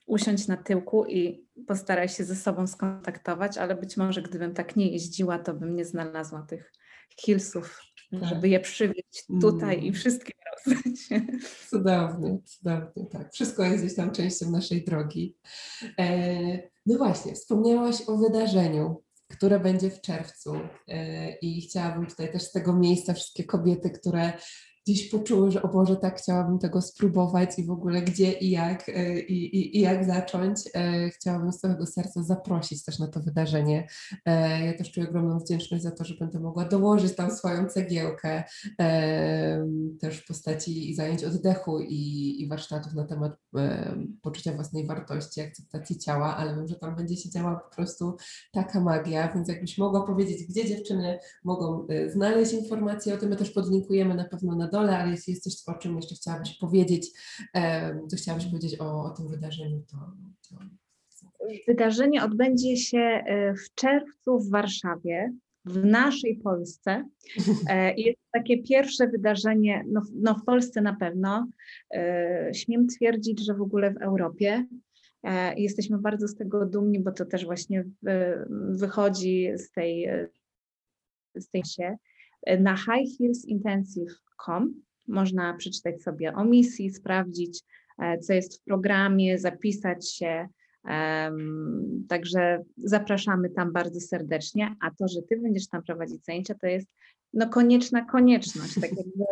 usiąść 0.06 0.48
na 0.48 0.58
tyłku 0.58 1.06
i 1.06 1.45
postaraj 1.68 2.10
się 2.10 2.24
ze 2.24 2.36
sobą 2.36 2.68
skontaktować, 2.68 3.58
ale 3.58 3.76
być 3.76 3.98
może 3.98 4.22
gdybym 4.22 4.54
tak 4.54 4.76
nie 4.76 4.92
jeździła, 4.92 5.40
to 5.40 5.54
bym 5.54 5.76
nie 5.76 5.86
znalazła 5.86 6.42
tych 6.42 6.72
hillsów, 7.20 7.82
tak. 8.12 8.30
żeby 8.30 8.50
je 8.50 8.60
przywieźć 8.60 9.26
tutaj 9.42 9.76
mm. 9.76 9.86
i 9.86 9.92
wszystkie 9.92 10.34
rozdać. 10.52 11.22
Cudownie, 11.70 12.40
cudownie, 12.46 13.06
tak. 13.12 13.34
Wszystko 13.34 13.64
jest 13.64 13.84
gdzieś 13.84 13.96
tam 13.96 14.12
częścią 14.12 14.52
naszej 14.52 14.84
drogi. 14.84 15.38
E, 16.00 16.70
no 16.86 16.98
właśnie, 16.98 17.34
wspomniałaś 17.34 18.02
o 18.08 18.18
wydarzeniu, 18.18 19.04
które 19.28 19.60
będzie 19.60 19.90
w 19.90 20.02
czerwcu 20.02 20.60
e, 20.88 21.32
i 21.36 21.62
chciałabym 21.62 22.06
tutaj 22.06 22.32
też 22.32 22.44
z 22.44 22.52
tego 22.52 22.74
miejsca 22.74 23.14
wszystkie 23.14 23.44
kobiety, 23.44 23.90
które 23.90 24.34
gdzieś 24.88 25.10
poczuły, 25.10 25.52
że 25.52 25.62
o 25.62 25.68
Boże, 25.68 25.96
tak 25.96 26.18
chciałabym 26.18 26.60
tego 26.60 26.82
spróbować 26.82 27.60
i 27.60 27.64
w 27.64 27.72
ogóle 27.72 28.02
gdzie 28.02 28.32
i 28.32 28.50
jak 28.50 28.90
e, 28.90 29.20
i, 29.20 29.56
i, 29.56 29.78
i 29.78 29.82
jak 29.82 30.06
zacząć. 30.06 30.60
E, 30.76 31.10
chciałabym 31.10 31.52
z 31.52 31.60
całego 31.60 31.86
serca 31.86 32.24
zaprosić 32.24 32.84
też 32.84 33.00
na 33.00 33.08
to 33.08 33.20
wydarzenie. 33.20 33.88
E, 34.26 34.66
ja 34.66 34.74
też 34.78 34.92
czuję 34.92 35.10
ogromną 35.10 35.40
wdzięczność 35.40 35.84
za 35.84 35.92
to, 35.92 36.04
że 36.04 36.16
będę 36.20 36.40
mogła 36.40 36.66
dołożyć 36.66 37.16
tam 37.16 37.32
swoją 37.32 37.68
cegiełkę 37.68 38.44
też 40.02 40.18
w 40.18 40.28
postaci 40.28 40.96
zajęć 40.96 41.24
oddechu 41.24 41.80
i, 41.80 42.36
i 42.42 42.48
warsztatów 42.48 42.94
na 42.94 43.04
temat 43.04 43.34
poczucia 44.22 44.54
własnej 44.54 44.88
wartości, 44.88 45.42
akceptacji 45.42 45.98
ciała, 45.98 46.38
ale 46.38 46.56
wiem, 46.56 46.68
że 46.68 46.76
tam 46.76 46.96
będzie 46.96 47.18
się 47.18 47.30
działa 47.30 47.56
po 47.56 47.76
prostu 47.76 48.16
taka 48.52 48.82
magia, 48.82 49.34
więc 49.34 49.50
jakbyś 49.50 49.78
mogła 49.78 50.08
powiedzieć, 50.08 50.48
gdzie 50.50 50.66
dziewczyny 50.66 51.20
mogą 51.44 51.88
znaleźć 52.08 52.54
informacje 52.54 53.14
o 53.14 53.18
tym, 53.18 53.30
my 53.30 53.36
też 53.36 53.52
podlinkujemy 53.52 54.16
na 54.16 54.26
pewno 54.26 54.56
na 54.56 54.68
dole, 54.76 54.98
ale 54.98 55.12
jeśli 55.12 55.34
jest 55.34 55.44
coś, 55.44 55.76
o 55.76 55.80
czym 55.80 55.96
jeszcze 55.96 56.16
chciałabyś 56.16 56.58
powiedzieć, 56.58 57.12
to 58.12 58.16
chciałabyś 58.18 58.46
powiedzieć 58.46 58.80
o, 58.80 59.04
o 59.04 59.10
tym 59.10 59.28
wydarzeniu, 59.28 59.82
to, 59.92 59.98
to... 60.50 60.56
Wydarzenie 61.68 62.24
odbędzie 62.24 62.78
się 62.78 62.98
e, 62.98 63.54
w 63.54 63.74
czerwcu 63.76 64.40
w 64.40 64.50
Warszawie, 64.50 65.34
w 65.66 65.86
naszej 65.86 66.38
Polsce. 66.38 67.04
E, 67.70 67.94
jest 67.96 68.20
takie 68.34 68.64
pierwsze 68.64 69.08
wydarzenie, 69.08 69.84
no, 69.88 70.02
no, 70.16 70.36
w 70.36 70.46
Polsce 70.46 70.82
na 70.82 70.96
pewno, 70.96 71.48
e, 71.94 72.50
śmiem 72.54 72.88
twierdzić, 72.88 73.46
że 73.46 73.54
w 73.54 73.62
ogóle 73.62 73.94
w 73.94 74.02
Europie. 74.02 74.66
Jesteśmy 75.58 75.98
bardzo 75.98 76.28
z 76.28 76.36
tego 76.36 76.66
dumni, 76.66 77.00
bo 77.00 77.12
to 77.12 77.26
też 77.26 77.46
właśnie 77.46 77.86
wychodzi 78.70 79.50
z 79.56 79.72
tej, 79.72 80.10
z 81.36 81.50
tej 81.50 81.66
się. 81.66 81.98
Na 82.60 82.78
High 82.78 83.18
Heels 83.18 83.46
Intensive 83.46 84.25
Można 85.08 85.54
przeczytać 85.54 86.04
sobie 86.04 86.34
o 86.34 86.46
misji, 86.46 86.90
sprawdzić, 86.90 87.64
e, 88.00 88.18
co 88.18 88.34
jest 88.34 88.62
w 88.62 88.64
programie, 88.64 89.40
zapisać 89.40 90.12
się. 90.12 90.48
Także 92.08 92.64
zapraszamy 92.78 93.50
tam 93.50 93.74
bardzo 93.74 94.00
serdecznie, 94.00 94.76
a 94.82 94.92
to, 94.92 95.08
że 95.08 95.22
Ty 95.22 95.38
będziesz 95.38 95.68
tam 95.68 95.84
prowadzić 95.84 96.26
zajęcia, 96.26 96.56
to 96.62 96.68
jest 96.68 96.88
no 97.34 97.50
konieczna 97.50 98.06
konieczność. 98.06 98.76
Tak 98.76 98.90
jakby 98.98 99.26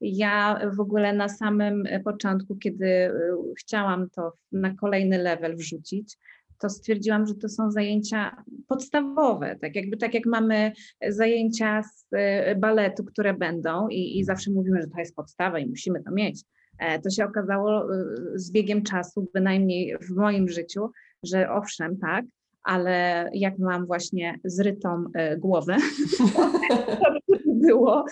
ja 0.00 0.60
w 0.72 0.80
ogóle 0.80 1.12
na 1.12 1.28
samym 1.28 1.84
początku, 2.04 2.56
kiedy 2.56 2.86
e, 2.86 3.12
chciałam 3.58 4.10
to 4.10 4.32
na 4.52 4.74
kolejny 4.74 5.18
level 5.18 5.56
wrzucić, 5.56 6.16
to 6.60 6.68
stwierdziłam, 6.68 7.26
że 7.26 7.34
to 7.34 7.48
są 7.48 7.70
zajęcia 7.70 8.44
podstawowe, 8.68 9.56
tak 9.60 9.76
jakby 9.76 9.96
tak 9.96 10.14
jak 10.14 10.26
mamy 10.26 10.72
zajęcia 11.08 11.82
z 11.82 12.06
e, 12.12 12.54
baletu, 12.54 13.04
które 13.04 13.34
będą 13.34 13.88
i, 13.88 14.18
i 14.18 14.24
zawsze 14.24 14.50
mówimy, 14.50 14.80
że 14.82 14.88
to 14.88 14.98
jest 14.98 15.16
podstawa 15.16 15.58
i 15.58 15.68
musimy 15.68 16.02
to 16.02 16.10
mieć. 16.10 16.42
E, 16.78 17.00
to 17.00 17.10
się 17.10 17.24
okazało 17.24 17.82
e, 17.82 17.86
z 18.34 18.52
biegiem 18.52 18.82
czasu, 18.82 19.28
bynajmniej 19.34 19.96
w 19.98 20.16
moim 20.16 20.48
życiu, 20.48 20.90
że 21.22 21.50
owszem, 21.50 21.98
tak, 21.98 22.24
ale 22.62 23.28
jak 23.34 23.58
mam 23.58 23.86
właśnie 23.86 24.34
zrytą 24.44 25.04
głowę, 25.38 25.76
to 27.28 27.39
było 27.60 28.04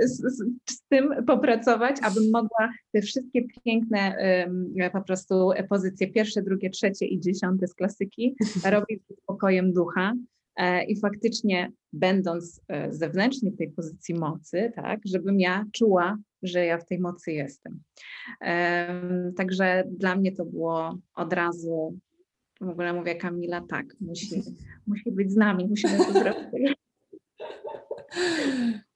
z, 0.00 0.16
z, 0.16 0.44
z, 0.70 0.82
tym 0.88 1.24
popracować, 1.26 1.96
abym 2.02 2.30
mogła 2.32 2.72
te 2.92 3.02
wszystkie 3.02 3.42
piękne 3.64 4.16
po 4.92 5.02
prostu 5.02 5.50
pozycje 5.68 6.06
pierwsze, 6.12 6.42
drugie, 6.42 6.70
trzecie 6.70 7.06
i 7.06 7.20
dziesiąte 7.20 7.66
z 7.66 7.74
klasyki 7.74 8.36
robić 8.70 9.02
z 9.10 9.22
spokojem 9.22 9.72
ducha. 9.72 10.12
E, 10.58 10.84
I 10.84 11.00
faktycznie, 11.00 11.72
będąc 11.92 12.60
e, 12.68 12.92
zewnętrznie 12.92 13.50
w 13.50 13.56
tej 13.56 13.70
pozycji 13.70 14.14
mocy, 14.14 14.72
tak, 14.74 15.00
żebym 15.04 15.40
ja 15.40 15.64
czuła, 15.72 16.18
że 16.42 16.66
ja 16.66 16.78
w 16.78 16.86
tej 16.86 16.98
mocy 17.00 17.32
jestem. 17.32 17.80
Także 19.36 19.84
dla 19.90 20.16
mnie 20.16 20.32
to 20.32 20.44
było 20.44 20.98
od 21.14 21.32
razu, 21.32 21.98
w 22.60 22.68
ogóle 22.68 22.92
mówię 22.92 23.14
Kamila, 23.14 23.60
tak, 23.68 23.86
musi, 24.00 24.42
musi 24.86 25.12
być 25.12 25.32
z 25.32 25.36
nami, 25.36 25.66
musimy 25.68 25.98
to 25.98 26.12
zrobić. 26.12 26.74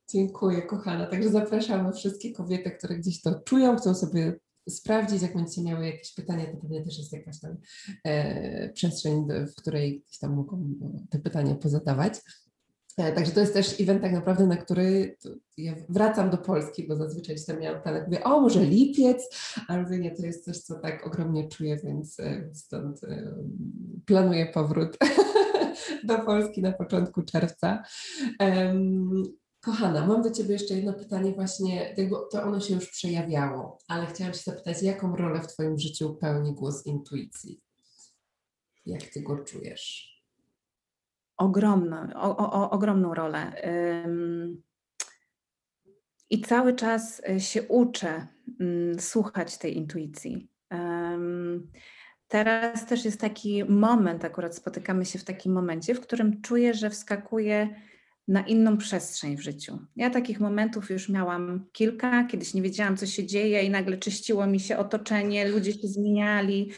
Dziękuję, 0.09 0.63
kochana. 0.63 1.07
Także 1.07 1.29
zapraszamy 1.29 1.93
wszystkie 1.93 2.33
kobiety, 2.33 2.71
które 2.71 2.97
gdzieś 2.97 3.23
to 3.23 3.41
czują, 3.45 3.77
chcą 3.77 3.95
sobie 3.95 4.35
sprawdzić, 4.69 5.23
jak 5.23 5.35
będziecie 5.35 5.63
miały 5.63 5.87
jakieś 5.87 6.15
pytania, 6.15 6.47
to 6.47 6.57
pewnie 6.57 6.85
też 6.85 6.99
jest 6.99 7.13
jakaś 7.13 7.41
tam 7.41 7.57
e, 8.05 8.69
przestrzeń, 8.69 9.29
w 9.53 9.55
której 9.55 10.03
gdzieś 10.07 10.19
tam 10.19 10.35
mogą 10.35 10.65
te 11.11 11.19
pytania 11.19 11.55
pozadawać. 11.55 12.21
E, 12.97 13.13
także 13.13 13.33
to 13.33 13.41
jest 13.41 13.55
też 13.55 13.81
event 13.81 14.03
tak 14.03 14.13
naprawdę, 14.13 14.47
na 14.47 14.57
który 14.57 15.17
ja 15.57 15.75
wracam 15.89 16.31
do 16.31 16.39
Polski, 16.39 16.89
bo 16.89 16.97
zazwyczaj 16.97 17.37
tam 17.47 17.61
miałam 17.61 17.83
plan, 17.83 18.05
mówię, 18.05 18.25
o 18.25 18.41
może 18.41 18.65
lipiec, 18.65 19.29
ale 19.69 19.99
nie, 19.99 20.11
to 20.11 20.27
jest 20.27 20.45
coś, 20.45 20.59
co 20.59 20.75
tak 20.75 21.07
ogromnie 21.07 21.49
czuję, 21.49 21.77
więc 21.85 22.21
e, 22.21 22.51
stąd 22.55 23.05
e, 23.05 23.35
planuję 24.07 24.47
powrót 24.47 24.97
do 26.05 26.19
Polski 26.19 26.63
na 26.63 26.73
początku 26.73 27.23
czerwca. 27.23 27.83
Kochana, 29.61 30.07
mam 30.07 30.23
do 30.23 30.31
Ciebie 30.31 30.53
jeszcze 30.53 30.75
jedno 30.75 30.93
pytanie 30.93 31.33
właśnie, 31.33 31.95
to 32.33 32.43
ono 32.43 32.61
się 32.61 32.75
już 32.75 32.91
przejawiało, 32.91 33.79
ale 33.89 34.07
chciałam 34.07 34.35
się 34.35 34.43
zapytać, 34.45 34.83
jaką 34.83 35.17
rolę 35.17 35.41
w 35.41 35.47
Twoim 35.47 35.79
życiu 35.79 36.15
pełni 36.15 36.55
głos 36.55 36.87
intuicji? 36.87 37.61
Jak 38.87 39.03
Ty 39.03 39.23
go 39.23 39.39
czujesz? 39.39 40.13
ogromną, 41.43 42.09
o, 42.15 42.37
o, 42.37 42.71
ogromną 42.71 43.15
rolę. 43.15 43.53
I 46.31 46.41
cały 46.41 46.75
czas 46.75 47.23
e, 47.29 47.41
się 47.41 47.63
uczę 47.63 48.27
mm, 48.61 49.01
słuchać 49.01 49.59
tej 49.59 49.77
intuicji. 49.77 50.49
Teraz 52.33 52.87
też 52.87 53.05
jest 53.05 53.21
taki 53.21 53.65
moment, 53.65 54.25
akurat 54.25 54.57
spotykamy 54.57 55.05
się 55.05 55.19
w 55.19 55.25
takim 55.25 55.53
momencie, 55.53 55.95
w 55.95 56.01
którym 56.01 56.43
czuję, 56.43 56.75
że 56.75 56.91
wskakuję 56.91 57.69
na 58.29 58.41
inną 58.47 58.77
przestrzeń 58.77 59.37
w 59.37 59.41
życiu. 59.41 59.79
Ja 59.97 60.11
takich 60.11 60.41
momentów 60.41 60.91
już 60.91 61.09
miałam 61.09 61.67
kilka, 61.73 62.25
kiedyś 62.25 62.55
nie 62.55 62.63
wiedziałam, 62.63 62.97
co 62.97 63.07
się 63.07 63.27
dzieje, 63.27 63.63
i 63.63 63.71
nagle 63.71 63.99
czyściło 63.99 64.47
mi 64.47 64.61
się 64.61 64.79
otoczenie, 64.79 65.49
ludzie 65.49 65.73
się 65.73 65.89
zmieniali, 65.89 66.73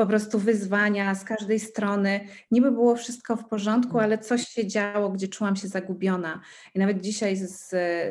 po 0.00 0.06
prostu 0.06 0.38
wyzwania 0.38 1.14
z 1.14 1.24
każdej 1.24 1.60
strony. 1.60 2.20
Niby 2.50 2.70
było 2.70 2.96
wszystko 2.96 3.36
w 3.36 3.48
porządku, 3.48 3.98
ale 3.98 4.18
coś 4.18 4.48
się 4.48 4.66
działo, 4.66 5.10
gdzie 5.10 5.28
czułam 5.28 5.56
się 5.56 5.68
zagubiona. 5.68 6.40
I 6.74 6.78
nawet 6.78 7.00
dzisiaj 7.00 7.36
z, 7.36 7.68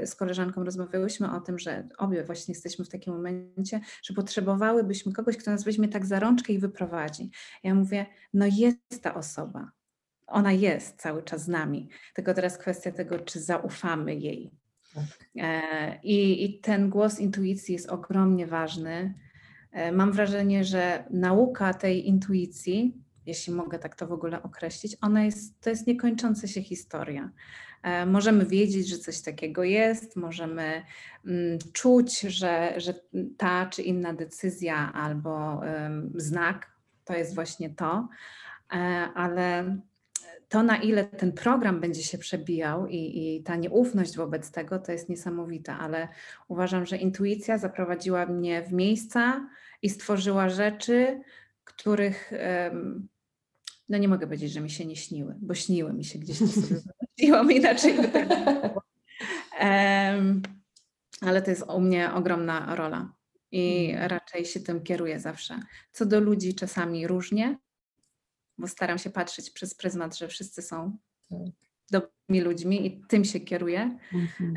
z 0.10 0.16
koleżanką 0.16 0.64
rozmawiałyśmy 0.64 1.32
o 1.32 1.40
tym, 1.40 1.60
że 1.60 1.88
obie 1.98 2.24
właśnie 2.24 2.52
jesteśmy 2.54 2.86
w 2.86 2.90
takim 2.90 3.14
momencie, 3.14 3.82
że 4.04 4.14
potrzebowałybyśmy 4.14 5.14
kogoś, 5.14 5.38
kto 5.38 5.52
nas 5.52 5.64
weźmie 5.64 5.88
tak 5.88 6.06
za 6.06 6.20
rączkę 6.20 6.54
i 6.54 6.60
wyprowadzi. 6.60 7.32
Ja 7.64 7.76
mówię, 7.76 8.06
no 8.34 8.46
jest 8.46 9.02
ta 9.02 9.16
osoba. 9.16 9.72
Ona 10.28 10.52
jest 10.52 11.02
cały 11.02 11.24
czas 11.24 11.44
z 11.44 11.48
nami. 11.48 11.90
Tylko 12.14 12.34
teraz 12.34 12.58
kwestia 12.58 12.92
tego, 12.92 13.20
czy 13.20 13.40
zaufamy 13.40 14.16
jej. 14.16 14.52
Tak. 14.94 15.04
E, 15.38 16.00
I, 16.04 16.46
I 16.46 16.60
ten 16.60 16.90
głos 16.90 17.20
intuicji 17.20 17.74
jest 17.74 17.90
ogromnie 17.90 18.48
ważny. 18.48 19.14
E, 19.72 19.92
mam 19.92 20.12
wrażenie, 20.12 20.64
że 20.64 21.04
nauka 21.10 21.74
tej 21.74 22.08
intuicji, 22.08 22.98
jeśli 23.26 23.54
mogę 23.54 23.80
tak 23.80 23.96
to 23.96 24.08
w 24.08 24.12
ogóle 24.12 24.44
określić, 24.44 24.98
ona 25.02 25.24
jest, 25.24 25.62
to 25.62 25.70
jest 25.70 25.88
niekończąca 25.88 26.48
się 26.48 26.62
historia. 26.62 27.30
E, 27.84 28.06
możemy 28.06 28.46
wiedzieć, 28.46 28.88
że 28.88 28.98
coś 28.98 29.22
takiego 29.22 29.64
jest, 29.64 30.16
możemy 30.16 30.84
mm, 31.26 31.60
czuć, 31.74 32.20
że, 32.20 32.74
że 32.78 32.94
ta 33.38 33.66
czy 33.66 33.82
inna 33.82 34.14
decyzja 34.14 34.94
albo 34.94 35.62
znak 36.16 36.72
to 37.06 37.14
jest 37.14 37.36
właśnie 37.36 37.70
to, 37.70 38.10
e, 38.74 38.76
ale 39.16 39.78
to, 40.50 40.64
na 40.64 40.78
ile 40.78 41.06
ten 41.06 41.32
program 41.32 41.80
będzie 41.80 42.04
się 42.04 42.18
przebijał 42.18 42.88
i, 42.88 42.96
i, 42.96 43.44
ta 43.44 43.56
nieufność 43.56 44.18
wobec 44.18 44.52
tego, 44.52 44.80
to 44.80 44.92
jest 44.92 45.10
niesamowite, 45.10 45.74
ale 45.74 46.08
uważam, 46.48 46.86
że 46.86 46.98
intuicja 46.98 47.58
zaprowadziła 47.58 48.26
mnie 48.26 48.64
w 48.64 48.74
miejsca 48.74 49.50
i 49.82 49.90
stworzyła 49.90 50.50
rzeczy, 50.50 51.22
których 51.64 52.32
no 53.90 53.98
nie 53.98 54.08
mogę 54.08 54.28
powiedzieć, 54.28 54.52
że 54.52 54.62
mi 54.62 54.70
się 54.70 54.86
nie 54.86 54.96
śniły, 54.96 55.36
bo 55.42 55.54
śniły 55.54 55.94
mi 55.94 56.06
się 56.06 56.20
gdzieś 56.20 56.38
sobie 56.38 56.82
wymyśliłam 57.18 57.52
inaczej. 57.52 57.94
By 57.94 58.08
tak 58.08 58.30
um, 59.62 60.42
ale 61.22 61.42
to 61.42 61.50
jest 61.50 61.64
u 61.76 61.82
mnie 61.82 62.14
ogromna 62.14 62.76
rola 62.76 63.14
i 63.52 63.90
mhm. 63.92 64.10
raczej 64.10 64.46
się 64.46 64.60
tym 64.60 64.84
kieruję 64.84 65.20
zawsze. 65.20 65.60
Co 65.92 66.06
do 66.06 66.20
ludzi 66.20 66.56
czasami 66.56 67.08
różnie, 67.08 67.58
bo 68.60 68.68
staram 68.68 68.98
się 68.98 69.10
patrzeć 69.10 69.52
przez 69.52 69.76
pryzmat, 69.76 70.18
że 70.18 70.28
wszyscy 70.28 70.62
są 70.62 70.98
tak. 71.30 71.40
dobrymi 71.92 72.42
ludźmi 72.42 72.88
i 72.88 73.02
tym 73.08 73.26
się 73.26 73.40
kieruję. 73.40 73.98
Mhm. 74.14 74.54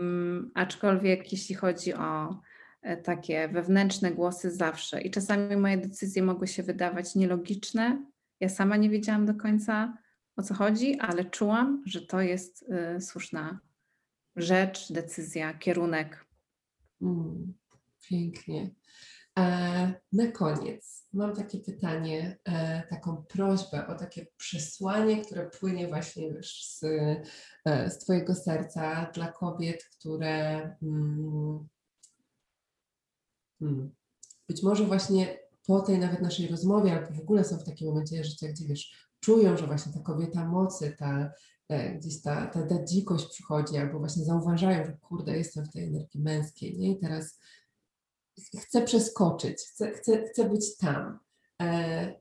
Um, 0.00 0.50
aczkolwiek 0.54 1.32
jeśli 1.32 1.54
chodzi 1.54 1.94
o 1.94 2.40
e, 2.82 2.96
takie 2.96 3.48
wewnętrzne 3.48 4.12
głosy 4.12 4.50
zawsze 4.50 5.00
i 5.00 5.10
czasami 5.10 5.56
moje 5.56 5.76
decyzje 5.78 6.22
mogły 6.22 6.46
się 6.46 6.62
wydawać 6.62 7.14
nielogiczne. 7.14 8.06
Ja 8.40 8.48
sama 8.48 8.76
nie 8.76 8.90
wiedziałam 8.90 9.26
do 9.26 9.34
końca 9.34 9.98
o 10.36 10.42
co 10.42 10.54
chodzi, 10.54 11.00
ale 11.00 11.24
czułam, 11.24 11.82
że 11.86 12.06
to 12.06 12.20
jest 12.20 12.64
y, 12.96 13.00
słuszna 13.00 13.60
rzecz, 14.36 14.92
decyzja, 14.92 15.54
kierunek. 15.54 16.26
Mm, 17.02 17.54
pięknie. 18.08 18.70
E, 19.38 19.94
na 20.12 20.32
koniec 20.32 21.06
mam 21.12 21.36
takie 21.36 21.58
pytanie, 21.58 22.38
e, 22.44 22.82
taką 22.90 23.24
prośbę 23.28 23.86
o 23.86 23.94
takie 23.94 24.26
przesłanie, 24.36 25.24
które 25.24 25.50
płynie 25.50 25.88
właśnie 25.88 26.28
już 26.28 26.64
z, 26.64 26.84
e, 27.64 27.90
z 27.90 27.98
Twojego 27.98 28.34
serca 28.34 29.10
dla 29.14 29.32
kobiet, 29.32 29.84
które 29.84 30.60
mm, 30.82 31.68
hmm, 33.58 33.94
być 34.48 34.62
może 34.62 34.84
właśnie 34.84 35.38
po 35.66 35.80
tej 35.80 35.98
nawet 35.98 36.22
naszej 36.22 36.48
rozmowie, 36.48 36.92
albo 36.92 37.14
w 37.14 37.20
ogóle 37.20 37.44
są 37.44 37.56
w 37.58 37.64
takim 37.64 37.88
momencie 37.88 38.24
życia, 38.24 38.48
gdzie 38.48 38.66
wiesz, 38.66 39.08
czują, 39.20 39.56
że 39.56 39.66
właśnie 39.66 39.92
ta 39.92 40.00
kobieta 40.00 40.44
mocy, 40.44 40.96
ta 40.98 41.32
gdzieś 41.98 42.22
ta, 42.22 42.46
ta, 42.46 42.66
ta 42.66 42.84
dzikość 42.84 43.26
przychodzi, 43.26 43.76
albo 43.76 43.98
właśnie 43.98 44.24
zauważają, 44.24 44.84
że 44.84 44.92
kurde, 44.92 45.36
jestem 45.36 45.64
w 45.64 45.72
tej 45.72 45.84
energii 45.84 46.20
męskiej, 46.20 46.78
nie? 46.78 46.92
I 46.92 46.98
teraz 46.98 47.38
chcę 48.58 48.82
przeskoczyć, 48.82 49.58
chcę, 49.58 49.92
chcę, 49.92 50.28
chcę 50.28 50.50
być 50.50 50.76
tam. 50.76 51.18
E, 51.62 52.14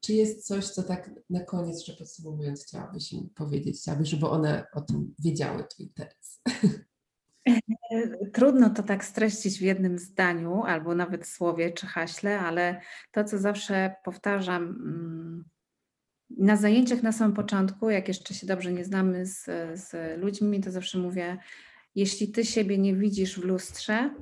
czy 0.00 0.12
jest 0.12 0.46
coś, 0.46 0.68
co 0.68 0.82
tak 0.82 1.10
na 1.30 1.40
koniec, 1.40 1.84
że 1.84 1.92
podsumowując, 1.92 2.64
chciałabyś 2.64 3.12
im 3.12 3.30
powiedzieć, 3.34 3.80
chciałabyś, 3.80 4.08
żeby 4.08 4.28
one 4.28 4.66
o 4.72 4.80
tym 4.80 5.14
wiedziały 5.18 5.64
tu 5.64 5.82
i 5.82 5.88
teraz? 5.88 6.42
Trudno 8.32 8.70
to 8.70 8.82
tak 8.82 9.04
streścić 9.04 9.58
w 9.58 9.62
jednym 9.62 9.98
zdaniu 9.98 10.62
albo 10.62 10.94
nawet 10.94 11.26
słowie 11.26 11.72
czy 11.72 11.86
haśle, 11.86 12.40
ale 12.40 12.80
to, 13.12 13.24
co 13.24 13.38
zawsze 13.38 13.94
powtarzam 14.04 14.62
mm, 14.62 15.44
na 16.30 16.56
zajęciach 16.56 17.02
na 17.02 17.12
samym 17.12 17.36
początku, 17.36 17.90
jak 17.90 18.08
jeszcze 18.08 18.34
się 18.34 18.46
dobrze 18.46 18.72
nie 18.72 18.84
znamy 18.84 19.26
z, 19.26 19.44
z 19.74 20.20
ludźmi, 20.20 20.60
to 20.60 20.70
zawsze 20.70 20.98
mówię, 20.98 21.38
jeśli 21.94 22.32
ty 22.32 22.44
siebie 22.44 22.78
nie 22.78 22.94
widzisz 22.94 23.40
w 23.40 23.44
lustrze, 23.44 24.14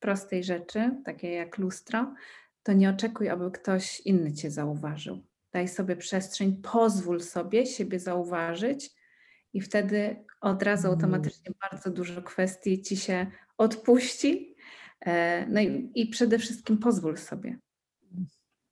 prostej 0.00 0.44
rzeczy, 0.44 0.90
takiej 1.04 1.34
jak 1.34 1.58
lustro, 1.58 2.14
to 2.62 2.72
nie 2.72 2.90
oczekuj, 2.90 3.28
aby 3.28 3.50
ktoś 3.50 4.00
inny 4.00 4.32
cię 4.32 4.50
zauważył. 4.50 5.22
Daj 5.52 5.68
sobie 5.68 5.96
przestrzeń, 5.96 6.62
pozwól 6.72 7.20
sobie 7.20 7.66
siebie 7.66 8.00
zauważyć 8.00 8.90
i 9.52 9.60
wtedy 9.60 10.24
od 10.40 10.62
razu 10.62 10.88
mm. 10.88 10.94
automatycznie 10.94 11.52
bardzo 11.70 11.90
dużo 11.90 12.22
kwestii 12.22 12.82
ci 12.82 12.96
się 12.96 13.26
odpuści. 13.58 14.56
E, 15.00 15.46
no 15.46 15.60
i, 15.60 15.90
i 15.94 16.06
przede 16.06 16.38
wszystkim 16.38 16.78
pozwól 16.78 17.16
sobie 17.16 17.58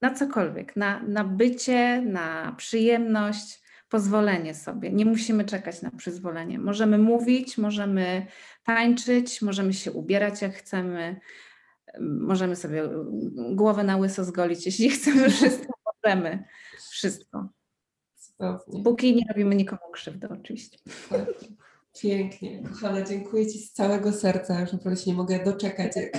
na 0.00 0.14
cokolwiek, 0.14 0.76
na, 0.76 1.02
na 1.02 1.24
bycie, 1.24 2.02
na 2.02 2.54
przyjemność, 2.56 3.62
pozwolenie 3.88 4.54
sobie. 4.54 4.92
Nie 4.92 5.04
musimy 5.04 5.44
czekać 5.44 5.82
na 5.82 5.90
przyzwolenie. 5.90 6.58
Możemy 6.58 6.98
mówić, 6.98 7.58
możemy 7.58 8.26
tańczyć, 8.64 9.42
możemy 9.42 9.72
się 9.72 9.92
ubierać 9.92 10.42
jak 10.42 10.54
chcemy, 10.54 11.20
możemy 12.00 12.56
sobie 12.56 12.82
głowę 13.52 13.84
na 13.84 13.96
łyso 13.96 14.24
zgolić, 14.24 14.66
jeśli 14.66 14.90
chcemy, 14.96 15.30
wszystko 15.30 15.72
możemy. 16.04 16.44
Wszystko. 16.90 17.48
Cudownie. 18.16 18.82
Póki 18.84 19.16
nie 19.16 19.24
robimy 19.28 19.54
nikomu 19.54 19.90
krzywdy, 19.92 20.28
oczywiście. 20.28 20.78
Tak. 21.10 21.28
Pięknie. 22.02 22.62
Kochana, 22.62 23.02
dziękuję 23.02 23.46
Ci 23.46 23.58
z 23.58 23.72
całego 23.72 24.12
serca. 24.12 24.60
Już 24.60 24.72
naprawdę 24.72 25.00
się 25.00 25.10
nie 25.10 25.16
mogę 25.16 25.44
doczekać, 25.44 25.92
jak 25.96 26.12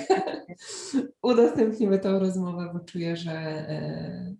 udostępnimy 1.21 1.99
tę 1.99 2.19
rozmowę, 2.19 2.69
bo 2.73 2.79
czuję, 2.79 3.15
że 3.15 3.31
e, 3.31 4.35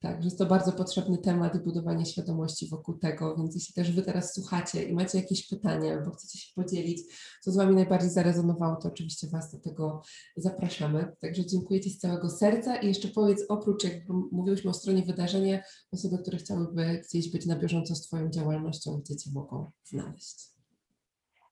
tak, 0.00 0.22
że 0.22 0.26
jest 0.26 0.38
to 0.38 0.46
bardzo 0.46 0.72
potrzebny 0.72 1.18
temat, 1.18 1.64
budowanie 1.64 2.06
świadomości 2.06 2.68
wokół 2.68 2.98
tego, 2.98 3.36
więc 3.36 3.54
jeśli 3.54 3.74
też 3.74 3.92
Wy 3.92 4.02
teraz 4.02 4.34
słuchacie 4.34 4.82
i 4.82 4.94
macie 4.94 5.18
jakieś 5.18 5.48
pytania 5.48 5.92
albo 5.92 6.10
chcecie 6.10 6.38
się 6.38 6.52
podzielić, 6.54 7.00
co 7.40 7.52
z 7.52 7.56
Wami 7.56 7.74
najbardziej 7.74 8.10
zarezonowało, 8.10 8.76
to 8.76 8.88
oczywiście 8.88 9.28
Was 9.28 9.52
do 9.52 9.58
tego 9.58 10.02
zapraszamy. 10.36 11.12
Także 11.20 11.46
dziękuję 11.46 11.80
Ci 11.80 11.90
z 11.90 11.98
całego 11.98 12.30
serca 12.30 12.76
i 12.76 12.86
jeszcze 12.86 13.08
powiedz, 13.08 13.44
oprócz, 13.48 13.84
jak 13.84 14.08
mówiłyśmy 14.32 14.70
o 14.70 14.74
stronie 14.74 15.02
wydarzenia, 15.02 15.62
osoby, 15.92 16.18
które 16.22 16.38
chciałyby 16.38 17.02
gdzieś 17.08 17.32
być 17.32 17.46
na 17.46 17.56
bieżąco 17.56 17.94
z 17.94 18.06
Twoją 18.06 18.30
działalnością, 18.30 19.00
gdzie 19.04 19.16
Cię 19.16 19.30
mogą 19.34 19.70
znaleźć. 19.84 20.50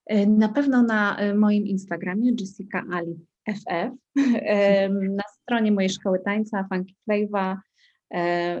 E, 0.05 0.27
na 0.27 0.49
pewno 0.49 0.83
na 0.83 1.17
e, 1.17 1.33
moim 1.33 1.67
Instagramie 1.67 2.31
Jessica 2.39 2.83
Ali 2.91 3.25
FF, 3.49 3.93
na 5.17 5.23
stronie 5.41 5.71
mojej 5.71 5.89
szkoły 5.89 6.19
tańca 6.25 6.67
Funky 6.69 6.95
Flavor, 7.05 7.57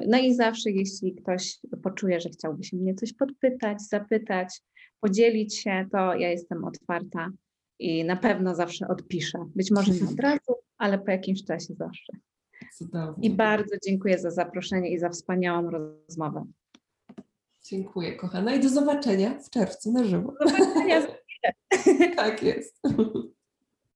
No 0.07 0.17
i 0.19 0.35
zawsze, 0.35 0.71
jeśli 0.71 1.15
ktoś 1.15 1.59
poczuje, 1.83 2.21
że 2.21 2.29
chciałby 2.29 2.63
się 2.63 2.77
mnie 2.77 2.95
coś 2.95 3.13
podpytać, 3.13 3.81
zapytać, 3.81 4.61
podzielić 4.99 5.57
się, 5.57 5.85
to 5.91 5.97
ja 6.15 6.29
jestem 6.29 6.65
otwarta 6.65 7.29
i 7.79 8.05
na 8.05 8.15
pewno 8.15 8.55
zawsze 8.55 8.87
odpiszę. 8.87 9.45
Być 9.55 9.71
może 9.71 9.93
nie 9.93 10.09
od 10.09 10.19
razu, 10.29 10.55
ale 10.77 10.99
po 10.99 11.11
jakimś 11.11 11.43
czasie 11.43 11.73
zawsze. 11.73 12.13
Cudownie. 12.77 13.27
I 13.27 13.31
bardzo 13.31 13.75
dziękuję 13.87 14.19
za 14.19 14.31
zaproszenie 14.31 14.89
i 14.89 14.99
za 14.99 15.09
wspaniałą 15.09 15.69
rozmowę. 15.69 16.45
Dziękuję, 17.63 18.15
kochana, 18.15 18.55
i 18.55 18.59
do 18.59 18.69
zobaczenia 18.69 19.39
w 19.39 19.49
czerwcu 19.49 19.91
na 19.91 20.03
żywo. 20.03 20.33
Do 20.41 20.49
zobaczenia 20.49 21.01
tak 22.15 22.43
jest. 22.43 22.81